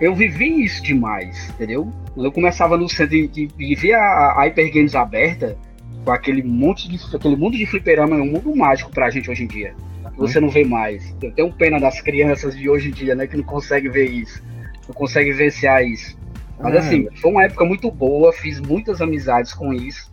[0.00, 1.90] eu vivi isso demais, entendeu?
[2.14, 5.56] Quando eu começava no centro e, e via a, a Hyper Games aberta,
[6.04, 9.44] com aquele monte de aquele mundo de fliperama, é um mundo mágico pra gente hoje
[9.44, 9.74] em dia
[10.16, 11.14] você não vê mais.
[11.22, 14.42] Eu tenho pena das crianças de hoje em dia, né, que não conseguem ver isso,
[14.86, 16.16] não conseguem vivenciar isso.
[16.58, 20.12] Mas assim, foi uma época muito boa, fiz muitas amizades com isso.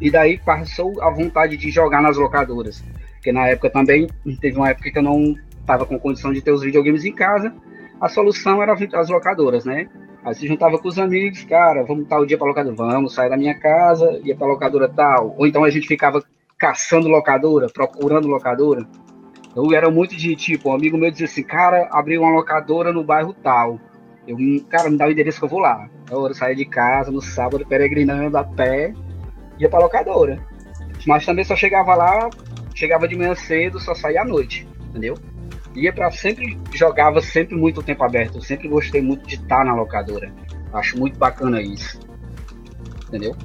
[0.00, 2.82] E daí passou a vontade de jogar nas locadoras.
[3.14, 4.06] Porque na época também,
[4.40, 7.52] teve uma época que eu não estava com condição de ter os videogames em casa.
[8.00, 9.88] A solução era as locadoras, né?
[10.24, 13.36] Aí se juntava com os amigos, cara, vamos tal dia para locadora, vamos sair da
[13.36, 15.34] minha casa, ia para locadora tal.
[15.38, 16.22] Ou então a gente ficava
[16.58, 18.86] caçando locadora, procurando locadora.
[19.56, 23.02] Eu era muito de tipo, um amigo meu dizia assim, cara, abriu uma locadora no
[23.02, 23.80] bairro tal.
[24.26, 24.36] Eu,
[24.68, 25.88] cara, me dá o endereço que eu vou lá.
[26.10, 28.92] Eu saía de casa no sábado, peregrinando a pé,
[29.60, 30.38] ia pra locadora.
[31.06, 32.28] Mas também só chegava lá,
[32.74, 35.14] chegava de manhã cedo, só saía à noite, entendeu?
[35.74, 38.38] Ia para sempre, jogava sempre muito tempo aberto.
[38.38, 40.32] Eu sempre gostei muito de estar na locadora.
[40.72, 42.00] Acho muito bacana isso.
[43.06, 43.36] Entendeu?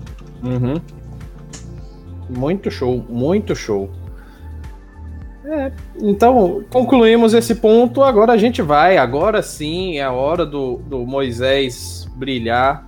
[0.43, 0.81] Uhum.
[2.29, 3.91] Muito show, muito show.
[5.45, 8.01] É, então, concluímos esse ponto.
[8.01, 8.97] Agora a gente vai.
[8.97, 12.87] Agora sim é a hora do, do Moisés brilhar.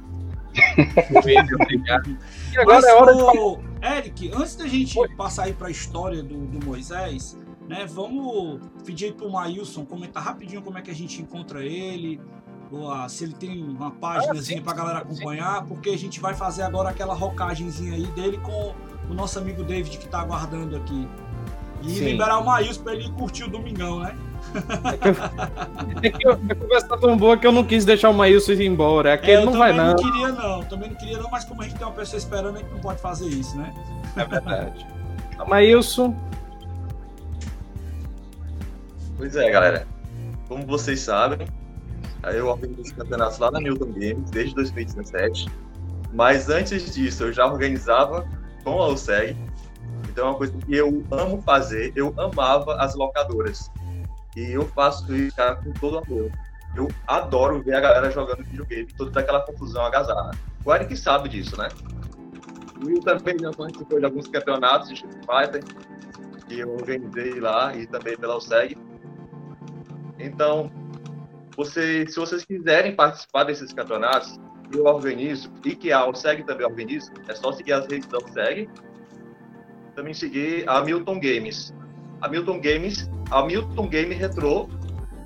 [1.23, 2.01] brilhar.
[2.57, 3.67] Agora Mas, é hora de.
[3.85, 5.09] Eric, antes da gente Oi.
[5.15, 7.37] passar aí para a história do, do, Moisés,
[7.67, 12.19] né, vamos pedir para o Mailson comentar rapidinho como é que a gente encontra ele,
[12.71, 15.67] ou a, se ele tem uma páginazinha ah, para a galera acompanhar, sim.
[15.67, 18.73] porque a gente vai fazer agora aquela rocagemzinha aí dele com
[19.09, 21.07] o nosso amigo David que está aguardando aqui.
[21.83, 22.05] E Sim.
[22.05, 24.17] liberar o Maílson pra ele curtir o domingão, né?
[24.55, 25.15] É que, eu,
[26.03, 28.53] é que eu, a conversa tá tão boa que eu não quis deixar o Maílson
[28.53, 29.11] ir embora.
[29.11, 29.91] É que é, ele não vai, não.
[29.91, 30.63] Eu também não queria, não.
[30.63, 31.29] Também não queria, não.
[31.29, 33.73] Mas como a gente tem uma pessoa esperando, a gente não pode fazer isso, né?
[34.15, 34.87] É verdade.
[35.47, 36.15] Maílson.
[39.17, 39.87] Pois é, galera.
[40.47, 41.47] Como vocês sabem,
[42.33, 45.47] eu organizo campeonatos lá na Newton Games desde 2017.
[46.13, 48.25] Mas antes disso, eu já organizava
[48.63, 49.35] com a OSEG
[50.17, 53.69] então é uma coisa que eu amo fazer, eu amava as locadoras.
[54.37, 56.31] E eu faço isso, cara, com todo amor.
[56.75, 60.37] Eu adoro ver a galera jogando videogame, toda aquela confusão agasalha.
[60.63, 61.67] O Eric sabe disso, né?
[62.79, 65.63] O Will também já participou de alguns campeonatos de Street Fighter,
[66.47, 68.77] que eu organizei lá e também pela OSEG.
[70.19, 70.71] Então,
[71.55, 74.39] você, se vocês quiserem participar desses campeonatos,
[74.71, 78.69] eu organizo e que a OSEG também organiza, é só seguir as redes da OSEG
[79.95, 81.73] também seguir a Milton Games.
[82.21, 84.69] A Milton Games, a Milton Game Retro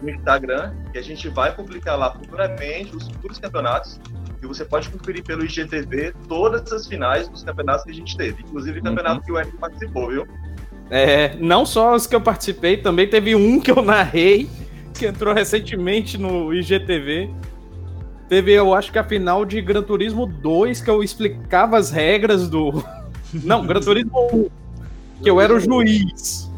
[0.01, 3.99] no Instagram, que a gente vai publicar lá futuramente os futuros campeonatos.
[4.41, 8.41] E você pode conferir pelo IGTV todas as finais dos campeonatos que a gente teve,
[8.41, 9.25] inclusive o campeonato uhum.
[9.25, 10.27] que o Eric participou, viu?
[10.89, 14.49] É, não só os que eu participei, também teve um que eu narrei,
[14.97, 17.29] que entrou recentemente no IGTV.
[18.27, 22.49] Teve, eu acho que a final de Gran Turismo 2, que eu explicava as regras
[22.49, 22.83] do.
[23.31, 24.61] Não, Gran Turismo 1
[25.21, 26.50] que eu era o juiz.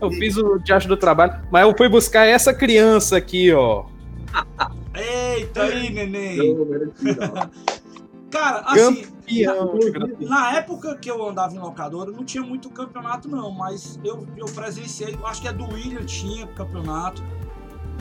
[0.00, 3.84] Eu fiz o diacho do trabalho, mas eu fui buscar essa criança aqui, ó.
[4.94, 6.56] Eita aí, neném.
[8.30, 9.06] Cara, assim,
[9.44, 14.24] na, na, época que eu andava em locadora, não tinha muito campeonato, não, mas eu,
[14.36, 17.24] eu presenciei, acho que a do William tinha campeonato,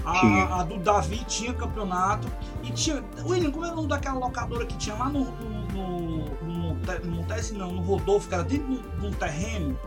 [0.05, 2.27] a, a, do Davi tinha campeonato,
[2.63, 3.03] e tinha.
[3.25, 6.69] William, como é o nome daquela locadora que tinha lá no, no, no, no
[7.03, 9.77] no Montese não, no Rodolfo, que era dentro de um terreno,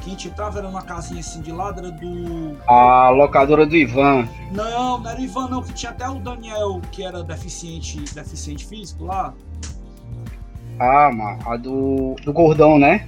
[0.00, 2.56] que a gente entrava, era uma casinha assim de lado, era do.
[2.66, 4.28] A locadora do Ivan.
[4.52, 8.64] Não, não era o Ivan, não, que tinha até o Daniel, que era deficiente, deficiente
[8.66, 9.34] físico lá.
[10.78, 13.06] Ah, mano, a do, do Gordão, né?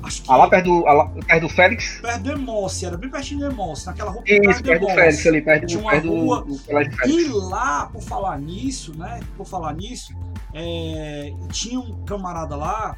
[0.00, 1.98] Acho que Ah, lá perto do, ah, lá perto do Félix?
[2.00, 5.42] perto do Emoce, era bem pertinho do Emoce, naquela rua Isso, perto do Félix, ali,
[5.42, 9.18] perto, Tinha do, uma perto do, rua- do Colégio E lá, por falar nisso, né?
[9.36, 10.14] Por falar nisso,
[10.54, 12.96] é, tinha um camarada lá,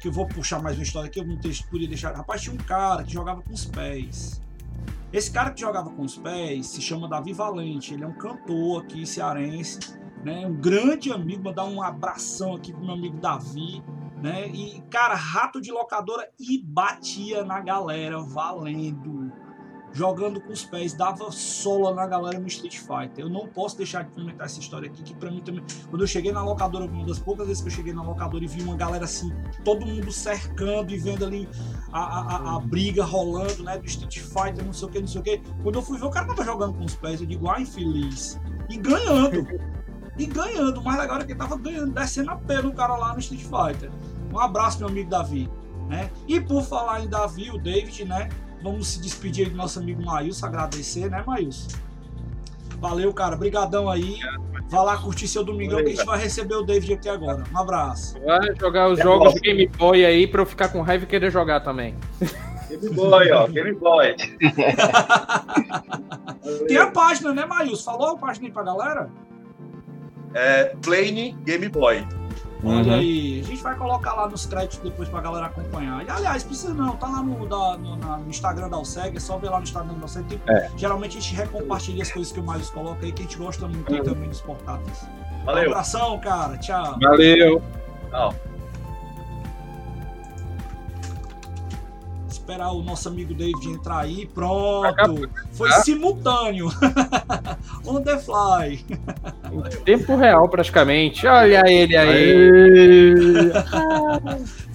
[0.00, 2.16] que eu vou puxar mais uma história aqui, eu não podia deixar.
[2.16, 4.40] Rapaz, tinha um cara que jogava com os pés.
[5.12, 7.92] Esse cara que jogava com os pés se chama Davi Valente.
[7.92, 9.78] Ele é um cantor aqui cearense,
[10.24, 10.46] né?
[10.46, 11.44] Um grande amigo.
[11.44, 13.82] Mandar um abração aqui pro meu amigo Davi,
[14.22, 14.48] né?
[14.48, 19.29] E, cara, rato de locadora e batia na galera, valendo
[19.92, 23.24] jogando com os pés, dava sola na galera no Street Fighter.
[23.24, 25.64] Eu não posso deixar de comentar essa história aqui, que pra mim também.
[25.88, 28.46] Quando eu cheguei na locadora, uma das poucas vezes que eu cheguei na locadora e
[28.46, 29.32] vi uma galera assim,
[29.64, 31.48] todo mundo cercando e vendo ali
[31.92, 33.78] a, a, a- briga rolando, né?
[33.78, 35.42] Do Street Fighter, não sei o que, não sei o que.
[35.62, 38.40] Quando eu fui ver, o cara tava jogando com os pés, eu digo, ah, infeliz.
[38.68, 39.46] E ganhando.
[40.18, 40.80] E ganhando.
[40.80, 43.90] Legal era que tava ganhando, descendo a pé no cara lá no Street Fighter.
[44.32, 45.50] Um abraço, meu amigo Davi.
[45.88, 46.08] Né?
[46.28, 48.28] E por falar em Davi, o David, né?
[48.62, 51.68] Vamos se despedir aí do nosso amigo Maílson, agradecer, né, Maílson?
[52.78, 53.36] Valeu, cara.
[53.36, 54.18] Brigadão aí.
[54.68, 57.44] Vá lá curtir seu domingão Valeu, que a gente vai receber o David aqui agora.
[57.52, 58.18] Um abraço.
[58.24, 59.40] Vai jogar os É jogos bom.
[59.40, 61.94] Game Boy aí pra eu ficar com raiva e querer jogar também.
[62.68, 63.46] Game Boy, ó.
[63.48, 64.14] Game Boy.
[66.68, 67.90] Tem a página, né, Maílson?
[67.92, 69.10] Falou a página aí pra galera?
[70.32, 72.06] É Plane Game Boy.
[72.62, 72.98] Olha Uhum.
[72.98, 76.04] aí, a gente vai colocar lá nos créditos depois pra galera acompanhar.
[76.04, 79.20] E, aliás, precisa não, tá lá no, da- no- na- no Instagram da Alceg, é
[79.20, 80.24] só ver lá no Instagram da Alceg.
[80.28, 80.70] Tem- É.
[80.76, 83.66] Geralmente a gente recompartilha as coisas que o Marius coloca aí, que a gente gosta
[83.66, 85.02] muito aí também dos portáteis.
[85.42, 85.70] Um Valeu.
[85.70, 86.58] abração, cara.
[86.58, 86.98] Tchau.
[87.00, 87.62] Valeu.
[88.10, 88.34] Tchau.
[92.50, 94.26] Esperar o nosso amigo David entrar aí.
[94.26, 95.30] Pronto.
[95.52, 96.66] Foi simultâneo.
[97.86, 98.84] On the fly.
[99.52, 101.28] Em tempo real, praticamente.
[101.28, 103.52] Olha ele aí.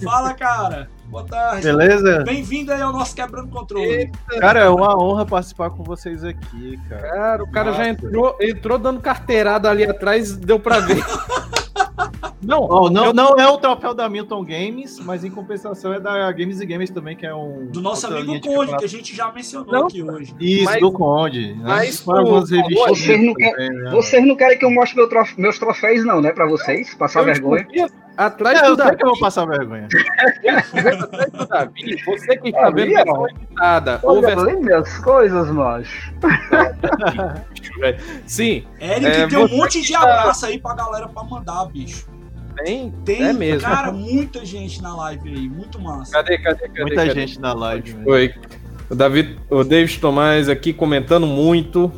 [0.02, 0.88] Fala, cara.
[1.04, 1.64] Boa tarde.
[1.64, 2.24] Beleza?
[2.24, 4.10] Bem-vindo aí ao nosso Quebrando Controle.
[4.40, 7.02] Cara, é uma honra participar com vocês aqui, cara.
[7.02, 7.90] Cara, o cara já Nossa.
[7.90, 11.04] entrou, entrou dando carteirada ali atrás, deu pra ver.
[12.42, 16.30] Não, Ó, não, não é o troféu da Milton Games, mas em compensação é da
[16.32, 17.66] Games e Games também, que é um.
[17.66, 20.34] Do nosso amigo Conde, que a gente já mencionou Não, aqui hoje.
[20.38, 21.54] Isso, Mas- do Conde.
[21.54, 21.62] Né?
[21.64, 22.00] mas.
[22.00, 23.90] Vocês não também, né?
[23.90, 26.32] Vocês não querem que eu mostre meu trof- meus troféus, não, né?
[26.32, 26.94] Pra vocês?
[26.94, 27.66] Passar eu vergonha.
[28.16, 29.86] Atrás É, do Davi, que eu vou passar vergonha.
[29.88, 36.14] atrás do Davi, você que está vendo versão editada, ou versão- lê minhas coisas, macho.
[38.26, 42.06] Sim, Eric, É, tem um monte de tá- abraço aí pra galera pra mandar, bicho.
[42.64, 42.90] tem.
[43.04, 43.68] Tem, É mesmo.
[43.68, 46.12] cara, muita gente na live aí, muito massa.
[46.12, 46.80] Cadê, cadê, cadê?
[46.80, 47.10] Muita cadê?
[47.20, 47.96] gente na live.
[48.02, 48.34] Foi.
[48.88, 51.92] O David, o David Tomás aqui comentando muito.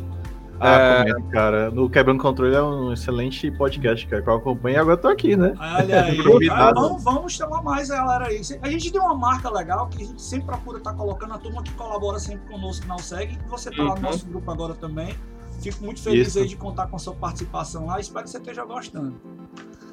[0.59, 1.13] Ah, É.
[1.13, 1.71] comenta, cara.
[1.71, 5.07] No Quebrando Controle é um excelente podcast, cara, que eu acompanho e agora eu tô
[5.07, 5.53] aqui, né?
[5.59, 6.17] Olha aí.
[6.51, 8.41] Ah, vamos, vamos chamar mais a galera aí.
[8.61, 11.63] A gente tem uma marca legal que a gente sempre procura estar colocando a turma
[11.63, 13.33] que colabora sempre conosco na Alseg.
[13.45, 14.01] E você tá lá no Uhum.
[14.01, 15.13] nosso grupo agora também.
[15.61, 16.39] Fico muito feliz Isso.
[16.39, 17.99] aí de contar com a sua participação lá.
[17.99, 19.15] Espero que você esteja gostando.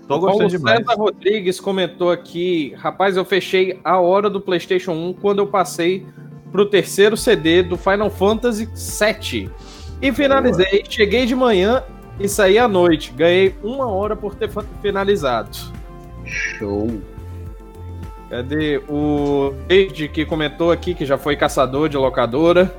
[0.06, 0.78] Tô gostando demais.
[0.78, 6.06] César Rodrigues comentou aqui: rapaz, eu fechei a hora do PlayStation 1 quando eu passei
[6.52, 9.50] pro terceiro CD do Final Fantasy VII.
[10.00, 11.82] E finalizei, cheguei de manhã
[12.18, 13.12] e saí à noite.
[13.12, 14.50] Ganhei uma hora por ter
[14.82, 15.56] finalizado.
[16.24, 17.00] Show.
[18.28, 22.74] Cadê o David que comentou aqui que já foi caçador de locadora?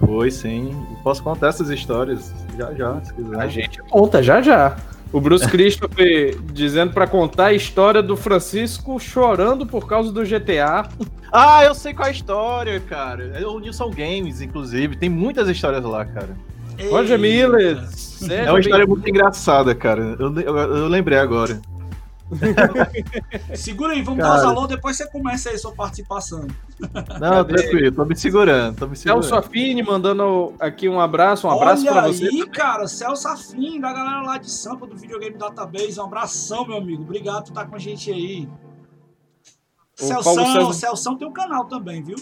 [0.00, 0.74] Foi, sim.
[1.04, 3.40] Posso contar essas histórias já, já, se quiser.
[3.40, 4.76] A gente conta já já.
[5.12, 10.88] O Bruce Christopher dizendo pra contar a história do Francisco chorando por causa do GTA.
[11.32, 13.32] Ah, eu sei qual é a história, cara.
[13.40, 14.96] É o Nilson Games, inclusive.
[14.96, 16.36] Tem muitas histórias lá, cara.
[16.90, 17.18] Roger.
[17.18, 17.78] Miller.
[18.30, 20.16] É uma história muito engraçada, cara.
[20.18, 21.60] Eu, eu, eu lembrei agora.
[23.54, 24.34] Segura aí, vamos Cara.
[24.34, 26.46] dar os alô, depois você começa aí sua participação.
[27.20, 27.54] Não, Cadê?
[27.54, 29.22] tranquilo, tô me segurando, tô me segurando.
[29.22, 32.24] Celso Affini mandando aqui um abraço, um abraço Olha pra você.
[32.24, 36.00] aí, cara, Celso Afim, da galera lá de Sampa do Videogame Database.
[36.00, 37.02] Um abração, meu amigo.
[37.02, 38.48] Obrigado por estar com a gente aí.
[40.06, 42.16] Celção, César- Celção tem um canal também, viu?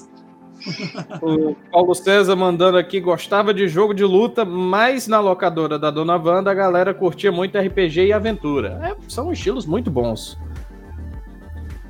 [1.22, 6.16] O Paulo César mandando aqui, gostava de jogo de luta, mas na locadora da Dona
[6.16, 8.78] Wanda a galera curtia muito RPG e aventura.
[8.82, 10.38] É, são estilos muito bons.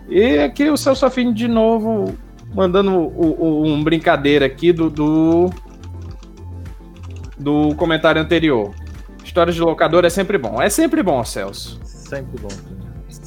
[0.09, 2.15] E aqui o Celso Affini de novo
[2.55, 5.51] mandando o- o- um brincadeira aqui do, do
[7.39, 8.73] do comentário anterior.
[9.25, 10.61] Histórias de locadora é sempre bom.
[10.61, 11.81] É sempre bom, Celso.
[11.85, 12.49] Sempre bom.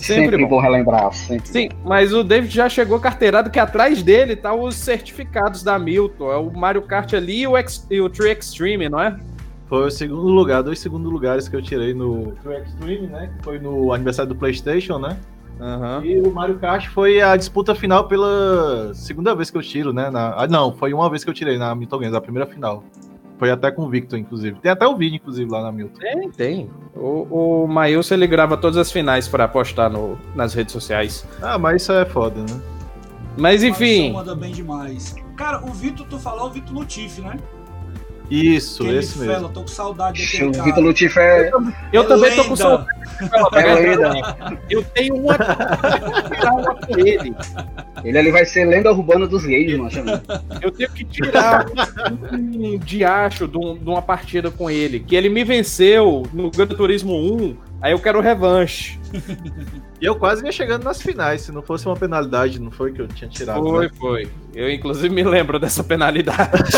[0.03, 0.49] Sempre, Sempre, bom.
[0.49, 1.13] bom relembrar.
[1.13, 1.47] Sempre.
[1.47, 6.31] Sim, mas o David já chegou carteirado que atrás dele tá os certificados da Milton.
[6.31, 9.17] É o Mario Kart ali e o, Ex- e o Tree Extreme, não é?
[9.67, 13.31] Foi o segundo lugar, dois segundos lugares que eu tirei no True Extreme, né?
[13.37, 15.17] Que foi no aniversário do PlayStation, né?
[15.59, 16.01] Aham.
[16.03, 20.09] E o Mario Kart foi a disputa final pela segunda vez que eu tiro, né?
[20.09, 20.33] Na...
[20.35, 22.83] Ah, não, foi uma vez que eu tirei na Milton Games, a primeira final.
[23.37, 24.59] Foi até com o Victor, inclusive.
[24.59, 25.99] Tem até o vídeo, inclusive, lá na Milton.
[25.99, 26.69] Tem, tem.
[26.95, 31.27] O, o Maílson, ele grava todas as finais pra postar no, nas redes sociais.
[31.41, 32.61] Ah, mas isso é foda, né?
[33.37, 35.15] Mas enfim, manda bem demais.
[35.35, 37.37] Cara, o Vitor, tu falou o Vitor Lutif, né?
[38.29, 39.49] Isso, Aquele esse fela, mesmo.
[39.49, 40.63] tô com saudade O daquele cara.
[40.63, 41.51] Vitor Lutif é,
[41.91, 42.55] eu É também tô com lenda.
[42.55, 42.89] saudade.
[43.55, 44.57] é lenda.
[44.69, 45.37] Eu tenho uma.
[45.37, 47.35] tirar uma com ele.
[48.03, 49.91] Ele ali vai ser lenda urbana dos gays, mano.
[50.61, 51.65] Eu tenho que tirar
[52.33, 54.99] um diacho de, um- de uma partida com ele.
[54.99, 57.55] Que ele me venceu no Gran Turismo 1.
[57.83, 58.97] Aí eu quero revanche.
[59.99, 63.01] E eu quase ia chegando nas finais, se não fosse uma penalidade, não foi que
[63.01, 63.61] eu tinha tirado.
[63.61, 63.93] Foi, né?
[63.99, 64.31] foi.
[64.53, 66.71] Eu, inclusive, me lembro dessa penalidade.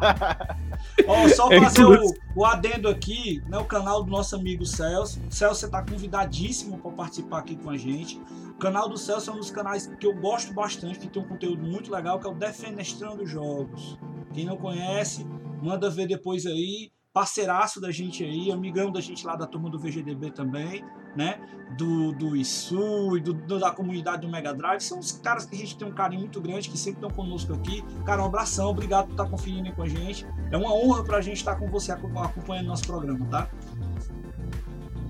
[1.06, 3.58] Ó, só fazer o, o adendo aqui, né?
[3.58, 5.20] O canal do nosso amigo Celso.
[5.28, 8.18] Celso, você tá convidadíssimo para participar aqui com a gente.
[8.52, 11.28] O canal do Celso é um dos canais que eu gosto bastante, que tem um
[11.28, 13.98] conteúdo muito legal, que é o Defenestrando Jogos.
[14.32, 15.26] Quem não conhece,
[15.62, 16.90] manda ver depois aí.
[17.12, 20.82] Parceiraço da gente aí, amigão da gente lá da turma do VGDB também,
[21.14, 21.38] né?
[21.76, 24.80] Do, do ISU e do, da comunidade do Mega Drive.
[24.80, 27.52] São os caras que a gente tem um carinho muito grande, que sempre estão conosco
[27.52, 27.84] aqui.
[28.06, 30.26] Cara, um abração, obrigado por estar conferindo aí com a gente.
[30.50, 33.48] É uma honra pra gente estar com você acom- acompanhando nosso programa, tá?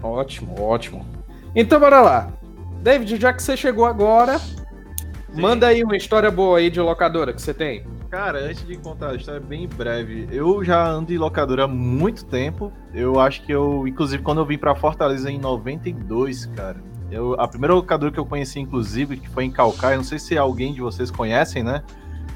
[0.03, 1.07] ótimo, ótimo.
[1.55, 2.33] Então, bora lá.
[2.83, 4.41] David, já que você chegou agora,
[5.33, 7.87] manda aí uma história boa aí de locadora que você tem.
[8.13, 12.27] Cara, antes de contar a história bem breve, eu já ando em locadora há muito
[12.27, 12.71] tempo.
[12.93, 16.77] Eu acho que eu, inclusive, quando eu vim pra Fortaleza em 92, cara.
[17.11, 20.37] Eu, a primeira locadora que eu conheci, inclusive, que foi em Calcaia, não sei se
[20.37, 21.83] alguém de vocês conhecem, né?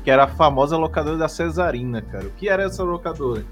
[0.02, 2.24] Que era a famosa locadora da Cesarina, cara.
[2.24, 3.44] O que era essa locadora?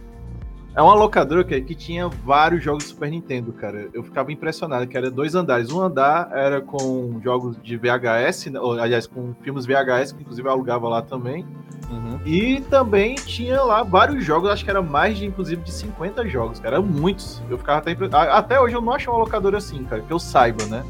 [0.77, 3.89] É uma locadora que, que tinha vários jogos de Super Nintendo, cara.
[3.95, 5.71] Eu ficava impressionado, que era dois andares.
[5.71, 10.49] Um andar era com jogos de VHS, né, ou, aliás, com filmes VHS, que inclusive
[10.49, 11.47] eu alugava lá também.
[12.27, 16.59] E também tinha lá vários jogos, acho que era mais de, inclusive, de 50 jogos,
[16.59, 16.81] cara.
[16.81, 17.41] Muitos.
[17.49, 20.13] Eu ficava até impre- a- Até hoje eu não acho uma locadora assim, cara, que
[20.13, 20.83] eu saiba, né?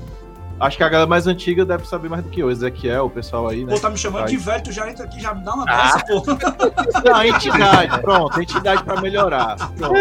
[0.60, 2.50] Acho que a galera mais antiga deve saber mais do que eu.
[2.50, 3.72] Ezequiel, o pessoal aí, né?
[3.72, 5.98] Pô, tá me chamando de velho, tu já entra aqui, já me dá uma dessa,
[6.06, 6.22] pô.
[7.04, 9.56] Não, a entidade, pronto, a entidade pra melhorar.
[9.72, 9.94] Pronto.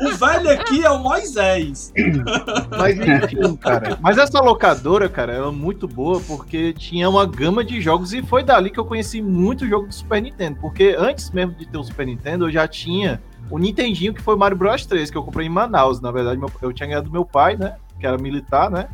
[0.00, 1.92] O velho aqui é o Moisés.
[2.78, 3.98] Mas enfim, cara.
[4.00, 8.22] Mas essa locadora, cara, ela é muito boa porque tinha uma gama de jogos e
[8.22, 10.58] foi dali que eu conheci muito jogo do Super Nintendo.
[10.60, 13.20] Porque antes mesmo de ter o Super Nintendo, eu já tinha
[13.50, 16.00] o Nintendinho que foi o Mario Bros 3, que eu comprei em Manaus.
[16.00, 17.74] Na verdade, eu tinha ganhado do meu pai, né?
[18.04, 18.86] Que era militar, né?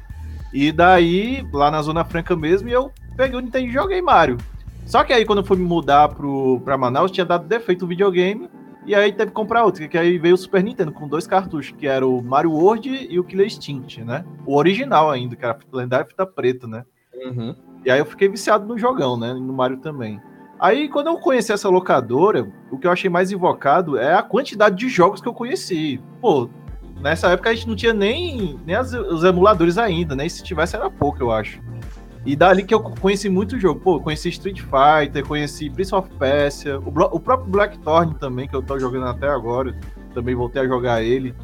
[0.52, 4.38] E daí, lá na Zona Franca mesmo, eu peguei o Nintendo e joguei Mario.
[4.86, 7.88] Só que aí, quando eu fui me mudar pro, pra Manaus, tinha dado defeito o
[7.88, 8.48] videogame.
[8.86, 11.74] E aí teve que comprar outro, que aí veio o Super Nintendo com dois cartuchos,
[11.76, 14.24] que era o Mario World e o Killer Instinct, né?
[14.46, 16.84] O original ainda, que era a lendária fita preta, né?
[17.12, 17.52] Uhum.
[17.84, 19.34] E aí eu fiquei viciado no jogão, né?
[19.34, 20.20] No Mario também.
[20.60, 24.76] Aí, quando eu conheci essa locadora, o que eu achei mais invocado é a quantidade
[24.76, 26.00] de jogos que eu conheci.
[26.20, 26.48] Pô,
[27.00, 30.26] nessa época a gente não tinha nem, nem as- os emuladores ainda, né?
[30.26, 31.60] E se tivesse era pouco, eu acho.
[32.24, 33.80] E dali que eu conheci muito jogo.
[33.80, 38.62] Pô, conheci Street Fighter, conheci Prince of Persia, o, o próprio Blackthorn também, que eu
[38.62, 39.74] tô jogando até agora.
[40.12, 41.34] Também voltei a jogar ele.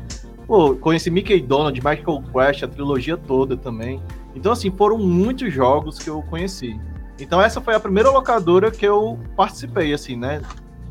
[0.46, 4.00] Pô, conheci Mickey Donald, Michael Quest, a trilogia toda também.
[4.34, 6.78] Então, assim, foram muitos jogos que eu conheci.
[7.18, 10.42] Então, essa foi a primeira locadora que eu participei, assim, né?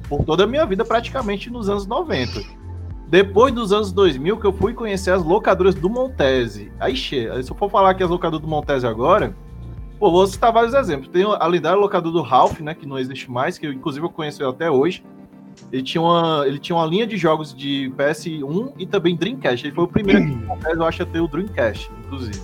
[0.10, 2.42] Por toda a minha vida, praticamente nos anos 90.
[3.08, 6.72] Depois dos anos 2000, que eu fui conhecer as locadoras do Montese.
[6.80, 9.36] Aí, che- se eu for falar que as locadoras do Montese agora,
[10.00, 11.08] pô, vou citar vários exemplos.
[11.10, 12.74] Tem a lendária locadora do Ralph, né?
[12.74, 15.04] Que não existe mais, que eu, inclusive eu conheço ele até hoje.
[15.72, 19.66] Ele tinha, uma, ele tinha uma linha de jogos de PS1 e também Dreamcast.
[19.66, 22.42] Ele foi o primeiro aqui Montese, eu acho, a ter o Dreamcast, inclusive.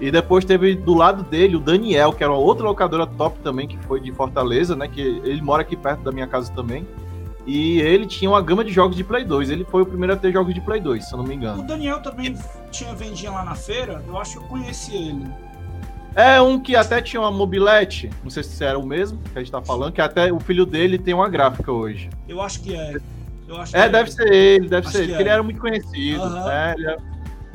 [0.00, 3.66] E depois teve do lado dele o Daniel, que era uma outra locadora top também,
[3.66, 4.86] que foi de Fortaleza, né?
[4.86, 6.86] Que ele mora aqui perto da minha casa também.
[7.50, 9.48] E ele tinha uma gama de jogos de Play 2.
[9.48, 11.32] Ele foi o primeiro a ter jogos de Play 2, se eu não me O
[11.34, 11.62] engano.
[11.62, 12.36] Daniel também
[12.70, 15.26] tinha vendinha lá na feira, eu acho que eu conheci ele.
[16.14, 19.40] É um que até tinha uma mobilete, não sei se era o mesmo que a
[19.40, 22.10] gente tá falando, que até o filho dele tem uma gráfica hoje.
[22.28, 22.96] Eu acho que é.
[23.48, 25.32] Eu acho É, que deve ser ele, deve Acho ser ele, que porque ele é.
[25.32, 26.22] era muito conhecido.
[26.22, 26.44] Aham.
[26.46, 26.98] né, ele era-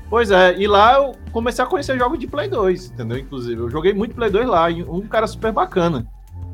[0.10, 3.18] Pois é, e lá eu comecei a conhecer jogos de Play 2, entendeu?
[3.18, 6.06] Inclusive, eu joguei muito Play 2 lá, um cara super bacana.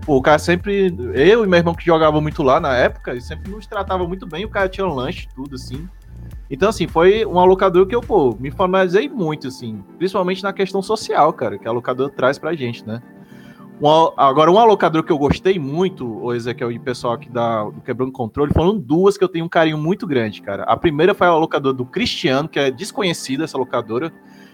[0.10, 0.91] Pô, o cara sempre.
[1.14, 4.26] Eu e meu irmão que jogava muito lá na época, e sempre nos tratava muito
[4.26, 5.88] bem, o cara tinha um lanche, tudo assim.
[6.49, 10.82] Então, assim, foi um alocador que eu, pô, me formalizei muito, assim, principalmente na questão
[10.82, 13.03] social, cara, que a locadora traz pra gente, né?
[13.80, 17.66] Um al- agora, um alocador que eu gostei muito, o Ezequiel e pessoal aqui da,
[17.66, 20.64] do Quebrando Controle, foram duas que eu tenho um carinho muito grande, cara.
[20.64, 24.12] A primeira foi a locadora do Cristiano, que é desconhecida essa locadora.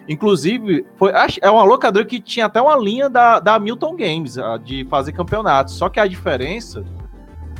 [0.07, 4.85] Inclusive, foi, é uma locadora que tinha até uma linha da, da Milton Games, de
[4.85, 5.73] fazer campeonatos.
[5.73, 6.83] Só que a diferença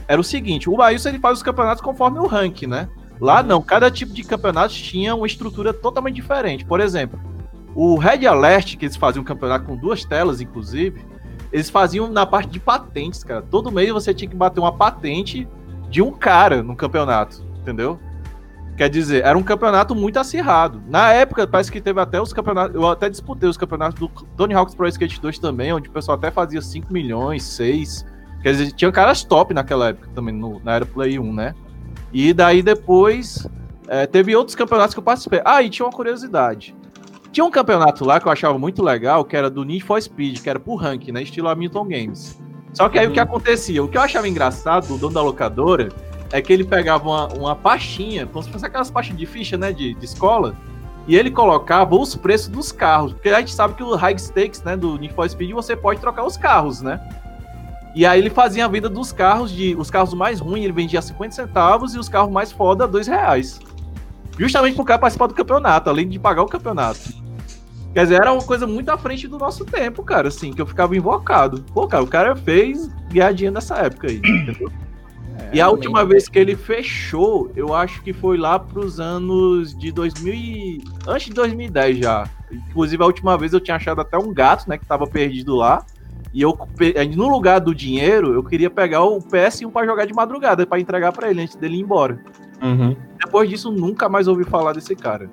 [0.07, 2.87] era o seguinte: o Bahia ele faz os campeonatos conforme o ranking, né?
[3.19, 6.65] Lá não, cada tipo de campeonato tinha uma estrutura totalmente diferente.
[6.65, 7.19] Por exemplo,
[7.73, 11.01] o Red Alert, que eles faziam um campeonato com duas telas, inclusive,
[11.51, 13.41] eles faziam na parte de patentes, cara.
[13.41, 15.47] Todo mês você tinha que bater uma patente
[15.89, 17.99] de um cara no campeonato, entendeu?
[18.78, 20.84] Quer dizer, era um campeonato muito acirrado.
[20.88, 22.76] Na época, parece que teve até os campeonatos.
[22.76, 26.17] Eu até disputei os campeonatos do Tony Hawk's Pro Skate 2 também, onde o pessoal
[26.17, 28.05] até fazia 5 milhões, 6.
[28.41, 31.55] Quer dizer, tinha caras top naquela época também, no, na era Play 1, né?
[32.11, 33.47] E daí depois
[33.88, 35.41] é, teve outros campeonatos que eu participei.
[35.45, 36.76] Ah, e tinha uma curiosidade.
[37.32, 40.41] Tinha um campeonato lá que eu achava muito legal, que era do Need for Speed,
[40.41, 41.23] que era por rank, né?
[41.23, 42.39] Estilo Hamilton Games.
[42.73, 43.11] Só que aí uhum.
[43.11, 43.26] o que uhum.
[43.26, 43.84] acontecia?
[43.84, 45.89] O que eu achava engraçado do dono da locadora
[46.36, 49.71] é que ele pegava uma, uma pastinha, como se fosse aquelas pastinhas de ficha, né?
[49.71, 50.53] De, de escola,
[51.07, 53.13] e ele colocava os preços dos carros.
[53.13, 56.01] Porque a gente sabe que o High Stakes, né, do Need for Speed, você pode
[56.01, 56.99] trocar os carros, né?
[57.95, 60.99] E aí ele fazia a venda dos carros, de os carros mais ruins ele vendia
[60.99, 63.57] a 50 centavos e os carros mais foda a 2 reais.
[64.38, 67.13] Justamente pro cara participar do campeonato, além de pagar o campeonato.
[67.93, 70.65] Quer dizer, era uma coisa muito à frente do nosso tempo, cara, assim, que eu
[70.65, 71.63] ficava invocado.
[71.73, 74.69] Pô, cara, o cara fez dinheiro nessa época aí, entendeu?
[75.39, 79.75] É, e a última vez que ele fechou, eu acho que foi lá pros anos
[79.77, 82.29] de 2000 antes de 2010 já.
[82.51, 85.86] Inclusive a última vez eu tinha achado até um gato, né, que tava perdido lá.
[86.33, 86.57] E eu,
[87.15, 91.13] no lugar do dinheiro, eu queria pegar o PS1 para jogar de madrugada, para entregar
[91.13, 92.19] para ele antes dele ir embora.
[92.61, 92.95] Uhum.
[93.23, 95.29] Depois disso, nunca mais ouvi falar desse cara.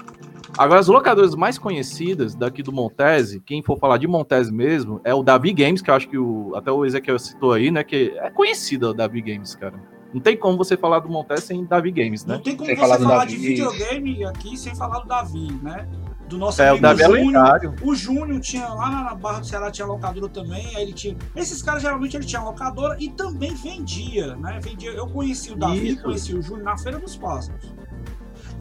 [0.62, 5.12] Agora, as locadoras mais conhecidas daqui do Montese, quem for falar de Montese mesmo, é
[5.12, 7.82] o Davi Games, que eu acho que o, até o Ezequiel citou aí, né?
[7.82, 9.74] Que é conhecida o Davi Games, cara.
[10.14, 12.36] Não tem como você falar do Montese sem Davi Games, né?
[12.36, 15.88] Não tem como sem você falar, falar de videogame aqui sem falar do Davi, né?
[16.32, 17.74] do nosso é, amigo o Davi é Júnior.
[17.82, 21.16] O Júnior tinha lá na Barra do Ceará tinha locadora também, aí ele tinha.
[21.36, 24.58] Esses caras geralmente ele tinha locadora e também vendia, né?
[24.62, 24.90] Vendia.
[24.92, 26.02] Eu conheci o Davi, Isso.
[26.02, 27.74] conheci o Júnior na Feira dos Pássaros.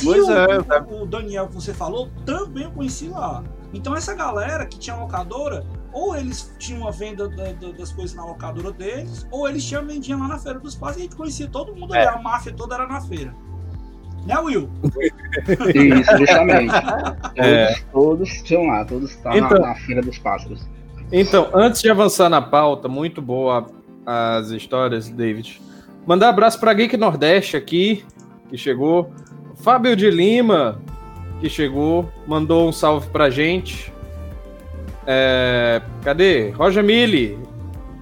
[0.03, 3.43] Pois e é, o, o Daniel que você falou, também eu conheci lá.
[3.73, 8.15] Então essa galera que tinha locadora, ou eles tinham a venda da, da, das coisas
[8.15, 11.15] na locadora deles, ou eles tinham vendinha lá na Feira dos Pássaros e a gente
[11.15, 12.07] conhecia todo mundo, é.
[12.07, 13.33] a máfia toda era na feira.
[14.25, 14.69] Né, Will?
[15.73, 16.73] Isso, justamente.
[17.37, 17.73] É.
[17.91, 20.67] Todos, estão lá, todos estão então, na, na fila dos pássaros.
[21.11, 23.67] Então, antes de avançar na pauta, muito boa
[24.05, 25.61] as histórias, David.
[26.05, 28.05] Mandar abraço para Geek Nordeste aqui,
[28.49, 29.11] que chegou.
[29.61, 30.81] Fábio de Lima,
[31.39, 33.93] que chegou, mandou um salve pra gente.
[35.05, 36.49] É, cadê?
[36.49, 37.37] Roger Mille,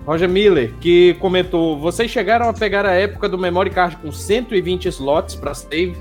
[0.05, 4.87] Roger Miller, que comentou: vocês chegaram a pegar a época do memory card com 120
[4.87, 5.97] slots para save.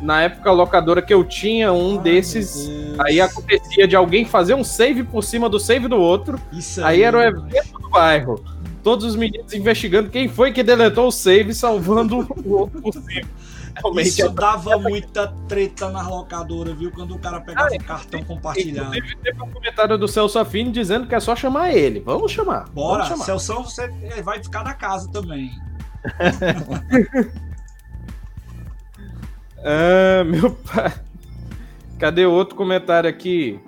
[0.00, 4.64] Na época locadora que eu tinha um Ai, desses, aí acontecia de alguém fazer um
[4.64, 6.40] save por cima do save do outro.
[6.52, 8.42] Isso aí, aí era o evento do bairro.
[8.82, 13.28] Todos os meninos investigando quem foi que deletou o save, salvando o outro por cima.
[13.76, 16.90] Realmente Isso dava muita treta na locadora, viu?
[16.90, 18.90] Quando o cara pegava ah, o cartão compartilhado.
[18.90, 22.00] Teve um comentário do Celso Afini dizendo que é só chamar ele.
[22.00, 22.68] Vamos chamar.
[22.70, 23.24] Bora, vamos chamar.
[23.24, 23.88] Celso, você
[24.22, 25.50] vai ficar na casa também.
[29.64, 30.92] ah, meu pai.
[31.98, 33.60] Cadê outro comentário aqui?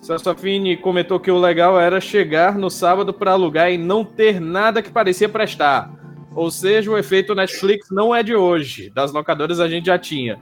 [0.00, 4.40] Celso Afini comentou que o legal era chegar no sábado para alugar e não ter
[4.40, 5.99] nada que parecia prestar.
[6.34, 8.90] Ou seja, o efeito Netflix não é de hoje.
[8.90, 10.38] Das locadoras a gente já tinha.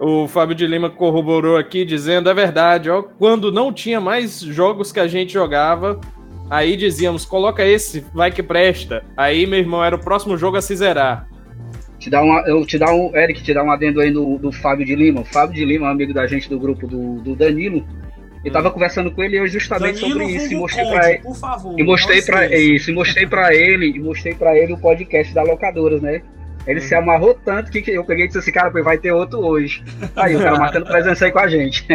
[0.00, 4.90] O Fábio de Lima corroborou aqui dizendo: é verdade, ó, quando não tinha mais jogos
[4.90, 6.00] que a gente jogava,
[6.50, 9.04] aí dizíamos: coloca esse, vai que presta.
[9.16, 11.28] Aí, meu irmão, era o próximo jogo a se zerar.
[12.00, 14.50] Te dá uma, eu te dá um, Eric, te dá um adendo aí do, do
[14.50, 15.20] Fábio de Lima.
[15.20, 17.86] O Fábio de Lima, amigo da gente do grupo do, do Danilo,
[18.44, 21.18] eu tava conversando com ele hoje justamente Danilo sobre isso e mostrei para ele.
[21.22, 24.78] Por favor, e mostrei para isso, e mostrei para ele, e mostrei para ele o
[24.78, 26.22] podcast da locadoras, né?
[26.66, 26.82] Ele hum.
[26.82, 29.82] se amarrou tanto que eu peguei e disse assim, cara, vai ter outro hoje.
[30.16, 31.86] Aí, o cara marcando presença aí com a gente.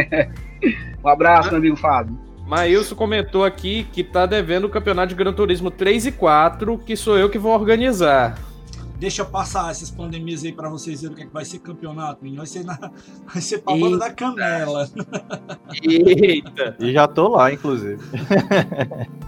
[1.03, 2.17] um abraço, meu amigo Fábio.
[2.45, 6.95] Maílson comentou aqui que tá devendo o campeonato de Gran Turismo 3 e 4, que
[6.95, 8.37] sou eu que vou organizar.
[8.99, 12.23] Deixa passar essas pandemias aí para vocês verem o que, é que vai ser campeonato,
[12.23, 12.39] menino.
[12.39, 12.77] Vai ser, na,
[13.31, 14.89] vai ser pra banda da canela.
[15.83, 16.75] Eita!
[16.79, 18.01] E já tô lá, inclusive.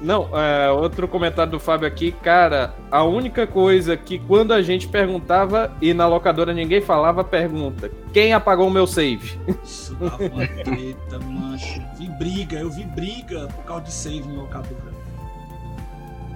[0.00, 4.88] Não, é, outro comentário do Fábio aqui, cara, a única coisa que quando a gente
[4.88, 9.38] perguntava e na locadora ninguém falava, pergunta: quem apagou o meu save?
[9.62, 11.80] Isso dava uma treta, mancho.
[11.96, 15.01] Vi briga, eu vi briga por causa de save em locadora.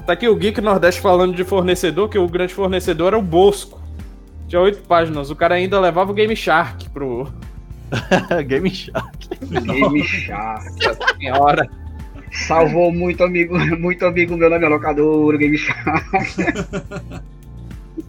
[0.06, 3.80] Tá aqui o Geek Nordeste falando de fornecedor, que o grande fornecedor era o Bosco.
[4.46, 5.30] Tinha oito páginas.
[5.30, 7.26] O cara ainda levava o Game Shark pro.
[8.46, 9.28] Game Shark.
[9.42, 10.72] Game Shark.
[11.18, 11.68] Senhora.
[12.30, 16.06] Salvou muito amigo, muito amigo meu na minha locadora, Game Shark.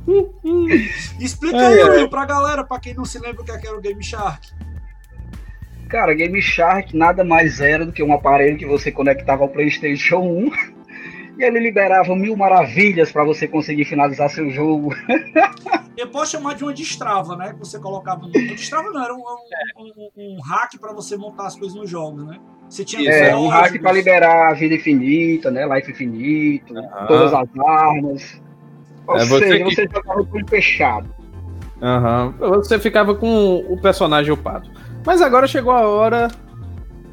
[1.20, 2.08] Explica É, aí, é.
[2.08, 4.50] Pra galera, pra quem não se lembra o que é que era o Game Shark.
[5.90, 10.18] Cara, Game Shark nada mais era do que um aparelho que você conectava ao PlayStation
[10.18, 10.77] 1
[11.38, 14.90] e ele liberava mil maravilhas pra você conseguir finalizar seu jogo.
[15.98, 17.54] Eu posso chamar de uma destrava, né?
[17.54, 18.28] Que você colocava no.
[18.28, 21.90] Uma destrava não, era um, um, um- um hack pra você montar as coisas nos
[21.90, 22.38] jogos, né?
[22.70, 25.66] Você tinha É, um hack pra liberar a vida infinita, né?
[25.76, 26.74] Life infinito,
[27.08, 28.42] todas as armas.
[29.08, 31.10] Ou É, você seja, que- você jogava tudo fechado.
[31.82, 32.34] Aham.
[32.40, 34.70] Você ficava com o personagem upado.
[35.06, 36.28] Mas agora chegou a hora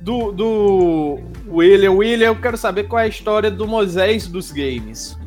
[0.05, 1.93] do, do William.
[1.93, 5.19] William, eu quero saber qual é a história do Moisés dos games.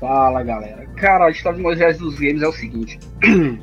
[0.00, 0.86] Fala, galera.
[0.96, 2.98] Cara, a história de Moisés dos games é o seguinte.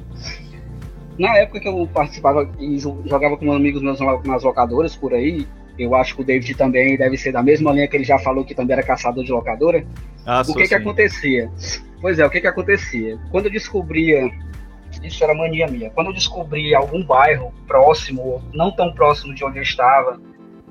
[1.17, 5.15] Na época que eu participava e jo- jogava com amigos meus na- nas locadoras por
[5.15, 5.47] aí,
[5.79, 8.45] eu acho que o David também deve ser da mesma linha que ele já falou
[8.45, 9.83] que também era caçador de locadora.
[10.23, 10.75] Ah, O que que sim.
[10.75, 11.49] acontecia?
[11.99, 13.17] Pois é, o que que acontecia?
[13.31, 14.29] Quando eu descobria,
[15.03, 19.43] isso era mania minha, quando eu descobria algum bairro próximo, ou não tão próximo de
[19.43, 20.19] onde eu estava,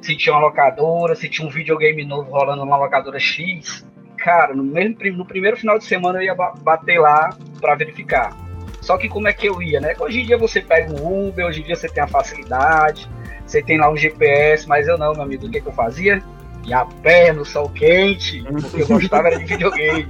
[0.00, 4.62] se tinha uma locadora, se tinha um videogame novo rolando na locadora X, cara, no,
[4.62, 8.36] mesmo, no primeiro final de semana eu ia ba- bater lá para verificar.
[8.80, 9.94] Só que como é que eu ia, né?
[9.98, 13.08] Hoje em dia você pega um Uber, hoje em dia você tem a facilidade,
[13.44, 16.22] você tem lá um GPS, mas eu não, meu amigo, o que, que eu fazia?
[16.66, 20.06] E a pé no sol quente, porque eu gostava era de videogame.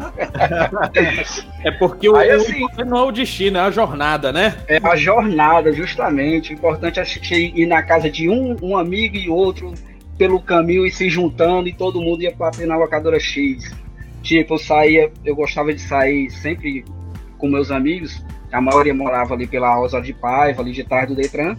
[1.62, 4.56] É porque o, Aí, o assim- importante não é o destino, é a jornada, né?
[4.66, 6.52] É a jornada, justamente.
[6.52, 9.74] O importante é ir na casa de um, um amigo e outro
[10.16, 13.70] pelo caminho e se juntando e todo mundo ia bater na locadora X.
[14.22, 16.84] Tipo, eu saía, eu gostava de sair sempre
[17.36, 18.24] com meus amigos.
[18.50, 21.54] A maioria morava ali pela Rosa de Paiva, ali de trás do Detran.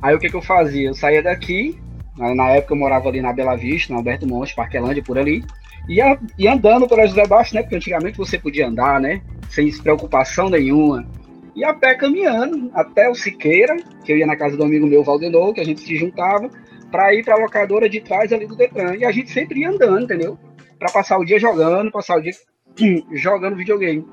[0.00, 0.88] Aí o que, que eu fazia?
[0.88, 1.76] Eu saía daqui,
[2.18, 5.44] na época eu morava ali na Bela Vista, na Alberto Monte, Parquelândia, por ali.
[5.88, 7.62] Ia, ia andando pela José Baixo, né?
[7.62, 9.22] Porque antigamente você podia andar, né?
[9.48, 11.06] Sem preocupação nenhuma.
[11.54, 15.02] E a pé caminhando até o Siqueira, que eu ia na casa do amigo meu,
[15.02, 16.50] Valdenor, que a gente se juntava,
[16.90, 18.96] para ir para a locadora de trás ali do Detran.
[18.96, 20.38] E a gente sempre ia andando, entendeu?
[20.78, 22.32] Para passar o dia jogando, passar o dia
[23.12, 24.06] jogando videogame.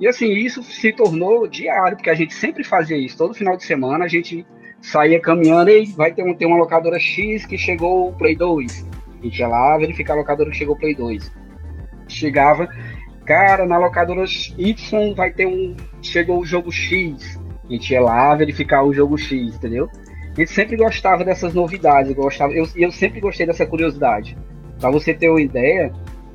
[0.00, 3.18] E assim, isso se tornou diário, porque a gente sempre fazia isso.
[3.18, 4.46] Todo final de semana a gente
[4.80, 8.86] saía caminhando e vai ter, um, ter uma locadora X que chegou o Play 2.
[9.20, 11.30] A gente ia lá verificar a locadora que chegou o Play 2.
[12.08, 12.68] Chegava,
[13.24, 14.24] cara, na locadora
[14.58, 15.76] Y vai ter um.
[16.02, 17.38] Chegou o jogo X.
[17.68, 19.88] A gente ia lá verificar o jogo X, entendeu?
[20.36, 24.36] A gente sempre gostava dessas novidades, eu gostava, eu, eu sempre gostei dessa curiosidade.
[24.80, 25.92] Pra você ter uma ideia,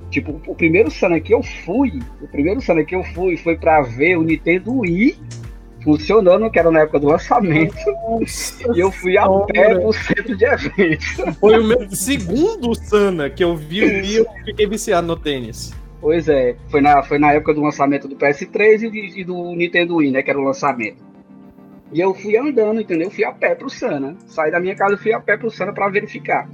[0.09, 3.81] tipo, o primeiro Sana que eu fui, o primeiro Sana que eu fui foi pra
[3.81, 5.17] ver o Nintendo Wii
[5.86, 7.77] funcionando, que era na época do lançamento,
[8.73, 11.15] e eu fui a pé pro centro de eventos.
[11.39, 15.71] Foi o meu segundo Sana que eu vi e eu fiquei viciado no tênis.
[16.01, 19.95] Pois é, foi na, foi na época do lançamento do PS3 e, e do Nintendo
[19.97, 20.97] Wii, né, que era o lançamento.
[21.93, 23.11] E eu fui andando, entendeu?
[23.11, 24.15] Fui a pé pro Sana.
[24.25, 26.49] Saí da minha casa e fui a pé pro Sana pra verificar.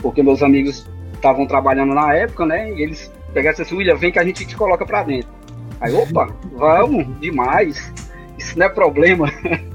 [0.00, 2.72] Porque meus amigos estavam trabalhando na época, né?
[2.72, 5.28] E eles pegaram assim, William, vem que a gente te coloca pra dentro.
[5.80, 7.92] Aí, opa, vamos, demais.
[8.40, 9.26] Isso não é problema.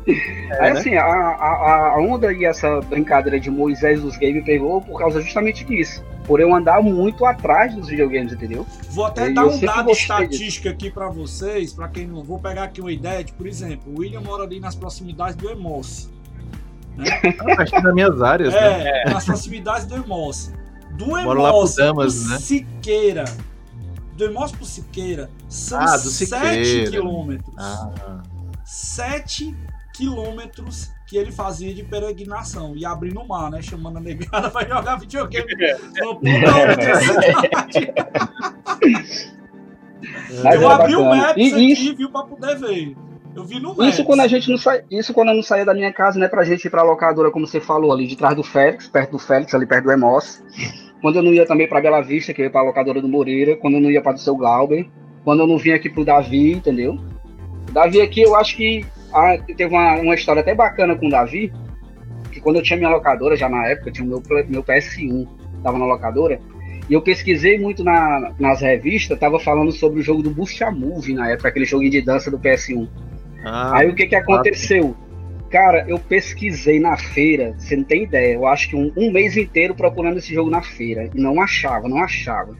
[0.07, 0.69] Aí, né?
[0.71, 5.21] assim, a, a, a onda e essa brincadeira de Moisés dos games pegou por causa
[5.21, 6.03] justamente disso.
[6.25, 8.65] Por eu andar muito atrás dos videogames, entendeu?
[8.89, 12.23] Vou até Eu dar um dado estatístico aqui pra vocês, pra quem não.
[12.23, 15.47] Vou pegar aqui uma ideia de, por exemplo, o William mora ali nas proximidades do
[15.49, 16.09] Emoce.
[17.59, 19.01] Acho que nas minhas áreas, né?
[19.03, 20.51] É, nas proximidades do Emoce.
[20.97, 22.37] Do Emoce Damas, né?
[22.39, 23.25] Siqueira.
[24.17, 26.89] Do Emoce pro Siqueira são Ah, do 7 Siqueira.
[26.91, 27.53] quilômetros.
[27.57, 28.23] Ah,
[28.65, 29.55] 7
[29.93, 33.61] quilômetros que ele fazia de peregrinação e abrir no mar, né?
[33.61, 35.45] Chamando a negada pra jogar videogame
[36.01, 37.93] no outra cidade.
[40.43, 41.05] Mas Eu era abri o.
[41.05, 42.95] Maps E aqui, isso- viu, pra poder ver.
[43.35, 43.93] Eu vi no Maps.
[43.93, 46.27] Isso quando a gente não sai, isso quando eu não saía da minha casa, né,
[46.27, 49.19] pra gente ir pra locadora, como você falou, ali de trás do Félix, perto do
[49.19, 50.41] Félix, ali perto do Emos.
[51.01, 53.55] Quando eu não ia também pra Bela Vista, que eu ia pra locadora do Moreira,
[53.57, 54.89] quando eu não ia pra do seu Glauber,
[55.23, 56.97] quando eu não vinha aqui pro Davi, entendeu?
[57.71, 61.51] Davi aqui, eu acho que ah, teve uma, uma história até bacana com o Davi,
[62.31, 65.27] que quando eu tinha minha locadora, já na época, tinha o meu, meu PS1,
[65.63, 66.39] tava na locadora,
[66.89, 71.13] e eu pesquisei muito na- nas revistas, tava falando sobre o jogo do Bucha Move
[71.13, 72.87] na época, aquele joguinho de dança do PS1.
[73.43, 74.95] ah, Aí o que que aconteceu?
[75.49, 78.33] Cara, eu pesquisei na feira, você não tem ideia.
[78.33, 81.09] Eu acho que um, um mês inteiro procurando esse jogo na feira.
[81.15, 82.55] E não achava, não achava.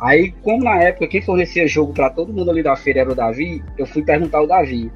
[0.00, 3.14] Aí, como na época quem fornecia jogo pra todo mundo ali da feira era o
[3.14, 4.90] Davi, eu fui perguntar ao Davi.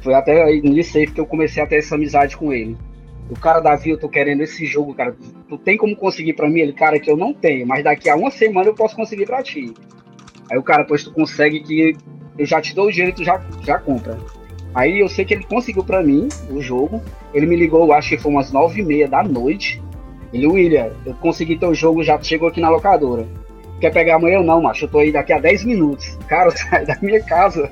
[0.00, 2.76] Foi até aí no Safe que eu comecei a ter essa amizade com ele.
[3.30, 5.16] O cara, Davi, eu tô querendo esse jogo, cara.
[5.48, 6.60] Tu tem como conseguir para mim?
[6.60, 9.42] Ele, cara, que eu não tenho, mas daqui a uma semana eu posso conseguir para
[9.42, 9.72] ti.
[10.50, 11.96] Aí o cara, pois tu consegue que
[12.38, 14.18] eu já te dou o dinheiro tu já, já compra.
[14.74, 17.00] Aí eu sei que ele conseguiu para mim o jogo.
[17.32, 19.82] Ele me ligou, acho que foi umas nove e meia da noite.
[20.32, 23.26] Ele, William, eu consegui teu jogo, já chegou aqui na locadora.
[23.80, 24.42] Quer pegar amanhã?
[24.42, 26.18] Não, macho, eu tô aí daqui a 10 minutos.
[26.28, 27.70] Cara, eu saí da minha casa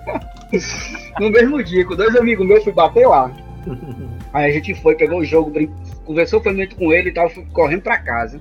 [1.21, 3.31] no mesmo dia, com dois amigos meus, fui bater lá.
[4.33, 5.71] Aí a gente foi, pegou o jogo, brin...
[6.05, 8.41] conversou foi muito com ele e tal, fui correndo pra casa.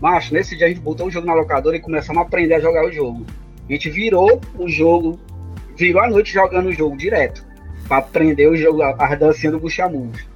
[0.00, 2.60] Macho, nesse dia a gente botou o jogo na locadora e começamos a aprender a
[2.60, 3.26] jogar o jogo.
[3.68, 5.18] A gente virou o jogo,
[5.76, 7.44] virou a noite jogando o jogo direto,
[7.86, 10.26] pra aprender o jogo, a dancinha do Buxamus.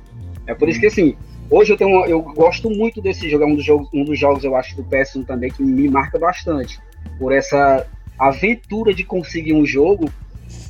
[0.47, 1.17] É por isso que assim,
[1.51, 4.45] hoje eu tenho eu gosto muito desse jogo, é um dos jogos, um dos jogos
[4.45, 6.79] eu acho do PS1 também que me marca bastante,
[7.19, 7.87] por essa
[8.19, 10.11] aventura de conseguir um jogo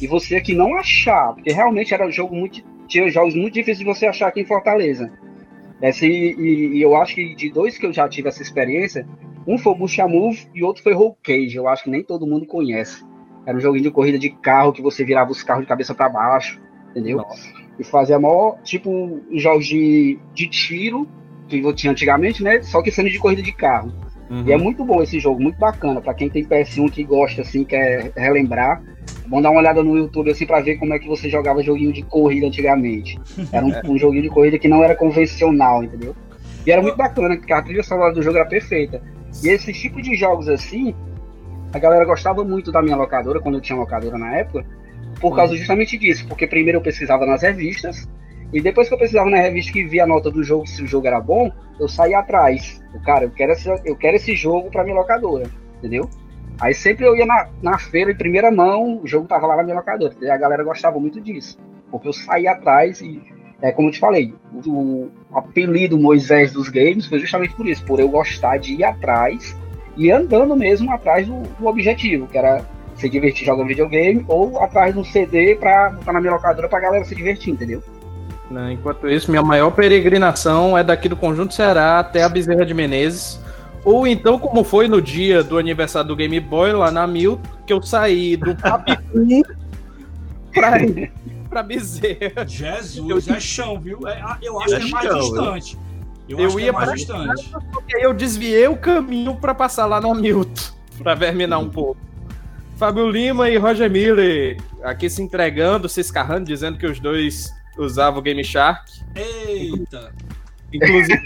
[0.00, 3.78] e você aqui não achar, porque realmente era um jogo muito tinha jogos muito difíceis
[3.78, 5.10] de você achar aqui em Fortaleza.
[5.80, 9.06] Esse, e, e, eu acho que de dois que eu já tive essa experiência,
[9.46, 11.56] um foi o Bucha Move e outro foi Roll Cage.
[11.56, 13.04] Eu acho que nem todo mundo conhece.
[13.46, 16.08] Era um joguinho de corrida de carro que você virava os carros de cabeça para
[16.08, 16.60] baixo,
[16.90, 17.18] entendeu?
[17.18, 17.63] Nossa.
[17.78, 21.08] E fazia maior, tipo, jogos de, de tiro
[21.48, 22.62] que eu tinha antigamente, né?
[22.62, 23.92] Só que sendo de corrida de carro.
[24.30, 24.44] Uhum.
[24.46, 26.00] E é muito bom esse jogo, muito bacana.
[26.00, 28.82] para quem tem PS1 que gosta, assim, quer relembrar.
[29.28, 31.92] Vamos dar uma olhada no YouTube assim para ver como é que você jogava joguinho
[31.92, 33.18] de corrida antigamente.
[33.52, 36.14] Era um, um, joguinho de corrida que não era convencional, entendeu?
[36.66, 39.02] E era muito bacana, porque a trilha sonora do jogo era perfeita.
[39.42, 40.94] E esse tipo de jogos assim,
[41.72, 44.64] a galera gostava muito da minha locadora, quando eu tinha locadora na época,
[45.20, 46.26] por causa justamente disso.
[46.26, 48.08] Porque primeiro eu pesquisava nas revistas,
[48.52, 50.86] e depois que eu pesquisava na revista que via a nota do jogo, se o
[50.86, 52.80] jogo era bom, eu saía atrás.
[53.04, 55.44] Cara, eu quero esse, eu quero esse jogo pra minha locadora,
[55.78, 56.08] entendeu?
[56.60, 59.64] Aí sempre eu ia na, na feira em primeira mão, o jogo tava lá na
[59.64, 60.14] minha locadora.
[60.20, 61.58] E a galera gostava muito disso.
[61.90, 63.20] Porque eu saía atrás e,
[63.60, 64.32] é como eu te falei,
[64.64, 68.84] o, o apelido Moisés dos games foi justamente por isso, por eu gostar de ir
[68.84, 69.56] atrás
[69.96, 72.64] e andando mesmo atrás do, do objetivo, que era
[72.96, 76.80] se divertir jogando videogame ou atrás de um CD pra botar na minha locadora pra
[76.80, 77.82] galera se divertir, entendeu?
[78.50, 82.74] Né, enquanto isso, minha maior peregrinação é daqui do Conjunto Ceará até a Bezerra de
[82.74, 83.40] Menezes
[83.84, 87.72] ou então, como foi no dia do aniversário do Game Boy, lá na Mil, que
[87.72, 89.02] eu saí do Papicu
[90.52, 90.78] pra
[91.50, 92.46] pra Bezerra.
[92.46, 93.34] Jesus, eu...
[93.34, 94.08] é chão, viu?
[94.08, 95.78] É, ah, eu acho é que é mais chão, distante.
[96.26, 97.52] Eu, eu ia é mais distante.
[97.70, 100.72] Porque eu desviei o caminho para passar lá no Milton,
[101.02, 102.00] para verminar um pouco.
[102.76, 108.20] Fábio Lima e Roger Miller aqui se entregando, se escarrando, dizendo que os dois usavam
[108.20, 108.90] o Game Shark.
[109.14, 110.12] Eita!
[110.72, 111.20] Inclusive,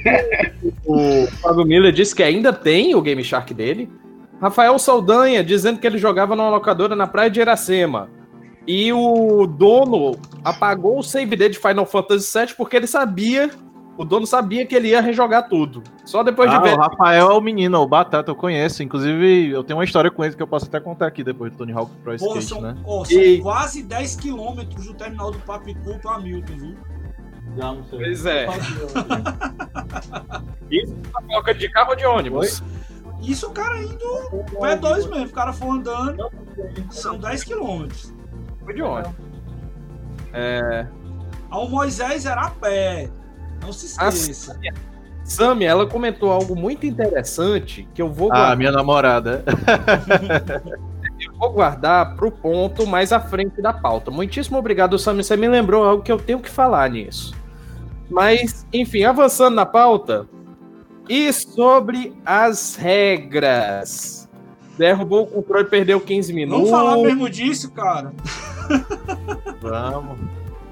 [0.84, 3.90] o Fábio Miller disse que ainda tem o Game Shark dele.
[4.40, 8.10] Rafael Saldanha dizendo que ele jogava numa locadora na praia de Iracema.
[8.66, 13.50] E o dono apagou o save dele de Final Fantasy VII porque ele sabia,
[13.98, 15.82] o dono sabia que ele ia rejogar tudo.
[16.04, 16.78] Só depois ah, de ver.
[16.78, 18.80] O Rafael é o menino, o Batata, eu conheço.
[18.80, 21.58] Inclusive, eu tenho uma história com ele que eu posso até contar aqui depois do
[21.58, 22.76] Tony Hawk Pro Skate, são, né?
[22.84, 23.40] São e...
[23.40, 26.76] quase 10 quilômetros do terminal do Papicu para Milton, viu?
[27.56, 27.98] Não sei.
[27.98, 28.46] Pois é.
[30.70, 32.62] Isso na troca de carro ou de ônibus?
[33.20, 34.06] Isso o cara indo
[34.60, 36.30] P2 mesmo, o cara foi andando,
[36.88, 38.14] são 10 quilômetros.
[38.64, 39.16] Foi de ônibus.
[40.32, 40.86] É...
[41.50, 43.10] Ao Moisés era a pé,
[43.60, 44.58] não se esqueça.
[45.24, 48.52] Sami, ela comentou algo muito interessante que eu vou ah, guardar.
[48.52, 49.44] Ah, minha namorada.
[51.20, 54.10] eu vou guardar para o ponto mais à frente da pauta.
[54.10, 55.22] Muitíssimo obrigado, Sami.
[55.22, 57.34] Você me lembrou algo que eu tenho que falar nisso.
[58.08, 60.26] Mas, enfim, avançando na pauta.
[61.08, 64.28] E sobre as regras.
[64.78, 66.70] Derrubou o controle e perdeu 15 minutos.
[66.70, 68.12] Vamos falar mesmo disso, cara.
[69.60, 70.18] Vamos.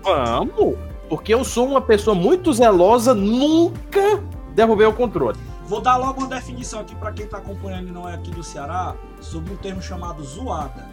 [0.03, 0.96] Vamos.
[1.09, 4.23] Porque eu sou uma pessoa muito zelosa, nunca
[4.55, 5.39] derrubei o controle.
[5.67, 8.43] Vou dar logo uma definição aqui para quem está acompanhando e não é aqui do
[8.43, 10.87] Ceará sobre um termo chamado zoada.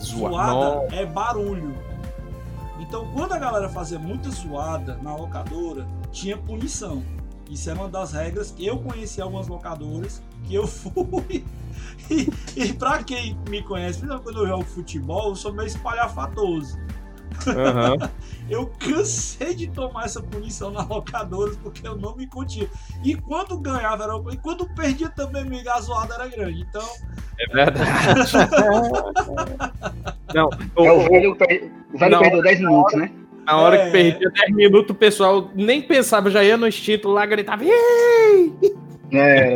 [0.00, 1.74] Zoada, zoada é barulho.
[2.78, 7.02] Então, quando a galera fazia muita zoada na locadora, tinha punição.
[7.50, 8.54] Isso é uma das regras.
[8.58, 11.44] Eu conheci algumas locadoras que eu fui.
[12.10, 16.78] e, e para quem me conhece, quando eu jogo futebol, eu sou meio espalhafatoso.
[17.46, 18.08] Uhum.
[18.48, 22.68] eu cansei de tomar essa punição na locadora porque eu não me contia.
[23.04, 26.62] E quando ganhava era e quando perdia também a zoada era grande.
[26.62, 26.86] Então.
[27.38, 28.32] É verdade.
[30.34, 33.10] não, o, é, o velho, o velho perdeu 10 minutos, né?
[33.44, 33.86] Na hora é...
[33.86, 37.64] que perdia 10 minutos, o pessoal nem pensava, já ia no instinto lá, gritava.
[37.64, 38.52] Ei!
[39.12, 39.52] É,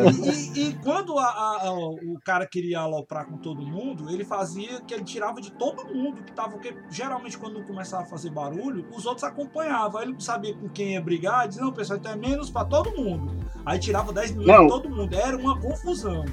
[0.55, 4.81] E, e quando a- a- a- o cara queria aloprar com todo mundo, ele fazia
[4.87, 6.51] que ele tirava de todo mundo que tava.
[6.51, 9.99] Porque geralmente quando começava a fazer barulho, os outros acompanhavam.
[10.01, 12.65] Aí ele não sabia com quem ia brigar, dizia, não, pessoal, então é menos pra
[12.65, 13.35] todo mundo.
[13.67, 14.65] Aí tirava 10 minutos Não.
[14.67, 15.15] de todo mundo.
[15.15, 16.25] Era uma confusão.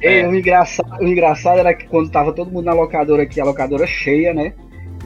[0.00, 3.44] Ei, o, engraçado, o engraçado era que quando tava todo mundo na locadora aqui, a
[3.44, 4.52] locadora cheia, né?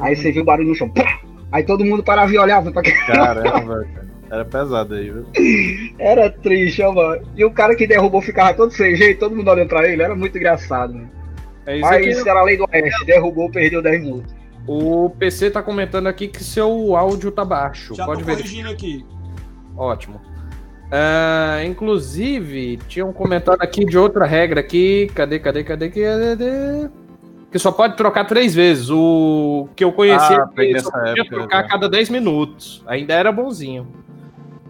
[0.01, 0.89] Aí você viu o barulho no chão.
[0.89, 1.21] pá!
[1.53, 2.91] Aí todo mundo parava e olhava pra cá.
[3.07, 4.07] Caramba, cara.
[4.31, 5.27] Era pesado aí, viu?
[5.99, 7.23] Era triste, ó, mano.
[7.37, 10.03] E o cara que derrubou ficava todo sem jeito, todo mundo olhando pra ele.
[10.03, 11.11] Era muito engraçado, mano.
[11.65, 12.09] É isso Mas aqui.
[12.11, 13.05] isso era a lei do Oeste.
[13.05, 14.35] Derrubou, perdeu 10 minutos.
[14.69, 17.95] O PC tá comentando aqui que seu áudio tá baixo.
[17.95, 18.37] Já Pode tô ver.
[18.37, 19.05] corrigindo aqui.
[19.77, 20.21] Ótimo.
[20.91, 25.11] Ah, inclusive, tinha um comentário aqui de outra regra aqui.
[25.15, 25.89] Cadê, cadê, cadê?
[25.91, 26.89] cadê?
[27.51, 28.91] Que só pode trocar três vezes.
[28.91, 31.69] O que eu conheci Ah, é só podia época, trocar a né?
[31.69, 32.85] cada 10 minutos.
[32.87, 33.87] Ainda era bonzinho.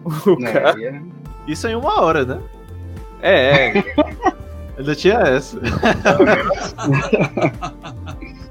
[0.25, 0.51] O Né?
[0.51, 1.01] cara- era-
[1.47, 2.39] Isso em uma hora, né?
[3.21, 3.83] É, é.
[4.77, 5.59] Ainda tinha essa.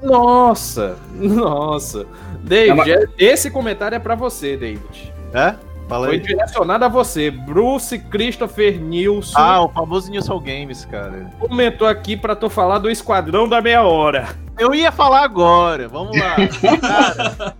[0.01, 2.05] Nossa, nossa.
[2.43, 5.13] David, Não, mas- esse comentário é pra você, David.
[5.33, 5.55] É?
[5.87, 6.21] Fala Foi aí.
[6.21, 7.31] direcionado a você.
[7.31, 11.29] Bruce Christopher Nilson Ah, o famoso Nilson Games, cara.
[11.39, 14.27] comentou aqui pra tu falar do Esquadrão da Meia Hora.
[14.59, 16.35] Eu ia falar agora, vamos lá.
[16.81, 17.55] Cara,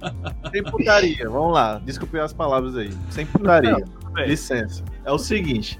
[0.52, 1.80] sem putaria, vamos lá.
[1.86, 2.91] Desculpe as palavras aí.
[3.12, 3.76] Sem putaria.
[4.14, 4.28] bem.
[4.28, 4.84] Licença.
[5.06, 5.80] É o seguinte.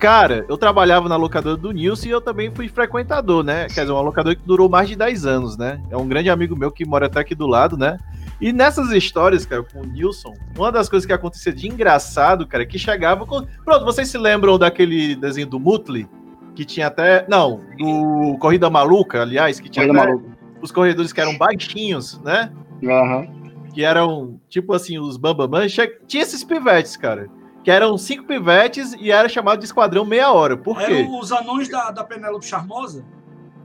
[0.00, 3.66] Cara, eu trabalhava na locadora do Nilson e eu também fui frequentador, né?
[3.72, 5.80] Quer dizer, uma locadora que durou mais de 10 anos, né?
[5.88, 7.96] É um grande amigo meu que mora até aqui do lado, né?
[8.40, 12.62] E nessas histórias, cara, com o Nilson, uma das coisas que acontecia de engraçado, cara,
[12.64, 13.42] é que chegava com...
[13.64, 16.06] Pronto, vocês se lembram daquele desenho do Mutli?
[16.54, 17.24] Que tinha até...
[17.28, 19.86] Não, do Corrida Maluca, aliás, que tinha
[20.60, 22.50] os corredores que eram baixinhos, né?
[22.84, 23.26] Aham.
[23.72, 27.28] que eram tipo assim, os Bambamãs, che- tinha esses pivetes, cara.
[27.64, 30.56] Que eram cinco pivetes e era chamado de Esquadrão Meia Hora.
[30.56, 30.92] Por quê?
[30.92, 33.02] Eram os anões da, da Penélope Charmosa?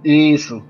[0.04, 0.64] Isso.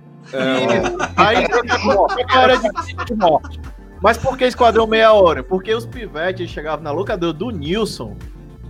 [1.16, 3.60] Aí toda hora de, de morte.
[4.02, 5.44] Mas por que Esquadrão Meia Hora?
[5.44, 8.18] Porque os pivetes chegavam na locadora do Nilson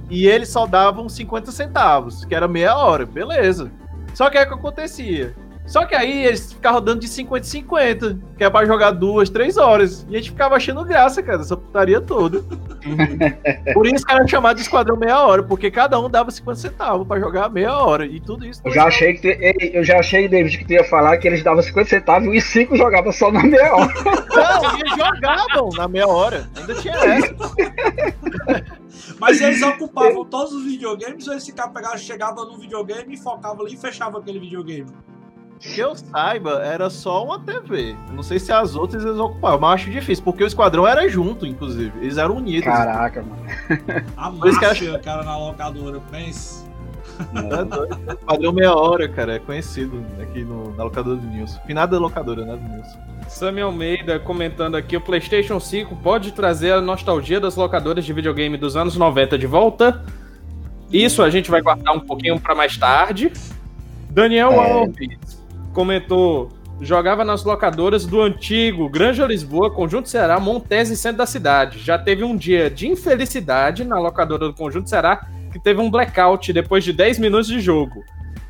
[0.09, 3.71] e eles só davam 50 centavos, que era meia hora, beleza.
[4.13, 5.33] Só que aí o que acontecia?
[5.72, 9.30] Só que aí eles ficavam dando de 50 em 50, que é pra jogar duas,
[9.30, 10.06] três horas.
[10.10, 12.43] E a gente ficava achando graça, cara, essa putaria toda.
[13.73, 17.07] Por isso que era chamado de Esquadrão Meia Hora, porque cada um dava 50 centavos
[17.07, 18.06] pra jogar meia hora.
[18.06, 18.61] E tudo isso.
[18.65, 21.27] Eu já achei que tu, ei, eu já achei, David, que tu ia falar que
[21.30, 23.93] eles davam 50 centavos e 5 jogavam só na meia hora.
[24.35, 26.49] Não, eles jogavam na meia hora.
[26.57, 27.35] Ainda tinha essa.
[29.18, 33.76] Mas eles ocupavam todos os videogames ou ficavam, pegavam, chegavam no videogame e focavam ali
[33.76, 34.91] e fechavam aquele videogame?
[35.61, 37.95] Que eu saiba, era só uma TV.
[38.11, 41.45] Não sei se as outras eles ocupavam, mas acho difícil, porque o esquadrão era junto,
[41.45, 41.93] inclusive.
[42.01, 42.65] Eles eram unidos.
[42.65, 43.45] Caraca, mano.
[44.17, 46.65] A máfia, cara, na locadora, pensa.
[47.35, 47.99] É doido.
[48.07, 51.59] O Esquadrão Meia Hora, cara, é conhecido aqui no, na locadora do Nilson.
[51.67, 52.99] Finada locadora, né, do Nilson.
[53.27, 58.57] Sammy Almeida comentando aqui: o PlayStation 5 pode trazer a nostalgia das locadoras de videogame
[58.57, 60.03] dos anos 90 de volta.
[60.91, 63.31] Isso a gente vai guardar um pouquinho para mais tarde.
[64.09, 64.71] Daniel É.
[64.71, 65.40] Alves
[65.73, 66.49] comentou:
[66.80, 71.80] jogava nas locadoras do antigo Granja Lisboa, Conjunto Ceará, Montese Centro da cidade.
[71.80, 76.52] Já teve um dia de infelicidade na locadora do Conjunto Ceará que teve um blackout
[76.53, 78.03] depois de 10 minutos de jogo.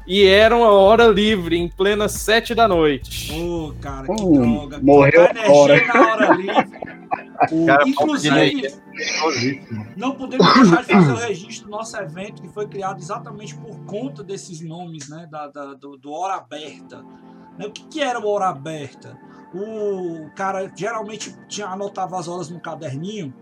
[0.07, 3.31] E era uma hora livre, em plena 7 da noite.
[3.33, 4.79] Ô, cara, que Hum, droga.
[4.81, 5.87] morreu Trocar energia fora.
[5.87, 6.81] na hora livre.
[7.65, 8.69] Cara, inclusive,
[9.19, 9.87] Famosíssimo.
[9.97, 13.79] não podemos deixar de fazer o registro do nosso evento, que foi criado exatamente por
[13.85, 15.27] conta desses nomes, né?
[15.31, 17.03] Da, da- do, do Hora Aberta.
[17.57, 19.17] Né, O que, que era o Hora Aberta?
[19.55, 23.33] O cara geralmente tinha, anotava as horas no caderninho,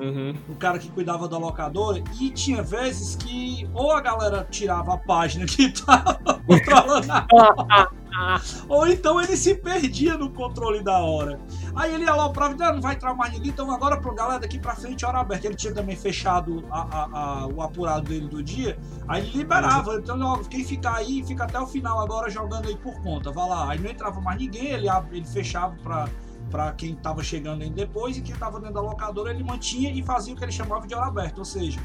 [0.00, 0.34] Uhum.
[0.48, 4.98] o cara que cuidava da locadora, e tinha vezes que ou a galera tirava a
[4.98, 7.90] página que tava controlando a hora,
[8.68, 11.38] ou então ele se perdia no controle da hora.
[11.76, 14.38] Aí ele ia lá pra vida, não vai entrar mais ninguém, então agora pro galera
[14.38, 15.46] daqui pra frente, hora aberta.
[15.48, 17.08] Ele tinha também fechado a- a-
[17.42, 19.96] a- o apurado dele do dia, aí ele liberava.
[19.96, 23.48] Então, ó, quem ficar aí, fica até o final agora jogando aí por conta, vai
[23.48, 23.70] lá.
[23.70, 26.08] Aí não entrava mais ninguém, ele, ele fechava pra,
[26.50, 30.02] pra quem tava chegando aí depois, e quem tava dentro da locadora ele mantinha e
[30.02, 31.80] fazia o que ele chamava de hora aberta, ou seja,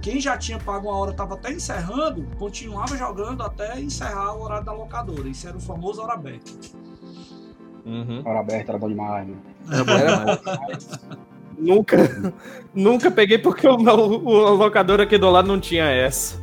[0.00, 4.64] quem já tinha pago uma hora, estava até encerrando, continuava jogando até encerrar o horário
[4.64, 5.28] da locadora.
[5.28, 6.50] Isso era o famoso hora aberta.
[7.86, 8.20] Uhum.
[8.24, 9.34] Hora aberta era bom demais, né?
[9.70, 10.40] Era-
[11.56, 11.96] nunca,
[12.74, 16.40] nunca peguei porque o, o, a locadora aqui do lado não tinha essa.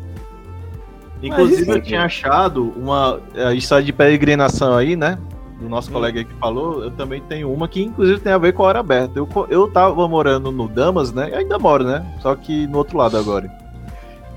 [1.21, 5.19] Inclusive, Mas- eu tinha achado uma é, história de peregrinação aí, né?
[5.59, 5.93] Do nosso Hum.
[5.93, 6.83] colega que falou.
[6.83, 9.19] Eu também tenho uma que, inclusive, tem a ver com a hora aberta.
[9.19, 11.29] Eu, eu tava morando no Damas, né?
[11.31, 12.05] Eu ainda moro, né?
[12.21, 13.51] Só que no outro lado agora.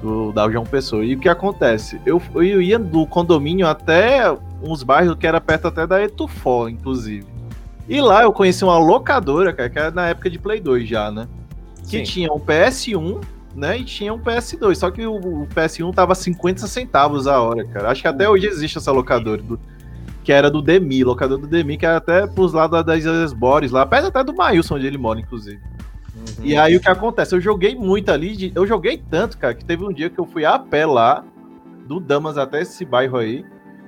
[0.03, 1.05] do da João Pessoa.
[1.05, 2.01] E o que acontece?
[2.05, 7.25] Eu, eu ia do condomínio até uns bairros que era perto até da Etufó, inclusive.
[7.89, 11.09] E lá eu conheci uma locadora, cara, que era na época de Play 2 já,
[11.13, 11.29] né?
[11.89, 12.03] Que Sim.
[12.03, 13.21] tinha um PS1,
[13.55, 13.79] né?
[13.79, 14.75] E tinha um PS2.
[14.75, 17.89] Só que o, o PS1 tava 50 centavos a hora, cara.
[17.91, 19.41] Acho que até hoje existe essa locadora.
[19.41, 19.61] do-
[20.25, 23.85] que era do Demi, locador do Demi, que era até pros lados das Esbores lá,
[23.85, 25.61] perto até do Maílson, onde ele mora, inclusive.
[26.43, 27.35] E aí o que acontece?
[27.35, 30.27] Eu joguei muito ali, de- eu joguei tanto, cara, que teve um dia que eu
[30.27, 31.25] fui a pé lá,
[31.87, 33.45] do Damas até esse bairro aí,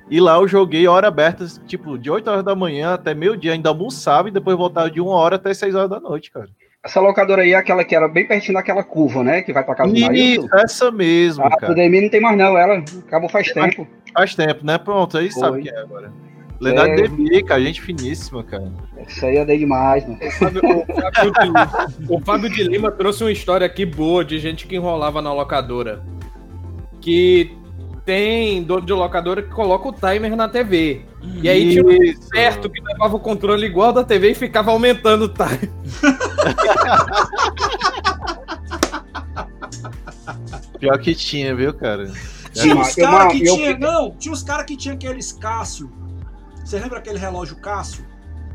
[0.09, 3.69] e lá eu joguei hora aberta, tipo, de 8 horas da manhã até meio-dia, ainda
[3.69, 6.49] almoçava e depois voltava de uma hora até 6 horas da noite, cara.
[6.83, 9.41] Essa locadora aí é aquela que era bem pertinho daquela curva, né?
[9.41, 10.47] Que vai pra casa do Isso, Maílson.
[10.53, 11.71] essa mesmo, Ah, cara.
[11.71, 13.87] o Demi não tem mais não, ela acabou faz tempo.
[14.15, 14.77] Faz tempo, né?
[14.77, 15.39] Pronto, aí Foi.
[15.41, 16.11] sabe quem é agora.
[16.59, 16.95] Lendário É.
[17.07, 18.71] Demi, cara, gente finíssima, cara.
[19.05, 20.17] Isso aí é daí demais, mano.
[20.23, 20.61] O Fábio,
[22.09, 26.01] o Fábio de Lima- trouxe uma história aqui boa de gente que enrolava na locadora.
[27.01, 27.51] Que
[28.05, 31.01] tem dono de locadora que coloca o timer na TV.
[31.41, 35.25] E aí tinha um certo que levava o controle igual da TV e ficava aumentando
[35.25, 35.69] o timer.
[40.79, 42.11] Pior que tinha, viu, cara?
[42.55, 45.31] Tinha Eu- uns eu- caras que eu- tinha, não, tinha uns caras que tinha aqueles
[45.33, 45.91] Cássio.
[46.63, 48.05] Você lembra aquele relógio Cássio?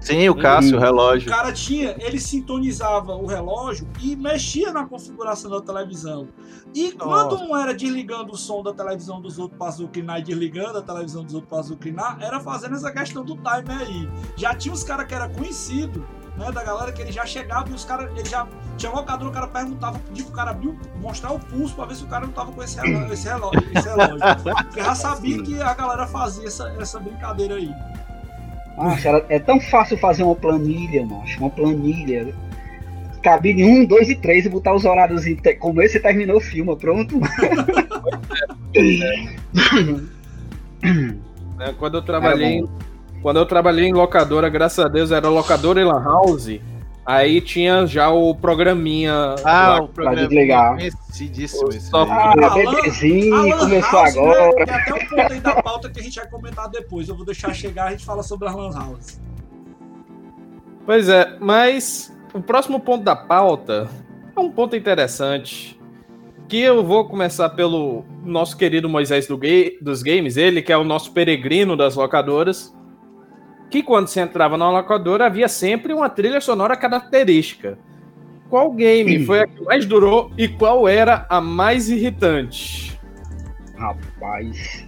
[0.01, 1.28] Sim, o Cássio, o O relógio.
[1.28, 6.27] cara tinha, ele sintonizava o relógio e mexia na configuração da televisão.
[6.74, 7.44] E quando Nossa.
[7.44, 11.22] não era desligando o som da televisão dos outros para azucrinar e desligando a televisão
[11.22, 14.09] dos outros para azucrinar, era fazendo essa questão do timer aí.
[14.36, 16.02] Já tinha uns caras que era conhecido,
[16.36, 18.47] né, da galera que ele já chegava e os caras, ele já
[18.77, 21.94] tinha locador, o cara perguntava, pedia pro cara abrir, o- mostrar o pulso para ver
[21.97, 24.19] se o cara não tava com esse relógio, esse relógio, esse relógio.
[24.65, 27.70] Porque já sabia que a galera fazia essa, essa brincadeira aí.
[28.77, 31.39] Nossa, era- é tão fácil fazer uma planilha, macho.
[31.40, 32.35] Uma planilha.
[33.23, 36.40] Cabine 1, 2 e 3 e botar os horários em te- começo e terminou o
[36.40, 37.20] filme, pronto.
[37.20, 37.28] né?
[41.78, 42.65] Quando eu trabalhei,
[43.22, 46.59] quando eu trabalhei em locadora, graças a Deus era locadora e lan house.
[47.05, 49.34] Aí tinha já o programinha.
[49.44, 49.80] Ah, lá.
[49.82, 50.76] o programa desligar.
[50.76, 52.06] conhecidíssimo esse Só-.
[52.09, 54.55] Ah, bebezinho, Alan começou House, né, agora.
[54.64, 57.09] Tem até um ponto aí da pauta que a gente vai comentar depois.
[57.09, 59.20] Eu vou deixar chegar a gente fala sobre as Lan House.
[60.86, 63.88] Pois é, mas o próximo ponto da pauta
[64.36, 65.78] é um ponto interessante.
[66.48, 70.76] Que eu vou começar pelo nosso querido Moisés do ga- dos Games, ele que é
[70.76, 72.74] o nosso peregrino das locadoras.
[73.70, 77.78] Que quando você entrava na locadora havia sempre uma trilha sonora característica.
[78.48, 82.98] Qual game foi a que mais durou e qual era a mais irritante?
[83.78, 84.84] Rapaz.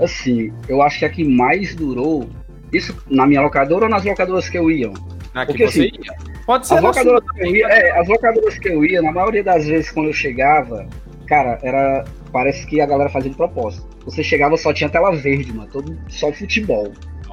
[0.00, 2.28] Assim, eu acho que a que mais durou.
[2.72, 4.90] Isso na minha locadora ou nas locadoras que eu ia?
[5.32, 6.32] Na que Porque, assim, ia?
[6.44, 9.12] Pode ser As locadoras, sua que eu ia, é, as locadoras que eu ia, na
[9.12, 10.88] maioria das vezes quando eu chegava,
[11.26, 12.04] cara, era.
[12.32, 13.86] Parece que a galera fazia de propósito.
[14.06, 15.68] Você chegava só tinha tela verde, mano.
[15.70, 16.92] Todo, só futebol.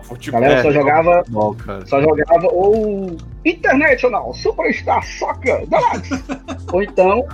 [0.09, 0.41] A futebol.
[0.41, 1.23] galera só jogava.
[1.29, 1.85] Bom, cara.
[1.85, 3.15] Só jogava ou
[3.45, 6.23] International, Superstar Soccer, Deluxe.
[6.73, 7.25] ou então.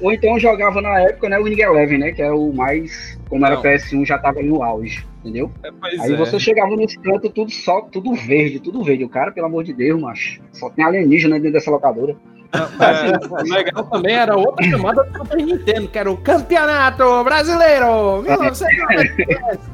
[0.00, 2.12] Ou então jogava na época, né, o Winning Eleven, né?
[2.12, 3.18] Que era o mais.
[3.28, 3.62] Como era Não.
[3.62, 5.50] PS1, já tava no auge, entendeu?
[5.80, 6.16] Pois Aí é.
[6.16, 9.04] você chegava nesse canto, tudo só, tudo verde, tudo verde.
[9.04, 10.42] O cara, pelo amor de Deus, macho.
[10.52, 12.16] Só tem alienígena dentro dessa locadora.
[12.54, 18.22] É, o legal também era outra chamada do Super Nintendo, que era o Campeonato Brasileiro
[18.22, 19.73] 1990.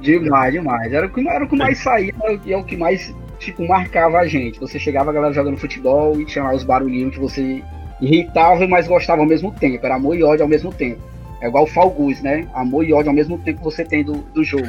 [0.00, 0.92] Demais, demais.
[0.92, 2.12] Era o que, era o que mais saía
[2.44, 4.60] e é o que mais, tipo, marcava a gente.
[4.60, 7.62] Você chegava a galera jogando futebol e tinha lá os barulhinhos que você
[8.00, 9.84] irritava, mas gostava ao mesmo tempo.
[9.84, 11.00] Era amor e ódio ao mesmo tempo.
[11.40, 12.46] É igual o Fall Guys, né?
[12.54, 14.68] Amor e ódio ao mesmo tempo que você tem do, do jogo.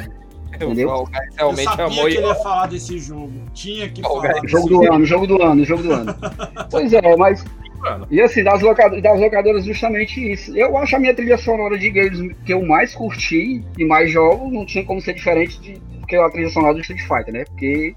[0.54, 0.88] Entendeu?
[0.88, 3.32] O Guys Eu realmente sabia amou que ele ia falar desse jogo.
[3.52, 4.40] Tinha que Fall falar.
[4.40, 4.50] Guys.
[4.50, 6.16] Jogo do ano, jogo do ano, jogo do ano.
[6.70, 7.44] Pois é, mas.
[7.82, 8.06] Mano.
[8.10, 10.56] E assim, das, locado- das locadoras, justamente isso.
[10.56, 14.48] Eu acho a minha trilha sonora de games que eu mais curti e mais jogo
[14.50, 17.44] não tinha como ser diferente de que a trilha sonora do Street Fighter, né?
[17.44, 17.94] Porque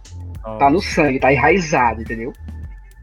[0.57, 2.33] tá no sangue, tá enraizado, entendeu?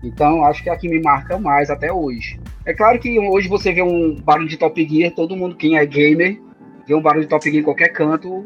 [0.03, 2.41] Então acho que é a que me marca mais até hoje.
[2.67, 5.87] É claro que hoje você vê um barulho de Top Gear, todo mundo, quem é
[5.87, 6.41] gamer,
[6.87, 8.45] vê um barulho de Top Gear em qualquer canto,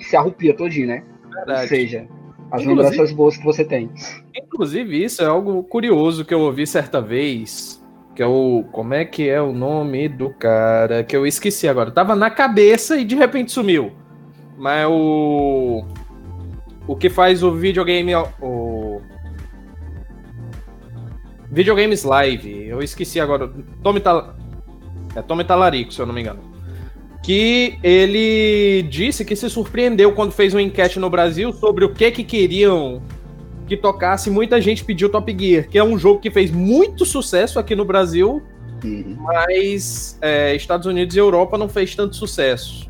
[0.00, 1.02] se arrupia todinho, né?
[1.24, 1.68] Ou Verdade.
[1.68, 2.08] seja,
[2.50, 3.90] as Inclusive- lembranças boas que você tem.
[4.34, 7.82] Inclusive, isso é algo curioso que eu ouvi certa vez.
[8.14, 8.64] Que é o.
[8.72, 11.04] Como é que é o nome do cara?
[11.04, 11.90] Que eu esqueci agora.
[11.90, 13.92] Tava na cabeça e de repente sumiu.
[14.56, 15.84] Mas o.
[16.88, 18.14] O que faz o videogame.
[18.40, 19.00] O.
[21.50, 22.66] Videogames Live.
[22.68, 23.50] Eu esqueci agora.
[23.82, 24.34] Tommy Tal...
[25.14, 26.40] É Tommy Talarico, se eu não me engano.
[27.26, 32.08] Que ele disse que se surpreendeu quando fez uma enquete no Brasil sobre o que
[32.12, 33.02] que queriam
[33.66, 34.30] que tocasse.
[34.30, 37.84] Muita gente pediu Top Gear, que é um jogo que fez muito sucesso aqui no
[37.84, 38.40] Brasil,
[38.84, 39.16] Uhum.
[39.18, 42.88] mas é, Estados Unidos e Europa não fez tanto sucesso.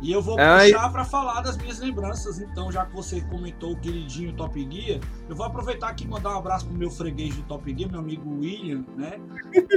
[0.00, 0.70] E eu vou Ai.
[0.72, 5.00] puxar pra falar das minhas lembranças, então, já que você comentou o queridinho Top Gear,
[5.28, 8.00] eu vou aproveitar aqui e mandar um abraço pro meu freguês do Top Gear, meu
[8.00, 9.18] amigo William, né?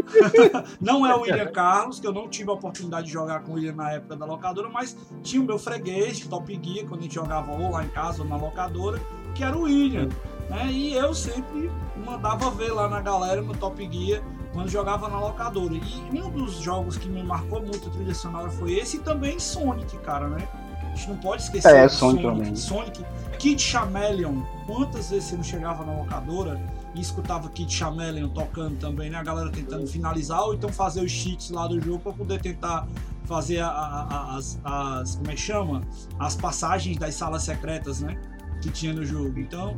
[0.80, 3.56] não é o William Carlos, que eu não tive a oportunidade de jogar com o
[3.56, 7.04] William na época da locadora, mas tinha o meu freguês de Top Gear, quando a
[7.04, 9.02] gente jogava ou lá em casa ou na locadora,
[9.34, 10.08] que era o William.
[10.50, 10.68] Né?
[10.68, 11.72] E eu sempre
[12.06, 14.22] mandava ver lá na galera no Top Gear
[14.54, 15.74] quando jogava na locadora.
[15.76, 19.40] E um dos jogos que me marcou muito a trilha sonora foi esse e também
[19.40, 20.48] Sonic, cara, né?
[20.82, 22.60] A gente não pode esquecer É, do Sonic Sonic.
[22.60, 23.06] Sonic,
[23.40, 24.42] Kid Chameleon.
[24.68, 26.60] Quantas vezes você não chegava na locadora
[26.94, 29.18] e escutava Kid Chameleon tocando também, né?
[29.18, 32.86] A galera tentando finalizar ou então fazer os cheats lá do jogo para poder tentar
[33.24, 35.82] fazer a- a- a- as, as- como é que chama?
[36.20, 38.18] As passagens das salas secretas, né?
[38.62, 39.40] Que tinha no jogo.
[39.40, 39.78] Então,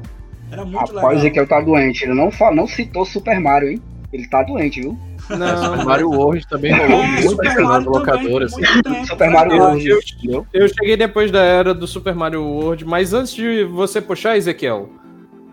[0.50, 1.14] era muito Rapaz, legal.
[1.14, 2.04] Ezequiel tá doente.
[2.06, 3.82] Ele não, não citou Super Mario, hein?
[4.14, 4.98] Ele tá doente, viu?
[5.27, 8.52] Não, Mario World também rolou É, muito Super também, locadoras.
[8.53, 9.57] por muito Super Mario.
[9.57, 10.45] World, entendeu?
[10.53, 14.88] Eu cheguei depois da era do Super Mario World, mas antes de você puxar, Ezequiel,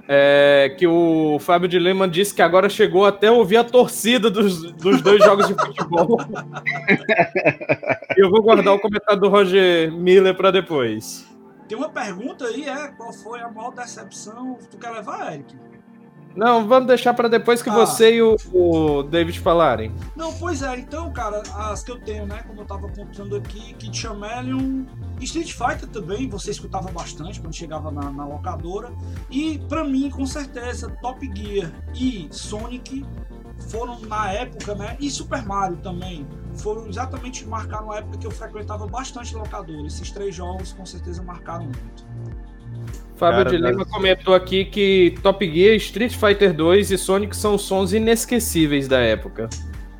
[0.06, 4.72] é, que o Fábio de Lima disse que agora chegou até ouvir a torcida dos,
[4.72, 6.18] dos dois jogos de futebol.
[8.18, 11.26] eu vou guardar o comentário do Roger Miller para depois.
[11.66, 14.58] Tem uma pergunta aí, é qual foi a maior decepção?
[14.70, 15.54] Tu quer levar, Eric?
[16.34, 17.74] Não, vamos deixar para depois que Ah.
[17.74, 19.92] você e o, o David falarem.
[20.14, 23.74] Não, pois é, então, cara, as que eu tenho, né, como eu tava contando aqui,
[23.74, 24.84] Kid Chameleon,
[25.20, 28.92] Street Fighter também, você escutava bastante quando chegava na, na locadora.
[29.28, 33.04] E pra mim, com certeza, Top Gear e Sonic
[33.68, 38.30] foram na época, né, e Super Mario também, foram exatamente marcaram a época que eu
[38.30, 39.86] frequentava bastante locadora.
[39.86, 42.06] Esses três jogos com certeza marcaram muito.
[43.20, 47.36] Fábio Cara, de Lima das- comentou aqui que Top Gear, Street Fighter 2 e Sonic
[47.36, 49.48] são sons inesquecíveis da época.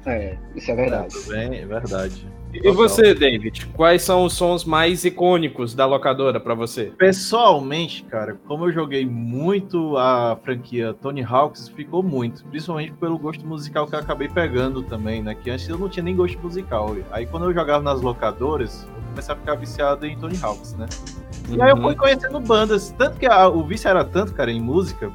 [0.07, 1.15] É, isso é verdade.
[1.29, 2.27] Bem, é verdade.
[2.53, 2.75] E Total.
[2.75, 3.67] você, David?
[3.75, 6.91] Quais são os sons mais icônicos da locadora pra você?
[6.99, 12.43] Pessoalmente, cara, como eu joguei muito a franquia Tony Hawks, ficou muito.
[12.47, 15.37] Principalmente pelo gosto musical que eu acabei pegando também, né?
[15.41, 16.97] Que antes eu não tinha nem gosto musical.
[17.13, 20.87] Aí quando eu jogava nas locadoras, eu comecei a ficar viciado em Tony Hawks, né?
[21.51, 22.95] E aí eu fui conhecendo bandas.
[22.97, 25.11] Tanto que a- o vício era tanto, cara, em música,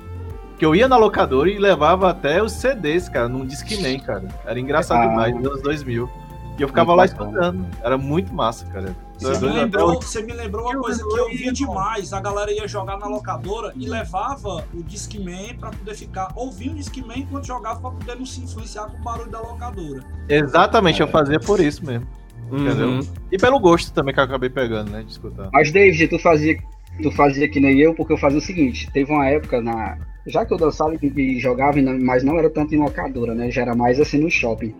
[0.57, 4.27] que eu ia na locadora e levava até os CDs, cara, num Discman, cara.
[4.45, 5.07] Era engraçado Ah.
[5.07, 6.09] demais, nos anos 2000.
[6.57, 7.29] E eu ficava lá bacana.
[7.31, 7.65] escutando.
[7.83, 8.95] Era muito massa, cara.
[9.17, 12.13] Você me, lembrou, você me lembrou uma coisa que eu via demais.
[12.13, 16.75] A galera ia jogar na locadora e levava o Discman pra poder ficar ouvindo o
[16.75, 20.01] Discman enquanto jogava pra poder não se influenciar com o barulho da locadora.
[20.29, 22.07] Exatamente, eu fazia por isso mesmo.
[22.51, 22.67] Uhum.
[22.67, 22.99] Entendeu?
[23.31, 25.01] E pelo gosto também que eu acabei pegando, né?
[25.03, 25.49] De escutar.
[25.51, 26.57] Mas, David, tu fazia,
[27.01, 29.97] tu fazia que nem eu, porque eu fazia o seguinte: teve uma época na.
[30.27, 33.51] Já que eu dançava e, jogava, mas não era tanto em locadora, né?
[33.51, 34.73] Já era mais assim no shopping.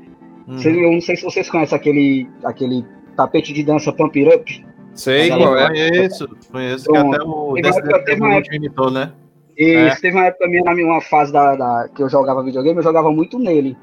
[0.47, 0.59] Uhum.
[0.61, 2.85] Eu não sei se vocês conhecem aquele, aquele
[3.15, 4.65] tapete de dança Pump It Up.
[4.93, 5.67] Sei qual é.
[5.67, 7.15] Conheço, conheço, que Pronto.
[7.15, 7.53] até o
[8.05, 9.11] Teve uma época- imitou, né?
[9.57, 12.77] Isso, teve uma época minha, na minha uma fase da, da- que eu jogava videogame,
[12.77, 13.77] eu jogava muito nele.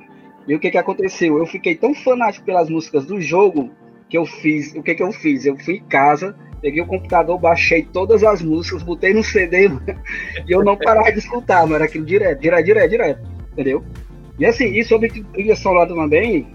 [0.46, 1.38] E o que que aconteceu?
[1.38, 3.70] Eu fiquei tão fanático pelas músicas do jogo
[4.08, 4.74] que eu fiz.
[4.74, 5.46] O que que eu fiz?
[5.46, 9.68] Eu fui em casa, peguei o computador, baixei todas as músicas, botei no CD
[10.46, 11.76] e eu não parava de escutar, mano.
[11.76, 13.20] Era aquilo direto, direto, direto, direto.
[13.52, 13.84] Entendeu?
[14.38, 16.46] E assim, e sobre trilha sonora também,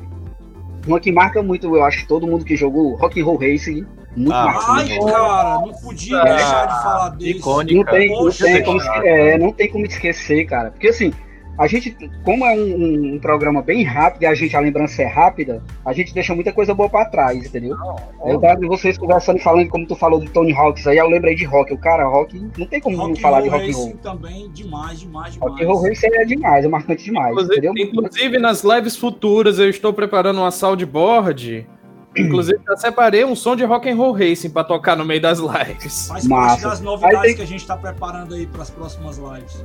[0.85, 3.85] uma que marca muito, eu acho, todo mundo que jogou Rock and Roll Racing,
[4.15, 4.71] muito Ah, massa.
[4.71, 7.31] Ai, cara, não podia Ah, deixar de falar desse.
[7.37, 7.75] icônico.
[7.77, 10.71] Não tem, não, tem como, é, não tem como esquecer, cara.
[10.71, 11.13] Porque assim,
[11.57, 15.01] a gente, como é um, um- um programa bem rápido e a gente a lembrança
[15.01, 17.75] é rápida, a gente deixa muita coisa boa pra trás, entendeu?
[18.23, 21.35] Aí eu tava vocês conversando, falando como tu falou do Tony Hawks, aí eu lembrei
[21.35, 21.73] de rock.
[21.73, 23.85] O cara, rock, não tem como não Rock falar and de Roll rock and roll.
[23.87, 25.51] Racing também, demais, demais, demais.
[25.51, 27.85] Rock and roll Racing é demais, é marcante demais, Inclusive, entendeu?
[27.85, 31.67] inclusive, nas lives futuras eu estou preparando uma soundboard.
[32.15, 35.37] Inclusive, já separei um som de Rock and Roll Racing pra tocar no meio das
[35.37, 36.07] lives.
[36.07, 36.47] Faz Massa.
[36.47, 39.63] parte das novidades tem- que a gente tá preparando aí pras próximas lives.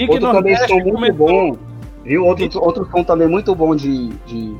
[0.00, 1.56] Outro também Nordeste som muito bom,
[2.04, 2.24] viu?
[2.24, 4.56] Outro, outro som também muito bom de, de-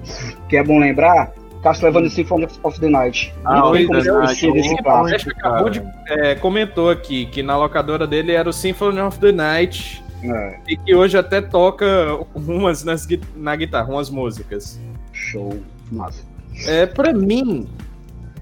[0.48, 1.32] que é bom lembrar,
[1.62, 3.32] Castlevania Symphony of the Night.
[3.44, 9.00] Ah, o Night, acabou de é, comentou aqui que na locadora dele era o Symphony
[9.00, 11.86] of the Night É, e que hoje até toca
[12.34, 13.06] umas nas
[13.36, 14.80] na guitarra, umas músicas.
[15.12, 15.56] show,
[15.90, 16.22] massa.
[16.66, 17.66] É, para mim,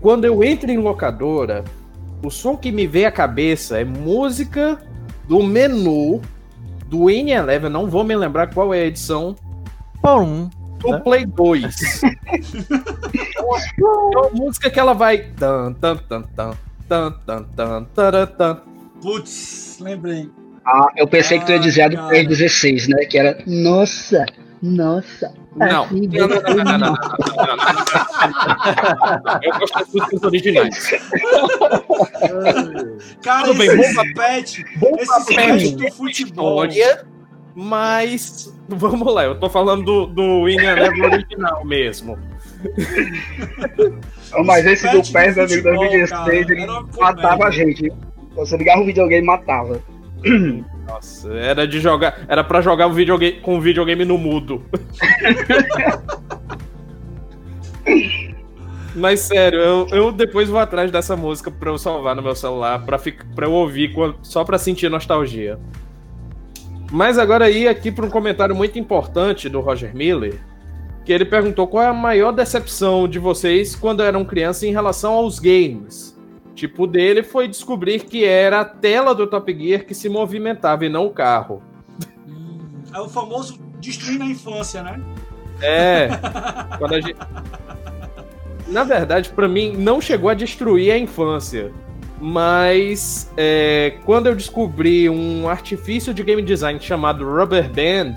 [0.01, 1.63] quando eu entro em locadora,
[2.23, 4.79] o som que me vem à cabeça é música
[5.29, 6.21] do menu
[6.91, 9.35] do Win Eleven, não vou me lembrar qual é a edição,
[10.03, 10.51] Pum.
[10.81, 10.99] do Né?
[10.99, 12.03] Play 2.
[12.03, 15.19] é, uma, é uma música que ela vai.
[15.39, 16.53] Tan, tan, tan, tan,
[16.89, 17.13] tan,
[17.57, 18.61] tan, tan, tan.
[19.01, 20.31] Putz, lembrei.
[20.67, 23.05] Ah, eu pensei que tu ia dizer a do Ah, PS16, né?
[23.07, 24.27] Que era, nossa,
[24.63, 25.33] nossa.
[25.59, 25.87] Tá não.
[25.87, 26.95] Não, não, não, não, não,
[29.43, 30.91] Eu gosto das músicas originais.
[33.23, 34.65] Cara, bem, esse pet,
[34.99, 36.63] esse pet do futebol.
[37.55, 42.17] Mas vamos lá, eu tô falando do, do William Level original mesmo.
[44.45, 46.67] Mas esse do PES, amigo, 2016, ele
[46.99, 47.91] matava a gente.
[48.37, 49.83] Você ligava o videogame e matava.
[50.87, 54.63] Nossa, era de jogar, era para jogar o videogame com o videogame no mudo.
[58.95, 62.85] Mas sério, eu, eu depois vou atrás dessa música pra eu salvar no meu celular,
[62.85, 65.59] pra, ficar, pra eu ouvir só pra sentir nostalgia.
[66.91, 70.41] Mas agora aí aqui para um comentário muito importante do Roger Miller,
[71.05, 75.13] que ele perguntou qual é a maior decepção de vocês quando eram crianças em relação
[75.13, 76.20] aos games.
[76.55, 80.89] Tipo, dele foi descobrir que era a tela do Top Gear que se movimentava e
[80.89, 81.63] não o carro.
[82.29, 85.01] Hum, é o famoso destruir na infância, né?
[85.63, 86.09] É.
[86.79, 87.17] quando a gente...
[88.69, 91.73] Na verdade, pra mim, não chegou a destruir a infância.
[92.21, 98.15] Mas é, quando eu descobri um artifício de game design chamado Rubber Band.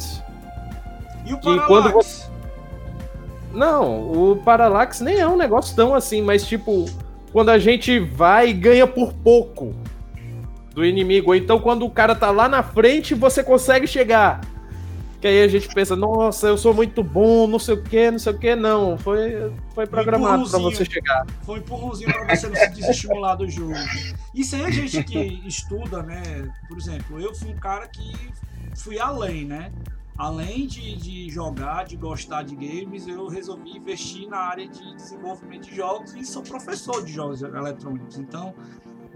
[1.26, 2.30] E o Que Parallax?
[2.30, 6.86] quando Não, o Parallax nem é um negócio tão assim, mas tipo,
[7.34, 9.76] quando a gente vai e ganha por pouco
[10.74, 11.32] do inimigo.
[11.32, 14.40] Ou então quando o cara tá lá na frente você consegue chegar.
[15.20, 18.20] Que aí a gente pensa, nossa, eu sou muito bom, não sei o que, não
[18.20, 18.98] sei o que, não.
[18.98, 20.86] Foi, foi programado pra empurrãozinho.
[20.86, 21.26] você chegar.
[21.46, 23.74] Foi um empurrãozinho pra você não se desestimular do jogo.
[24.36, 26.22] Isso aí a gente que estuda, né?
[26.68, 28.14] Por exemplo, eu fui um cara que
[28.76, 29.72] fui além, né?
[30.18, 35.64] Além de, de jogar, de gostar de games, eu resolvi investir na área de desenvolvimento
[35.64, 38.18] de jogos e sou professor de jogos eletrônicos.
[38.19, 38.53] Então,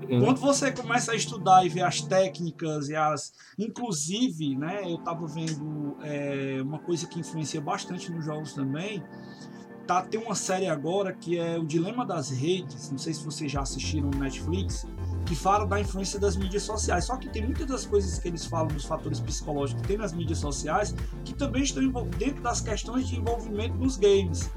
[0.07, 3.33] quando você começa a estudar e ver as técnicas e as.
[3.57, 9.03] Inclusive, né, eu tava vendo é, uma coisa que influencia bastante nos jogos também.
[9.87, 12.91] Tá, tem uma série agora que é O Dilema das Redes.
[12.91, 14.85] Não sei se vocês já assistiram no Netflix.
[15.25, 17.05] Que fala da influência das mídias sociais.
[17.05, 20.11] Só que tem muitas das coisas que eles falam dos fatores psicológicos que tem nas
[20.11, 20.93] mídias sociais
[21.23, 24.49] que também estão dentro das questões de envolvimento nos games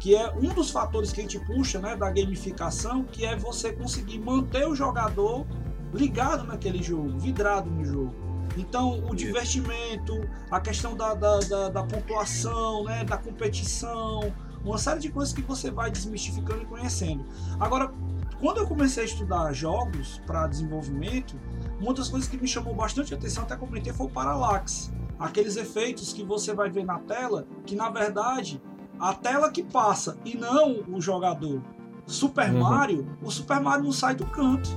[0.00, 3.72] que é um dos fatores que a gente puxa né, da gamificação, que é você
[3.72, 5.46] conseguir manter o jogador
[5.94, 8.12] ligado naquele jogo, vidrado no jogo.
[8.56, 14.34] Então, o divertimento, a questão da, da, da, da pontuação, né, da competição,
[14.64, 17.24] uma série de coisas que você vai desmistificando e conhecendo.
[17.58, 17.92] Agora,
[18.40, 21.36] quando eu comecei a estudar jogos para desenvolvimento,
[21.80, 24.92] uma das coisas que me chamou bastante atenção, até comentei, foi o Parallax.
[25.18, 28.60] Aqueles efeitos que você vai ver na tela, que na verdade
[28.98, 31.60] a tela que passa e não o jogador.
[32.06, 32.60] Super Uhum.
[32.60, 34.70] Mario, o Super Mario não sai do canto.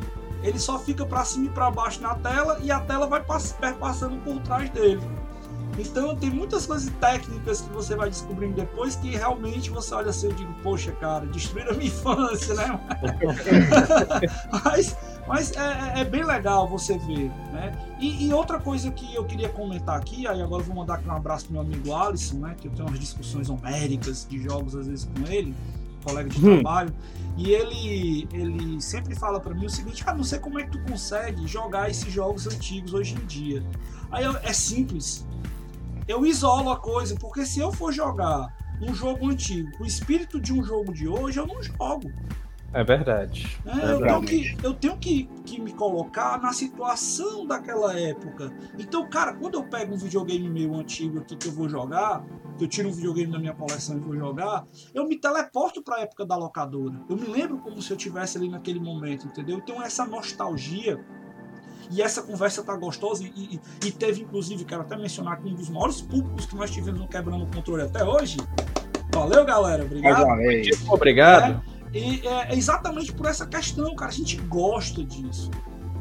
[0.44, 3.54] Ele só fica para cima e para baixo na tela e a tela vai pass
[3.54, 5.02] perpassando por trás dele.
[5.78, 10.30] Então tem muitas coisas técnicas que você vai descobrindo depois que realmente você olha assim
[10.30, 12.80] e digo, poxa, cara, destruíram a minha infância, né?
[14.64, 14.96] mas
[15.28, 17.76] mas é, é- é bem legal você ver, né?
[18.00, 21.08] E, e outra coisa que eu queria comentar aqui, aí agora eu vou mandar aqui
[21.10, 22.56] um abraço pro meu amigo Alisson, né?
[22.60, 25.56] Que eu tenho umas discussões homéricas de jogos às vezes com ele,
[26.04, 26.54] colega de Hum.
[26.62, 26.94] trabalho,
[27.36, 30.72] e ele, ele sempre fala pra mim o seguinte, ah, não sei como é que
[30.78, 33.64] tu consegue jogar esses jogos antigos hoje em dia.
[34.12, 35.26] Aí eu- é simples.
[36.08, 40.40] Eu isolo a coisa, porque se eu for jogar um jogo antigo com o espírito
[40.40, 42.12] de um jogo de hoje, eu não jogo.
[42.76, 43.58] É verdade.
[43.74, 43.94] né?
[43.94, 48.52] eu tenho, que, eu tenho que, que me colocar na situação daquela época.
[48.78, 52.26] Então, cara, quando eu pego um videogame meu antigo aqui que eu vou jogar,
[52.58, 55.96] que eu tiro um videogame da minha coleção e vou jogar, eu me teleporto para
[55.96, 57.02] a época da locadora.
[57.08, 59.58] Eu me lembro como se eu tivesse ali naquele momento, entendeu?
[59.58, 61.02] Então, essa nostalgia.
[61.92, 65.54] E essa conversa tá gostosa e, e- e teve, inclusive, quero até mencionar que um
[65.54, 68.38] dos maiores públicos que nós tivemos no Quebrando o Controle até hoje.
[69.14, 69.84] Valeu, galera.
[69.86, 70.26] Obrigado.
[70.90, 71.64] Obrigado.
[71.94, 74.12] E é é exatamente por essa questão, cara.
[74.12, 75.50] A gente gosta disso.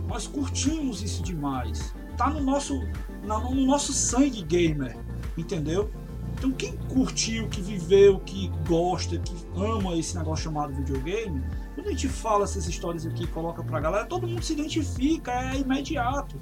[0.09, 1.95] Nós curtimos isso demais.
[2.17, 2.81] Tá no nosso,
[3.23, 4.97] na- no nosso sangue gamer,
[5.37, 5.91] entendeu?
[6.37, 11.43] Então quem curtiu, que viveu, que gosta, que ama esse negócio chamado videogame,
[11.75, 15.33] quando a gente fala essas histórias aqui e coloca pra galera, todo mundo se identifica,
[15.33, 16.37] é imediato.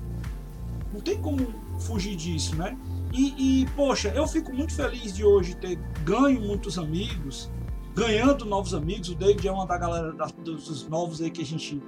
[0.93, 1.39] Não tem como
[1.79, 2.77] fugir disso, né?
[3.13, 7.51] E, e, poxa, eu fico muito feliz de hoje ter ganho muitos amigos,
[7.95, 9.09] ganhando novos amigos.
[9.11, 11.83] O David é uma da galera da- dos, novos aí que a gente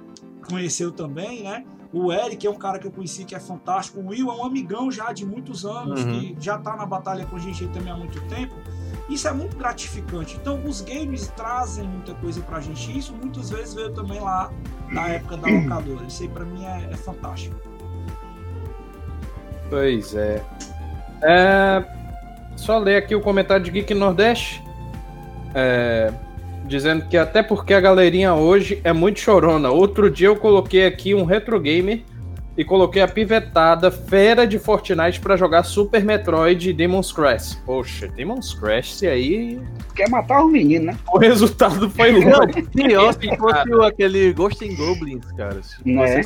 [0.47, 1.65] conheceu também, né?
[1.93, 3.99] O Eric é um cara que eu conheci que é fantástico.
[3.99, 6.11] O Will é um amigão já de muitos anos, Uhum.
[6.19, 8.53] que já tá na batalha com a gente aí também há muito tempo.
[9.09, 10.37] Isso é muito gratificante.
[10.41, 12.97] Então, os games trazem muita coisa pra gente.
[12.97, 14.51] Isso muitas vezes veio também lá
[14.89, 16.05] na época da locadora.
[16.07, 17.55] Isso aí pra mim é, é fantástico.
[19.69, 20.43] Pois é.
[21.21, 21.83] É,
[22.55, 24.63] só ler aqui o comentário de Geek Nordeste.
[25.53, 26.11] É,
[26.65, 29.69] dizendo que até porque a galerinha hoje é muito chorona.
[29.69, 32.01] Outro dia eu coloquei aqui um retro gamer
[32.57, 37.55] e coloquei a pivetada fera de Fortnite para jogar Super Metroid e Demon's Crash.
[37.65, 39.59] Poxa, Demon's Crash aí.
[39.95, 40.97] Quer matar o menino, né?
[41.11, 42.61] O resultado foi longe.
[42.73, 45.59] pior se fosse o- aquele Ghost in Goblins, cara.
[45.85, 46.19] É?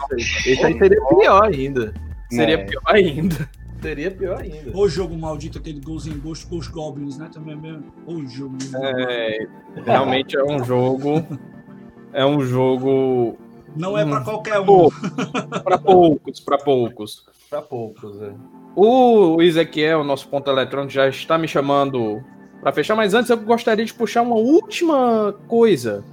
[0.45, 1.93] Esse aí, seria pior ainda.
[2.31, 2.63] Seria É.
[2.63, 3.49] pior ainda.
[3.81, 4.71] Seria pior ainda.
[4.77, 7.29] O jogo maldito, aquele Ghost in Ghost, Ghost Goblins, né?
[7.33, 7.85] Também mesmo.
[8.05, 8.57] O jogo.
[8.75, 9.47] É,
[9.85, 11.25] realmente é um jogo.
[12.11, 13.37] É um jogo
[13.75, 14.23] Não é pra Hum.
[14.23, 14.89] qualquer um.
[15.63, 17.25] Para poucos, para poucos.
[17.49, 18.31] Pra poucos, é.
[18.75, 22.21] O Ezequiel, nosso ponto eletrônico, já está me chamando
[22.61, 26.03] para fechar, mas antes eu gostaria de puxar uma última coisa,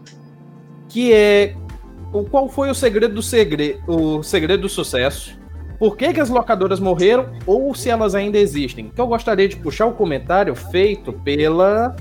[0.88, 1.54] que é
[2.12, 5.36] o qual foi o segredo do segredo, o segredo do sucesso?
[5.78, 8.88] Por que, que as locadoras morreram ou se elas ainda existem?
[8.88, 11.94] Que eu gostaria de puxar o comentário feito pela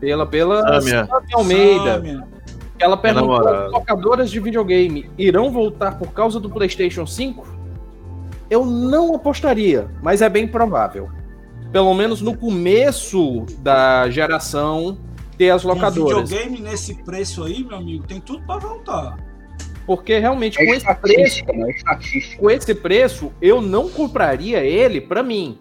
[0.00, 1.04] pela pela Sâmia.
[1.06, 1.94] Sâmia Almeida.
[1.96, 2.28] Sâmia.
[2.78, 3.66] Ela perguntou: namorada.
[3.66, 7.46] as locadoras de videogame irão voltar por causa do PlayStation 5?
[8.48, 11.08] Eu não apostaria, mas é bem provável.
[11.72, 14.98] Pelo menos no começo da geração
[15.36, 16.30] ter as Um locadoras.
[16.30, 19.16] videogame nesse preço aí, meu amigo, tem tudo pra voltar.
[19.84, 21.70] Porque realmente É com esse preço, né?
[21.70, 25.58] É com esse preço, eu não compraria ele pra mim.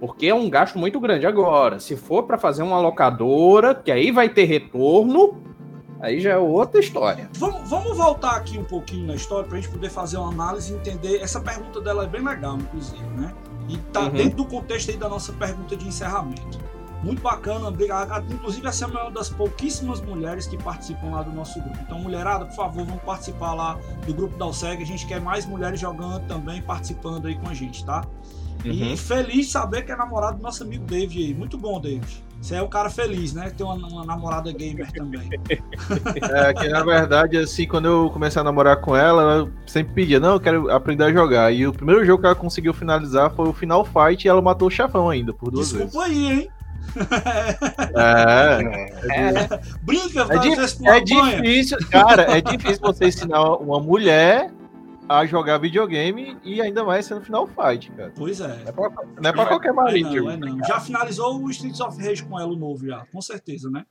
[0.00, 1.80] Porque é um gasto muito grande agora.
[1.80, 5.36] Se for pra fazer uma locadora, que aí vai ter retorno,
[6.00, 7.28] aí já é outra história.
[7.38, 10.76] Vamos, vamos voltar aqui um pouquinho na história pra gente poder fazer uma análise e
[10.76, 11.18] entender.
[11.20, 13.34] Essa pergunta dela é bem legal, inclusive, né?
[13.68, 14.10] E tá Uhum.
[14.10, 16.58] dentro do contexto aí da nossa pergunta de encerramento.
[17.02, 18.32] Muito bacana, obrigado.
[18.32, 21.78] Inclusive, essa é uma das pouquíssimas mulheres que participam lá do nosso grupo.
[21.82, 24.82] Então, mulherada, por favor, vamos participar lá do grupo da OSEG.
[24.82, 28.04] A gente quer mais mulheres jogando também, participando aí com a gente, tá?
[28.64, 28.72] Uhum.
[28.72, 31.34] E feliz saber que é namorado do nosso amigo David aí.
[31.34, 32.24] Muito bom, David.
[32.40, 33.50] Você é um cara feliz, né?
[33.50, 35.28] Ter uma, uma namorada gamer também.
[36.30, 40.20] É, que na verdade, assim, quando eu comecei a namorar com ela, ela sempre pedia,
[40.20, 41.52] não, eu quero aprender a jogar.
[41.52, 44.68] E o primeiro jogo que ela conseguiu finalizar foi o Final Fight e ela matou
[44.68, 46.48] o chefão ainda, por duas Desculpa aí, hein?
[46.94, 47.08] vezes.
[47.96, 48.58] É,
[49.10, 54.50] É, Brinca, É di- vezes é difícil, cara, é difícil você ensinar uma mulher
[55.08, 58.12] a jogar videogame e ainda mais sendo Final Fight, cara.
[58.16, 58.48] Pois é.
[58.48, 58.90] Não é pra,
[59.20, 60.10] não é pra qualquer É marido.
[60.24, 60.58] não, é não.
[60.64, 63.84] Já finalizou o Streets of Rage com ela novo já, com certeza, né?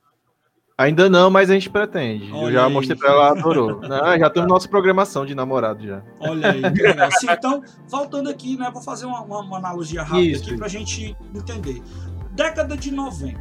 [0.76, 2.30] Ainda não, mas a gente pretende.
[2.32, 2.72] Olha eu já aí.
[2.72, 3.80] mostrei pra ela, adorou.
[3.82, 6.04] Não, já temos nossa programação de namorado já.
[6.20, 7.10] Olha aí, que legal.
[7.18, 8.70] Sim, então, voltando aqui, né?
[8.72, 10.58] Vou fazer uma, uma- uma analogia rápida Isso, aqui isso.
[10.60, 11.82] pra gente entender.
[12.30, 13.40] Década de 90,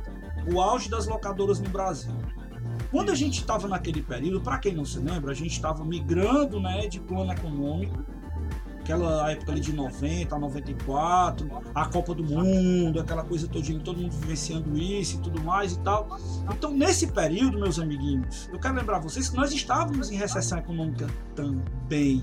[0.52, 2.12] o auge das locadoras no Brasil.
[2.92, 6.60] Quando a gente estava naquele período, para quem não se lembra, a gente estava migrando
[6.60, 7.98] né, de plano econômico,
[8.80, 14.12] aquela época ali de 90, 94, a Copa do Mundo, aquela coisa todinha, todo mundo
[14.14, 16.18] vivenciando isso e tudo mais e tal.
[16.50, 21.08] Então, nesse período, meus amiguinhos, eu quero lembrar vocês que nós estávamos em recessão econômica
[21.36, 22.22] também.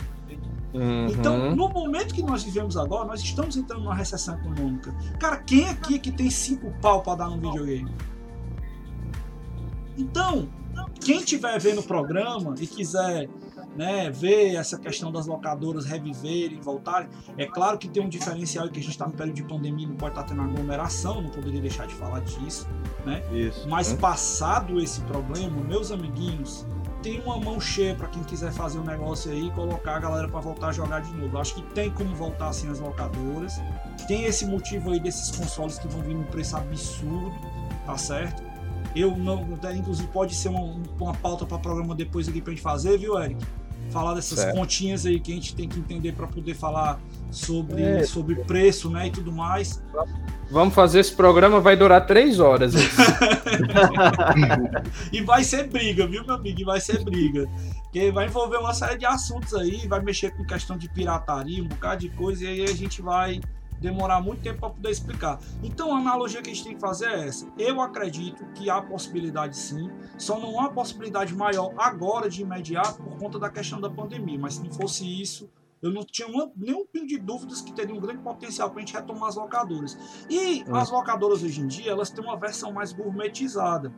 [1.09, 1.55] Então, Uhum.
[1.55, 4.93] no momento que nós vivemos agora, nós estamos entrando numa recessão econômica.
[5.21, 7.93] Cara, quem aqui que tem cinco pau para dar num videogame?
[9.97, 10.49] Então,
[11.01, 13.29] quem estiver vendo o programa e quiser
[13.77, 18.79] né, ver essa questão das locadoras reviverem, voltarem, é claro que tem um diferencial que
[18.79, 21.87] a gente está no período de pandemia, não pode estar tendo aglomeração, não poderia deixar
[21.87, 22.69] de falar disso.
[23.33, 23.69] Isso.
[23.69, 26.67] Mas passado esse problema, meus amiguinhos,
[27.03, 30.27] tem uma mão cheia para quem quiser fazer um negócio aí e colocar a galera
[30.27, 31.37] para voltar a jogar de novo.
[31.37, 33.61] Acho que tem como voltar assim as locadoras.
[34.09, 37.31] Tem esse motivo aí desses consoles que vão vir num preço absurdo,
[37.85, 38.43] tá certo?
[38.95, 40.61] Eu não, até, inclusive pode ser uma,
[41.01, 43.45] uma pauta para programa depois aqui pra gente fazer, viu, Eric?
[43.91, 44.57] Falar dessas Certo.
[44.57, 46.99] continhas aí que a gente tem que entender para poder falar
[47.31, 48.05] sobre, É.
[48.05, 49.83] sobre preço, né, e tudo mais.
[50.51, 52.73] Vamos fazer esse programa, vai durar três horas.
[55.13, 56.61] E vai ser briga, viu, meu amigo?
[56.61, 57.47] E vai ser briga.
[57.85, 61.69] Porque vai envolver uma série de assuntos aí, vai mexer com questão de pirataria, um
[61.69, 63.41] bocado de coisa, e aí a gente vai
[63.81, 65.39] demorar muito tempo para poder explicar.
[65.63, 67.47] Então a analogia que a gente tem que fazer é essa.
[67.59, 73.17] Eu acredito que há possibilidade sim, só não há possibilidade maior agora de imediato por
[73.19, 74.39] conta da questão da pandemia.
[74.39, 75.51] Mas se não fosse isso,
[75.83, 78.81] eu não tinha uma, nenhum pingo de dúvidas que teria um grande potencial para a
[78.81, 79.99] gente retomar as locadoras.
[80.31, 80.77] E Hum.
[80.77, 83.93] as locadoras hoje em dia, elas têm uma versão mais gourmetizada.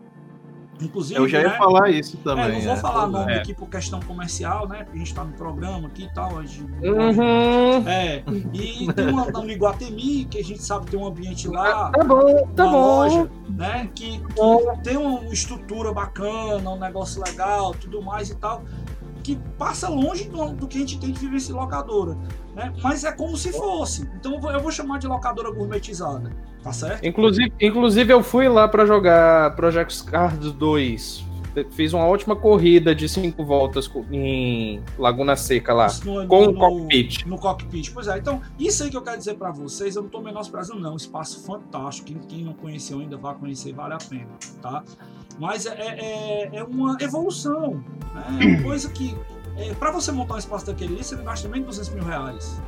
[0.80, 1.56] Inclusive, Eu já ia né?
[1.56, 2.44] falar isso também.
[2.44, 2.76] é, não vou é.
[2.76, 3.38] falar nome É.
[3.38, 4.84] aqui por questão comercial, né?
[4.84, 6.38] Porque a gente tá no programa aqui e tal.
[6.38, 6.62] A gente...
[6.82, 7.88] Uhum.
[7.88, 8.22] É,
[8.52, 12.04] e tem uma no Iguatemi, que a gente sabe que tem um ambiente lá, Tá
[12.04, 12.78] bom, tá uma bom.
[12.96, 13.88] loja, né?
[13.94, 18.62] Que, que tem uma estrutura bacana, um negócio legal, tudo mais e tal.
[19.22, 22.16] que passa longe do, do que a gente tem de viver esse locadora.
[22.56, 22.72] Né?
[22.82, 24.08] Mas é como se fosse.
[24.18, 26.32] Então eu vou, eu vou chamar de locadora gourmetizada.
[26.62, 27.06] Tá certo?
[27.06, 31.26] Inclusive, inclusive eu fui lá para jogar Project Cars 2.
[31.70, 35.86] Fiz uma ótima corrida de cinco voltas em Laguna Seca lá.
[36.04, 37.26] No, com no, o cockpit.
[37.26, 37.90] No cockpit.
[37.92, 40.80] Pois é, então, isso aí que eu quero dizer para vocês, eu não tô menosprezando,
[40.80, 40.96] não.
[40.96, 42.08] Espaço fantástico.
[42.08, 44.82] Quem, quem não conheceu ainda vai conhecer, vale a pena, tá?
[45.38, 47.82] Mas é, é, é uma evolução.
[48.14, 48.38] Né?
[48.40, 49.14] É uma coisa que.
[49.56, 52.60] É, para você montar um espaço daquele ali, você gasta menos de 200 mil reais.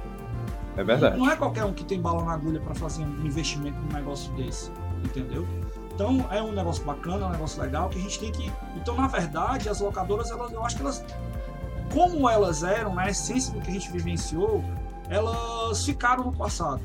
[0.77, 1.19] É verdade.
[1.19, 4.33] Não é qualquer um que tem bala na agulha para fazer um investimento num negócio
[4.35, 4.71] desse,
[5.05, 5.47] entendeu?
[5.93, 8.53] Então é um negócio bacana, é um negócio legal que a gente tem que.
[8.77, 11.05] Então, na verdade, as locadoras, elas, eu acho que elas,
[11.93, 14.65] como elas eram, na essência do que a gente vivenciou,
[15.09, 16.81] elas ficaram no passado.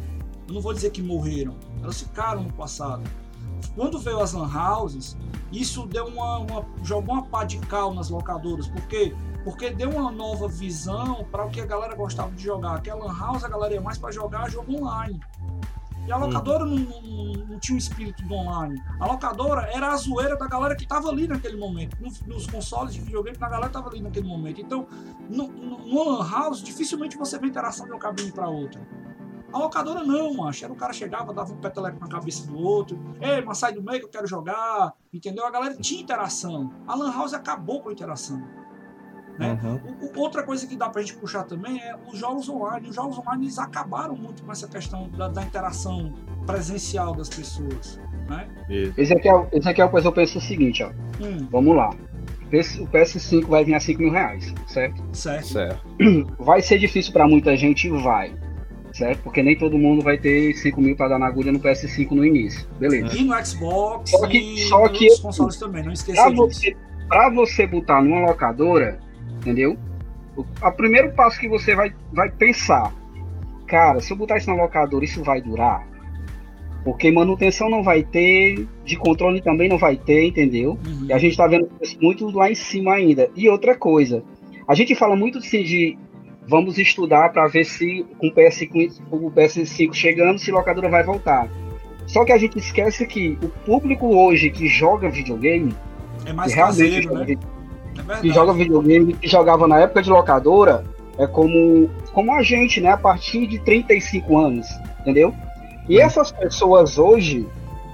[0.47, 3.03] Eu não vou dizer que morreram, elas ficaram no passado.
[3.75, 5.15] Quando veio as lan houses,
[5.51, 10.11] isso deu uma, uma jogou uma pá de cal nas locadoras, porque porque deu uma
[10.11, 12.75] nova visão para o que a galera gostava de jogar.
[12.75, 15.19] Aquela lan house a galera ia mais para jogar jogo online.
[16.05, 18.81] E a locadora não, não, não, tinha o espírito do online.
[18.99, 21.95] A locadora era a zoeira da galera que estava ali naquele momento.
[22.01, 24.59] Nos, nos, consoles de videogame, a galera estava ali naquele momento.
[24.59, 24.85] Então,
[25.29, 28.85] no, no, no Lan House, dificilmente você vê interação de uma cabine para outra.
[29.53, 30.65] A locadora não, macho.
[30.65, 32.99] Era o cara chegava, dava um peteleco na cabeça do outro.
[33.21, 34.93] Ei, mas sai do meio que eu quero jogar.
[35.13, 35.45] Entendeu?
[35.45, 36.73] A galera tinha interação.
[36.85, 38.43] A Lan House acabou com a interação.
[39.37, 39.59] Né?
[39.63, 39.79] Uhum.
[40.01, 42.89] O, outra coisa que dá pra gente puxar também é os jogos online.
[42.89, 46.13] Os jogos online eles acabaram muito com essa questão da, da interação
[46.45, 47.99] presencial das pessoas.
[48.29, 48.47] Né?
[48.97, 50.89] Esse, aqui é, esse aqui é o coisa eu penso o seguinte, ó.
[51.21, 51.47] Hum.
[51.51, 51.89] Vamos lá.
[51.89, 55.03] O PS5 vai vir a 5 mil reais, certo?
[55.11, 55.47] Certo.
[55.47, 55.83] certo.
[56.37, 57.89] Vai ser difícil para muita gente?
[57.89, 58.31] Vai.
[58.93, 59.23] Certo?
[59.23, 62.23] Porque nem todo mundo vai ter 5 mil para dar na agulha no PS5 no
[62.23, 62.67] início.
[62.79, 63.17] Beleza.
[63.17, 66.77] E no Xbox só que, e só que, consoles também, não esqueça pra você,
[67.07, 68.99] pra você botar numa locadora,
[69.43, 69.77] entendeu?
[70.35, 72.91] O a primeiro passo que você vai, vai pensar,
[73.67, 75.85] cara, se eu botar isso na locadora, isso vai durar?
[76.83, 80.71] Porque manutenção não vai ter, de controle também não vai ter, entendeu?
[80.85, 81.05] Uhum.
[81.07, 81.69] E a gente tá vendo
[82.01, 83.29] muito lá em cima ainda.
[83.35, 84.23] E outra coisa,
[84.67, 85.97] a gente fala muito assim, de
[86.45, 91.47] vamos estudar para ver se com o, PS5, o PS5 chegando, se locadora vai voltar.
[92.05, 95.73] Só que a gente esquece que o público hoje que joga videogame
[96.25, 97.37] é mais caseiro, né?
[98.09, 100.85] É que joga videogame, que jogava na época de locadora,
[101.17, 102.91] é como, como a gente, né?
[102.91, 104.67] A partir de 35 anos,
[105.01, 105.33] entendeu?
[105.87, 106.03] E uhum.
[106.03, 107.47] essas pessoas hoje,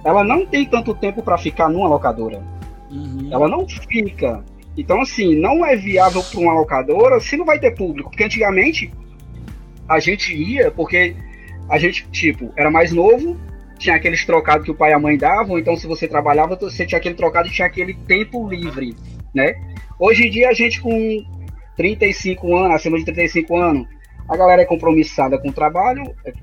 [0.03, 2.41] ela não tem tanto tempo para ficar numa locadora.
[2.89, 3.27] Uhum.
[3.31, 4.43] Ela não fica.
[4.77, 8.09] Então, assim, não é viável para uma locadora se não vai ter público.
[8.09, 8.91] Porque antigamente
[9.87, 11.15] a gente ia, porque
[11.67, 13.37] a gente, tipo, era mais novo,
[13.77, 16.85] tinha aqueles trocados que o pai e a mãe davam, então se você trabalhava, você
[16.85, 18.95] tinha aquele trocado e tinha aquele tempo livre,
[19.33, 19.53] né?
[19.99, 21.23] Hoje em dia a gente com
[21.75, 23.87] 35 anos, acima de 35 anos,
[24.27, 26.33] a galera é compromissada com o trabalho, é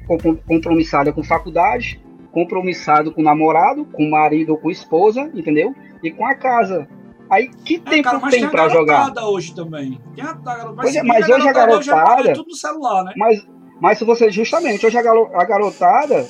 [0.47, 2.01] compromissada com faculdade,
[2.33, 5.75] compromissado com o namorado, com o marido ou com a esposa, entendeu?
[6.03, 6.89] E com a casa.
[7.31, 9.13] Aí que é, tempo cara, tem, tem para jogar?
[9.25, 10.01] hoje também.
[10.15, 10.35] Tem a,
[10.75, 13.13] mas, é, mas hoje a garotada, hoje é tudo no celular, né?
[13.17, 13.47] Mas
[13.81, 16.27] mas se você justamente hoje a garotada,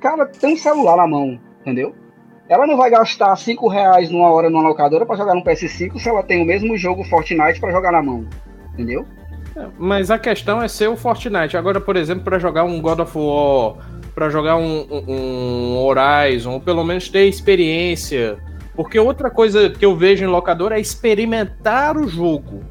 [0.00, 1.94] cara, tem um celular na mão, entendeu?
[2.48, 6.08] Ela não vai gastar 5 reais numa hora numa locadora para jogar no PS5 se
[6.08, 8.26] ela tem o mesmo jogo Fortnite para jogar na mão.
[8.72, 9.06] Entendeu?
[9.56, 11.56] É, mas a questão é ser o Fortnite.
[11.56, 13.76] Agora, por exemplo, para jogar um God of War,
[14.14, 18.36] para jogar um, um, Horizon, ou pelo menos ter experiência.
[18.74, 22.62] Porque outra coisa que eu vejo em locadora é experimentar o jogo.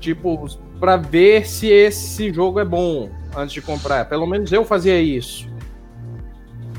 [0.00, 0.46] Tipo,
[0.78, 4.04] para ver se esse jogo é bom antes de comprar.
[4.08, 5.48] Pelo menos eu fazia isso.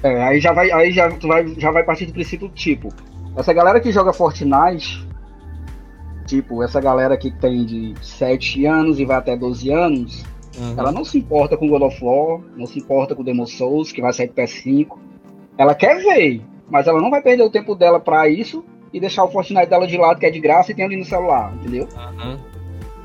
[0.04, 2.90] É, aí já vai, aí já, tu vai, já vai partir do princípio tipo,
[3.36, 5.08] essa galera que joga Fortnite,
[6.26, 10.24] tipo, essa galera que tem de 7 anos e vai até 12 anos,
[10.58, 10.76] uhum.
[10.78, 14.02] ela não se importa com God of War, não se importa com Demon Souls, que
[14.02, 14.98] vai sair pro PS5.
[15.58, 18.64] Ela quer ver, mas ela não vai perder o tempo dela para isso
[18.94, 21.06] e deixar o Fortnite dela de lado, que é de graça, e tem ali no
[21.06, 21.88] celular, entendeu?
[21.96, 22.38] Uhum.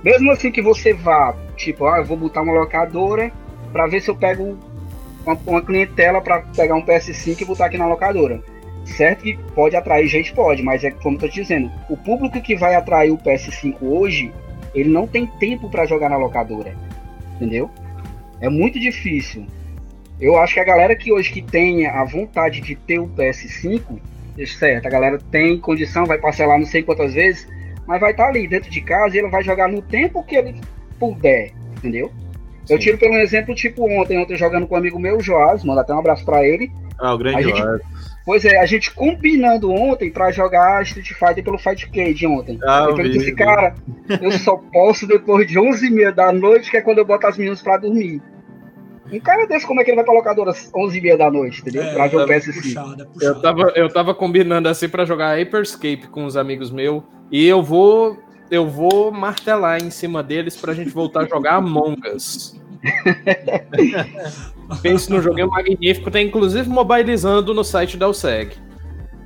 [0.02, 3.32] Mesmo assim que você vá, tipo, ah, eu vou botar uma locadora
[3.72, 4.58] para ver se eu pego
[5.24, 8.42] uma, uma clientela para pegar um PS5 e botar aqui na locadora.
[8.84, 12.40] Certo que pode atrair gente, pode, mas é como eu tô te dizendo, o público
[12.40, 14.32] que vai atrair o PS5 hoje,
[14.74, 16.74] ele não tem tempo para jogar na locadora.
[17.36, 17.70] Entendeu?
[18.40, 19.46] É muito difícil.
[20.20, 23.98] Eu acho que a galera que hoje que tem a vontade de ter o PS5,
[24.46, 27.48] certo, a galera tem condição, vai parcelar não sei quantas vezes,
[27.86, 30.36] mas vai estar tá ali dentro de casa e ele vai jogar no tempo que
[30.36, 30.60] ele
[30.98, 32.12] puder, entendeu?
[32.68, 35.80] Eu tiro pelo exemplo, tipo, ontem, ontem jogando com um amigo meu, o Joás, manda
[35.80, 36.70] até um abraço pra ele.
[36.98, 37.82] Ah, o grande a gente, Joás.
[38.24, 42.58] Pois é, a gente combinando ontem pra jogar Street Fighter pelo Fight Cage ontem.
[42.62, 43.74] Ah, eu falei cara,
[44.20, 47.60] eu só posso depois de 11h30 da noite, que é quando eu boto as meninas
[47.60, 48.22] pra dormir.
[49.12, 51.82] Um cara desse, como é que ele vai pra locadora às 11h30 da noite, entendeu?
[51.92, 52.54] pra ver o é PS5.
[52.54, 53.36] puxado, é puxado.
[53.36, 57.62] Eu tava, eu tava combinando assim pra jogar Hyperscape com os amigos meus e eu
[57.62, 58.21] vou
[58.52, 62.54] eu vou martelar em cima deles pra gente voltar a jogar Among Us.
[64.82, 68.58] Pense num joguinho magnífico, tem inclusive mobilizando no site da USEG.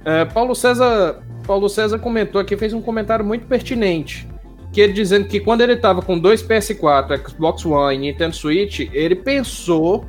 [0.04, 4.28] É, Paulo César Paulo César comentou aqui, fez um comentário muito pertinente.
[4.72, 8.88] Que ele dizendo que quando ele tava com dois PS4, Xbox One e Nintendo Switch,
[8.92, 10.06] ele pensou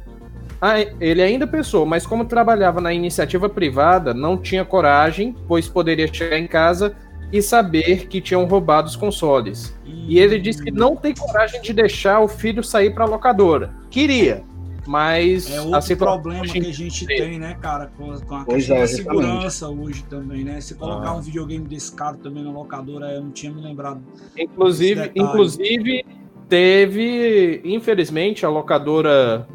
[1.00, 6.40] ele ainda pensou, mas como trabalhava na iniciativa privada, não tinha coragem, pois poderia chegar
[6.40, 6.96] em casa
[7.32, 9.76] e saber que tinham roubado os consoles.
[9.86, 13.74] E ele disse que não tem coragem de deixar o filho sair para locadora.
[13.90, 14.44] Queria,
[14.86, 18.46] mas É a outro problema hoje que a gente tem, né, cara, com, com a
[18.46, 20.62] questão é, da segurança hoje também, né?
[20.62, 21.16] Se colocar Ah.
[21.16, 24.02] um videogame desse caro também na locadora, eu não tinha me lembrado.
[24.38, 26.06] Inclusive, inclusive
[26.48, 29.46] teve, infelizmente, a locadora.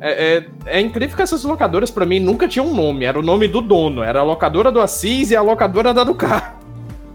[0.00, 3.04] É, é- é incrível que essas locadoras, para mim, nunca tinham um nome.
[3.04, 4.02] Era o nome do dono.
[4.02, 6.59] Era a locadora do Assis e a locadora da do carro.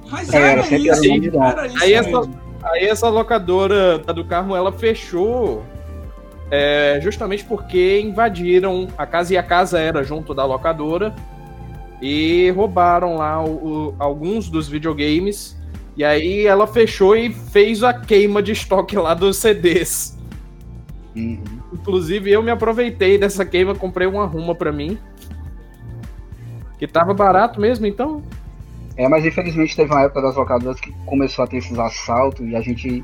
[0.10, 2.30] Mas É, era, isso, era isso Aí essa-.
[2.64, 5.64] Aí essa locadora da do Carmo, ela fechou
[6.50, 11.14] é, justamente porque invadiram a casa e a casa era junto da locadora
[12.02, 13.50] e roubaram lá o-
[13.90, 15.56] o- alguns dos videogames.
[15.96, 20.18] E aí ela fechou e fez a queima de estoque lá dos CDs.
[21.16, 21.42] Uhum.
[21.72, 24.98] Inclusive eu me aproveitei dessa queima, comprei uma ruma pra mim.
[26.78, 28.22] Que tava barato mesmo, então.
[28.98, 32.56] É, mas infelizmente teve uma época das locadoras que começou a ter esses assaltos e
[32.56, 33.04] a gente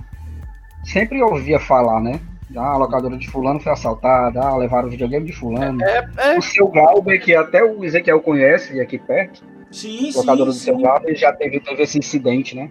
[0.83, 2.19] sempre ouvia falar, né?
[2.55, 5.81] Ah, a locadora de fulano foi assaltada, ah, levaram o videogame de fulano.
[5.83, 9.41] É, O seu Glauber, que até o Ezequiel conhece aqui perto,
[9.71, 10.81] Sim, sim, locadora do seu sim.
[10.81, 12.69] Glauber, já teve, teve esse incidente, né?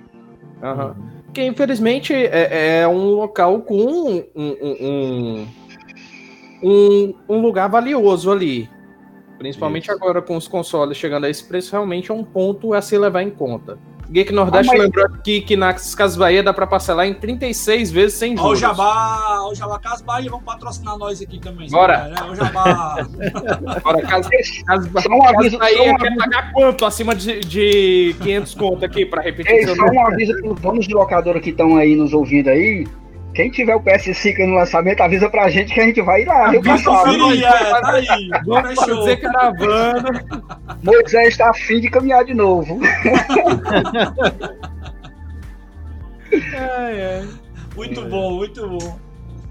[0.62, 0.94] Aham.
[1.24, 5.46] Porque infelizmente é, é um local com um, um, um,
[6.62, 8.68] um- um lugar valioso ali.
[9.40, 9.92] Principalmente Isso.
[9.92, 13.22] agora com os consoles chegando a esse preço, realmente é um ponto a se levar
[13.22, 13.78] em conta.
[14.10, 17.90] Geek Nordeste Ah, mas- lembrou aqui que nas Casas Bahia dá pra parcelar em 36
[17.90, 18.58] vezes sem Ó, o juros.
[18.58, 21.70] Jabá, ó, o Jabá Cas Bahia, vamos patrocinar nós aqui também.
[21.70, 22.08] Bora.
[22.08, 22.16] Né?
[22.30, 22.96] O Jabá.
[23.76, 24.28] Agora, Casa,
[24.66, 29.22] Casa, Só um aviso, Bahia quer pagar quanto acima de, de 500 conto aqui pra
[29.22, 32.48] repetir ei, só um aviso para os donos de locadora que estão aí nos ouvindo
[32.50, 32.86] aí.
[33.34, 36.52] Quem tiver o PS5 no lançamento, avisa pra gente que a gente vai ir lá.
[36.52, 37.18] Eu Vamos passava.
[37.18, 38.30] conferir, é, tá aí.
[38.44, 40.24] Vamos fazer caravana.
[40.82, 42.80] Moisés está afim de caminhar de novo.
[46.32, 47.28] Ai, ai.
[47.76, 48.98] Muito bom, muito bom.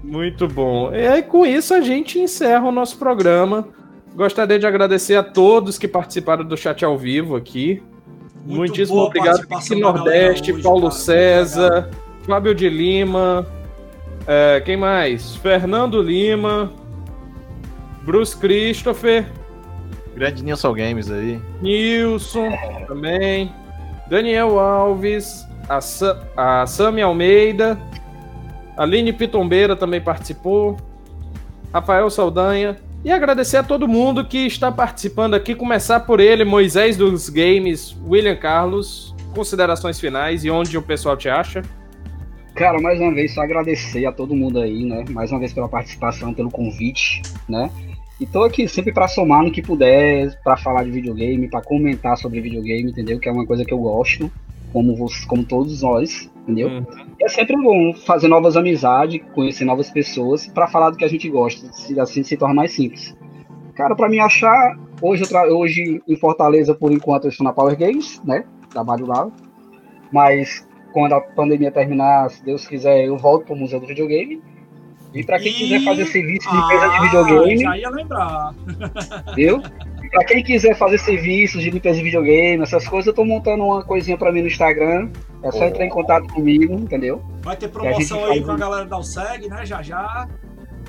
[0.02, 0.94] Muito bom.
[0.94, 3.68] E aí, com isso, a gente encerra o nosso programa.
[4.14, 7.82] Gostaria de agradecer a todos que participaram do chat ao vivo aqui.
[8.44, 9.46] Muito Muitíssimo obrigado,
[9.78, 10.92] Nordeste, hoje, Paulo cara.
[10.92, 11.90] César,
[12.26, 13.46] Fábio de Lima,
[14.32, 15.34] é, quem mais?
[15.34, 16.72] Fernando Lima,
[18.02, 19.26] Bruce Christopher,
[20.14, 21.42] Grande Nilson Games aí.
[21.60, 22.48] Nilson
[22.86, 23.52] também,
[24.08, 27.76] Daniel Alves, a, Sa a Sami Almeida,
[28.76, 30.76] Aline Pitombeira também participou,
[31.72, 32.76] Rafael Saldanha.
[33.02, 37.96] E agradecer a todo mundo que está participando aqui, começar por ele, Moisés dos Games,
[38.06, 39.12] William Carlos.
[39.34, 41.62] Considerações finais e onde o pessoal te acha.
[42.54, 45.04] Cara, mais uma vez, só agradecer a todo mundo aí, né?
[45.10, 47.70] Mais uma vez pela participação, pelo convite, né?
[48.20, 52.18] E tô aqui sempre pra somar no que puder, pra falar de videogame, pra comentar
[52.18, 53.18] sobre videogame, entendeu?
[53.18, 54.30] Que é uma coisa que eu gosto,
[54.72, 56.68] como, você, como todos nós, entendeu?
[56.68, 56.84] Uhum.
[57.18, 61.30] É sempre bom fazer novas amizades, conhecer novas pessoas, pra falar do que a gente
[61.30, 63.16] gosta, se assim se torna mais simples.
[63.74, 67.78] Cara, pra me achar, hoje, eu hoje em Fortaleza, por enquanto, eu estou na Power
[67.78, 68.44] Games, né?
[68.70, 69.30] Trabalho lá.
[70.12, 74.42] Mas quando a pandemia terminar, se Deus quiser, eu volto pro Museu do Videogame.
[75.12, 78.54] E pra quem E- quiser fazer serviço de limpeza de Ah, videogame, Já ia lembrar.
[79.34, 79.60] viu?
[80.10, 83.82] Pra quem quiser fazer serviços de limpeza de videogame, essas coisas, eu tô montando uma
[83.82, 85.10] coisinha pra mim no Instagram.
[85.42, 87.22] É só entrar em contato comigo, entendeu?
[87.42, 89.64] Vai ter a promoção aí com a galera da USEG, né?
[89.64, 90.28] Já já.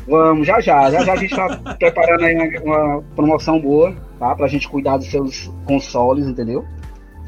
[0.08, 1.48] Vamos, já já, já já a gente tá
[1.80, 4.36] preparando aí uma, uma promoção boa, tá?
[4.36, 6.66] Pra gente cuidar dos seus consoles, entendeu?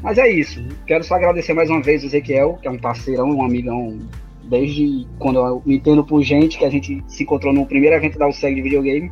[0.04, 0.62] Mas é isso.
[0.86, 3.98] Quero só agradecer mais uma vez o Ezequiel, que é um parceirão, um amigão,
[4.44, 8.18] desde quando eu me entendo por gente, que a gente se encontrou no primeiro evento
[8.18, 9.10] da USEG de videogame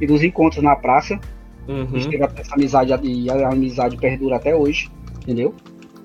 [0.00, 1.18] e dos encontros na praça.
[1.66, 2.10] A gente Uhum.
[2.10, 4.90] teve essa amizade e a amizade perdura até hoje,
[5.22, 5.54] entendeu?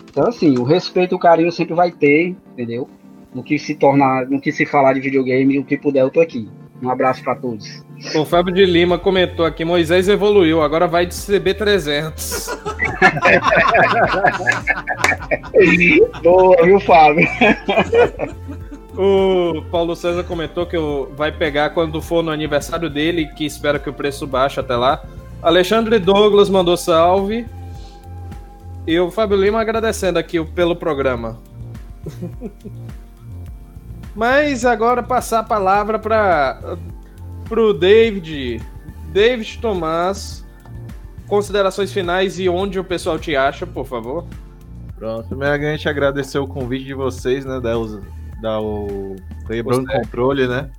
[0.09, 2.87] Então, assim, o respeito e o carinho sempre vai ter, entendeu?
[3.33, 6.21] No que se tornar, no que se falar de videogame, o que puder, eu tô
[6.21, 6.47] aqui.
[6.81, 7.82] Um abraço pra todos.
[8.15, 12.49] O Fábio de Lima comentou aqui: Moisés evoluiu, agora vai de CB300.
[16.23, 17.27] Boa, viu, Fábio?
[18.95, 20.77] O Paulo César comentou que
[21.15, 25.01] vai pegar quando for no aniversário dele, que espera que o preço baixe até lá.
[25.41, 27.47] Alexandre Douglas mandou salve.
[28.85, 31.39] E o Fábio Lima agradecendo aqui pelo programa.
[34.13, 36.77] Mas agora passar a palavra para
[37.51, 38.61] o David.
[39.11, 40.45] David Tomás,
[41.27, 44.25] considerações finais e onde o pessoal te acha, por favor.
[44.95, 45.37] Pronto,
[45.75, 47.99] gente agradecer o convite de vocês, né, dar, os,
[48.41, 49.15] dar o
[49.45, 50.69] quebrando controle, né?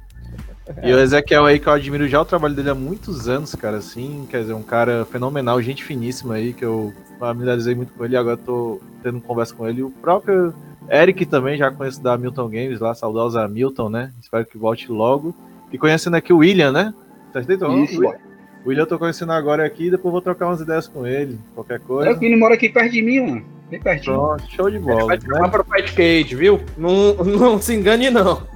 [0.82, 3.76] E o Ezequiel aí, que eu admiro já o trabalho dele há muitos anos, cara,
[3.76, 8.14] assim, quer dizer, um cara fenomenal, gente finíssima aí, que eu familiarizei muito com ele
[8.14, 9.82] e agora tô tendo conversa com ele.
[9.82, 10.54] O próprio
[10.90, 14.12] Eric também, já conheço da Milton Games lá, saudosa Milton, né?
[14.20, 15.34] Espero que volte logo.
[15.74, 16.94] E conhecendo aqui o William, né?
[17.32, 21.04] Tá Isso, o William eu tô conhecendo agora aqui, depois vou trocar umas ideias com
[21.04, 22.10] ele, qualquer coisa.
[22.10, 23.44] É, ele mora aqui perto de mim, mano.
[23.68, 24.14] Bem pertinho.
[24.14, 25.06] Pronto, show de bola.
[25.06, 25.48] Vai né?
[25.48, 26.60] para o Fight Cage, viu?
[26.78, 28.46] Não, não se engane, não.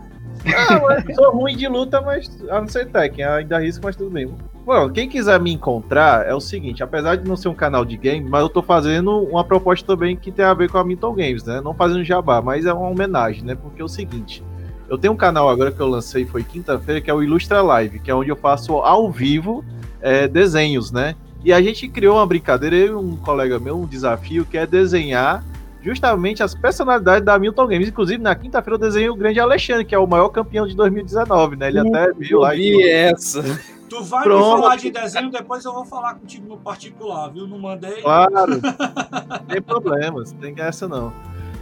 [0.46, 4.10] Ah, eu sou ruim de luta, mas a não ser Tekken, ainda risco, mas tudo
[4.10, 4.32] bem.
[4.64, 7.96] Bom, quem quiser me encontrar é o seguinte, apesar de não ser um canal de
[7.96, 11.14] game, mas eu tô fazendo uma proposta também que tem a ver com a Minton
[11.14, 11.60] Games, né?
[11.60, 13.56] Não fazendo jabá, mas é uma homenagem, né?
[13.56, 14.44] Porque é o seguinte,
[14.88, 17.98] eu tenho um canal agora que eu lancei, foi quinta-feira, que é o Ilustra Live,
[18.00, 19.64] que é onde eu faço ao vivo
[20.00, 21.14] é, desenhos, né?
[21.44, 24.66] E a gente criou uma brincadeira, eu e um colega meu, um desafio, que é
[24.66, 25.44] desenhar
[25.82, 27.88] justamente as personalidades da Milton Games.
[27.88, 31.56] Inclusive, na quinta-feira eu desenhei o grande Alexandre, que é o maior campeão de 2019,
[31.56, 31.68] né?
[31.68, 32.50] Ele até viu lá.
[32.50, 32.88] Vi e...
[32.88, 33.42] essa.
[33.88, 34.56] Tu vai Pronto.
[34.56, 37.46] me falar de desenho, depois eu vou falar contigo no particular, viu?
[37.46, 38.02] Não mandei.
[38.02, 38.60] Claro.
[39.48, 41.12] tem problemas, tem essa não.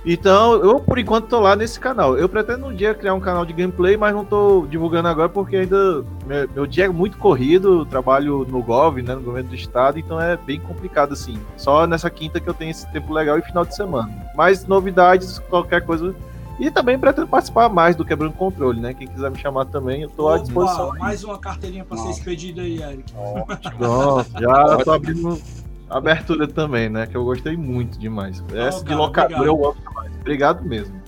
[0.06, 2.16] Então, eu por enquanto tô lá nesse canal.
[2.16, 5.56] Eu pretendo um dia criar um canal de gameplay, mas não tô divulgando agora porque
[5.56, 9.98] ainda meu, meu dia é muito corrido, trabalho no GOV, né, no governo do estado,
[9.98, 11.36] então é bem complicado assim.
[11.56, 14.08] Só nessa quinta que eu tenho esse tempo legal e final de semana.
[14.36, 16.14] Mas novidades, qualquer coisa.
[16.58, 18.94] E também pretendo participar mais do Quebrando Controle, né?
[18.94, 20.94] Quem quiser me chamar também, eu tô Opa, à disposição.
[20.96, 23.12] Mais uma carteirinha para ser expedida aí, Eric.
[23.76, 25.38] Pronto, já tô abrindo
[25.88, 27.06] abertura também, né?
[27.06, 28.42] Que eu gostei muito demais.
[28.54, 30.12] Essa de locadora eu amo demais.
[30.20, 31.00] Obrigado mesmo.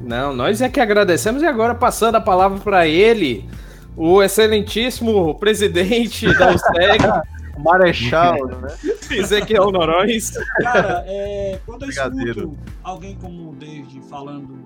[0.00, 3.48] Não, nós é que agradecemos e agora passando a palavra para ele,
[3.96, 7.04] o excelentíssimo presidente da USEG.
[7.56, 8.68] Marechal, né?
[9.10, 10.32] Ezequiel Noróis.
[10.60, 14.58] Cara, é, quando eu escuto alguém como o David falando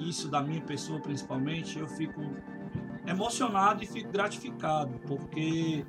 [0.00, 2.20] isso da minha pessoa principalmente, eu fico
[3.06, 5.84] emocionado e fico gratificado, porque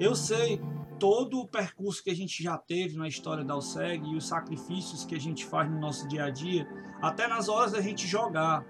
[0.00, 0.60] eu sei
[1.02, 5.04] todo o percurso que a gente já teve na história da USEG e os sacrifícios
[5.04, 6.64] que a gente faz no nosso dia a dia,
[7.00, 8.64] até nas horas da gente jogar,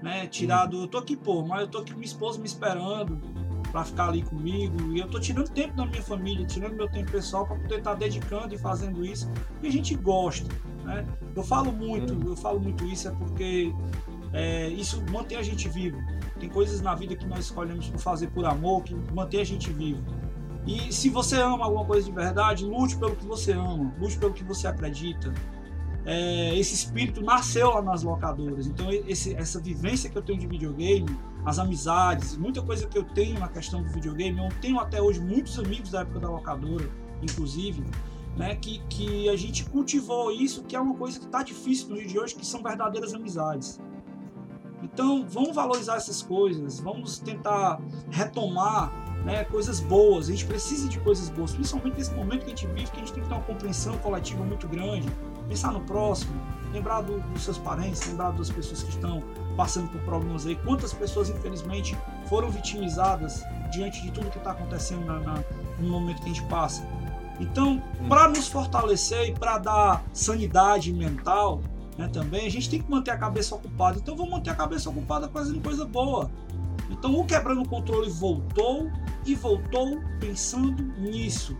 [0.00, 0.28] né?
[0.28, 3.20] Tirado, eu tô aqui, pô, mas eu tô aqui com minha esposa me esperando
[3.72, 7.10] para ficar ali comigo e eu tô tirando tempo da minha família, tirando meu tempo
[7.10, 9.28] pessoal para poder estar tá dedicando e fazendo isso
[9.60, 10.48] e a gente gosta,
[10.84, 11.04] né?
[11.34, 13.74] Eu falo muito, eu falo muito isso é porque
[14.32, 15.98] é, isso mantém a gente vivo.
[16.38, 19.72] Tem coisas na vida que nós escolhemos por fazer por amor que mantém a gente
[19.72, 20.00] vivo.
[20.66, 24.32] E se você ama alguma coisa de verdade, lute pelo que você ama, lute pelo
[24.32, 25.32] que você acredita.
[26.04, 28.66] É, esse espírito nasceu lá nas locadoras.
[28.66, 31.08] Então, esse, essa vivência que eu tenho de videogame,
[31.44, 35.20] as amizades, muita coisa que eu tenho na questão do videogame, eu tenho até hoje
[35.20, 36.88] muitos amigos da época da locadora,
[37.20, 37.84] inclusive,
[38.36, 41.96] né, que, que a gente cultivou isso, que é uma coisa que está difícil no
[41.96, 43.80] dia de hoje, que são verdadeiras amizades.
[44.82, 47.80] Então, vamos valorizar essas coisas, vamos tentar
[48.10, 50.28] retomar né, coisas boas.
[50.28, 53.00] A gente precisa de coisas boas, principalmente nesse momento que a gente vive, que a
[53.00, 55.08] gente tem que ter uma compreensão coletiva muito grande,
[55.48, 56.34] pensar no próximo,
[56.72, 59.22] lembrar do, dos seus parentes, lembrar das pessoas que estão
[59.56, 60.56] passando por problemas aí.
[60.56, 61.96] Quantas pessoas, infelizmente,
[62.26, 65.44] foram vitimizadas diante de tudo que está acontecendo na, na,
[65.78, 66.86] no momento que a gente passa.
[67.40, 68.08] Então, hum.
[68.08, 71.60] para nos fortalecer e para dar sanidade mental,
[71.96, 73.98] né, também, a gente tem que manter a cabeça ocupada.
[73.98, 76.30] Então, vamos manter a cabeça ocupada fazendo coisa boa.
[76.92, 78.90] Então, o Quebrando o Controle voltou
[79.26, 81.56] e voltou pensando nisso.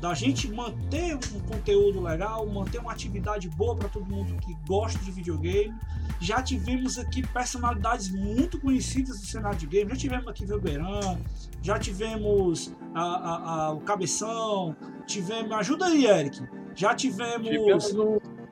[0.00, 4.98] Da gente manter um conteúdo legal, manter uma atividade boa para todo mundo que gosta
[5.00, 5.74] de videogame.
[6.18, 9.90] Já tivemos aqui personalidades muito conhecidas do cenário de game.
[9.90, 11.18] Já tivemos aqui Velberan,
[11.60, 14.74] já tivemos a, a, a, o Cabeção,
[15.06, 15.52] tivemos.
[15.52, 16.42] Ajuda aí, Eric.
[16.74, 17.46] Já tivemos.
[17.46, 17.92] tivemos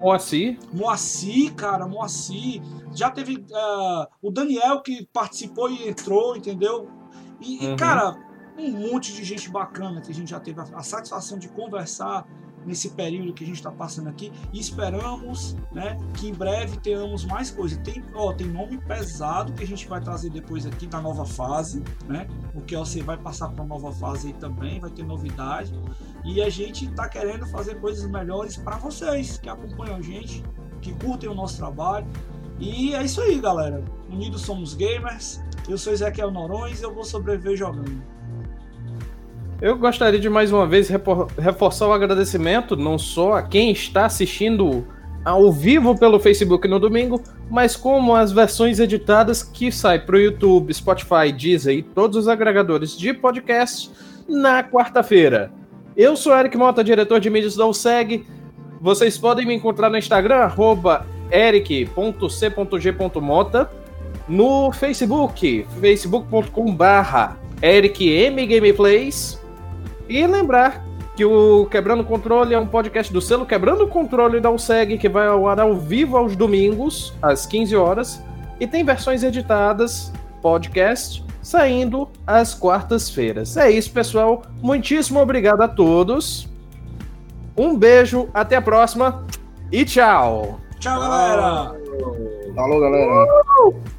[0.00, 0.58] Moacir.
[0.72, 2.62] Moacir, cara, Moacir.
[2.94, 6.88] Já teve uh, o Daniel que participou e entrou, entendeu?
[7.40, 7.74] E, uhum.
[7.74, 8.16] e, cara,
[8.56, 12.26] um monte de gente bacana que a gente já teve a, a satisfação de conversar
[12.68, 17.24] nesse período que a gente está passando aqui e esperamos né, que em breve tenhamos
[17.24, 17.78] mais coisas.
[17.78, 21.82] Tem, ó, tem nome pesado que a gente vai trazer depois aqui da nova fase,
[22.06, 22.28] né?
[22.52, 25.72] Porque você vai passar para a nova fase aí também, vai ter novidade.
[26.24, 30.44] E a gente está querendo fazer coisas melhores para vocês que acompanham a gente,
[30.82, 32.06] que curtem o nosso trabalho.
[32.58, 33.82] E é isso aí, galera.
[34.10, 35.40] Unidos somos gamers.
[35.68, 38.17] Eu sou Ezequiel Norões e eu vou sobreviver jogando.
[39.60, 40.88] Eu gostaria de mais uma vez
[41.36, 44.86] reforçar o agradecimento não só a quem está assistindo
[45.24, 47.20] ao vivo pelo Facebook no domingo,
[47.50, 52.28] mas como as versões editadas que saem para o YouTube, Spotify, Deezer e todos os
[52.28, 53.90] agregadores de podcast
[54.28, 55.50] na quarta-feira.
[55.96, 58.24] Eu sou Eric Mota, diretor de mídias da USEG.
[58.80, 60.52] Vocês podem me encontrar no Instagram,
[61.32, 61.90] eric.c.g.mota,
[64.28, 69.36] no Facebook, facebook.com barra ericmgameplays,
[70.08, 70.84] e lembrar
[71.16, 75.26] que o Quebrando Controle é um podcast do selo Quebrando Controle da USEG, que vai
[75.26, 78.22] ao ar ao vivo aos domingos, às 15 horas,
[78.60, 83.56] e tem versões editadas, podcast, saindo às quartas-feiras.
[83.56, 84.42] É isso, pessoal.
[84.62, 86.48] Muitíssimo obrigado a todos.
[87.56, 89.24] Um beijo, até a próxima
[89.72, 90.60] e tchau.
[90.78, 91.74] Tchau, galera.
[92.54, 93.26] Falou, galera.
[93.66, 93.97] Uh!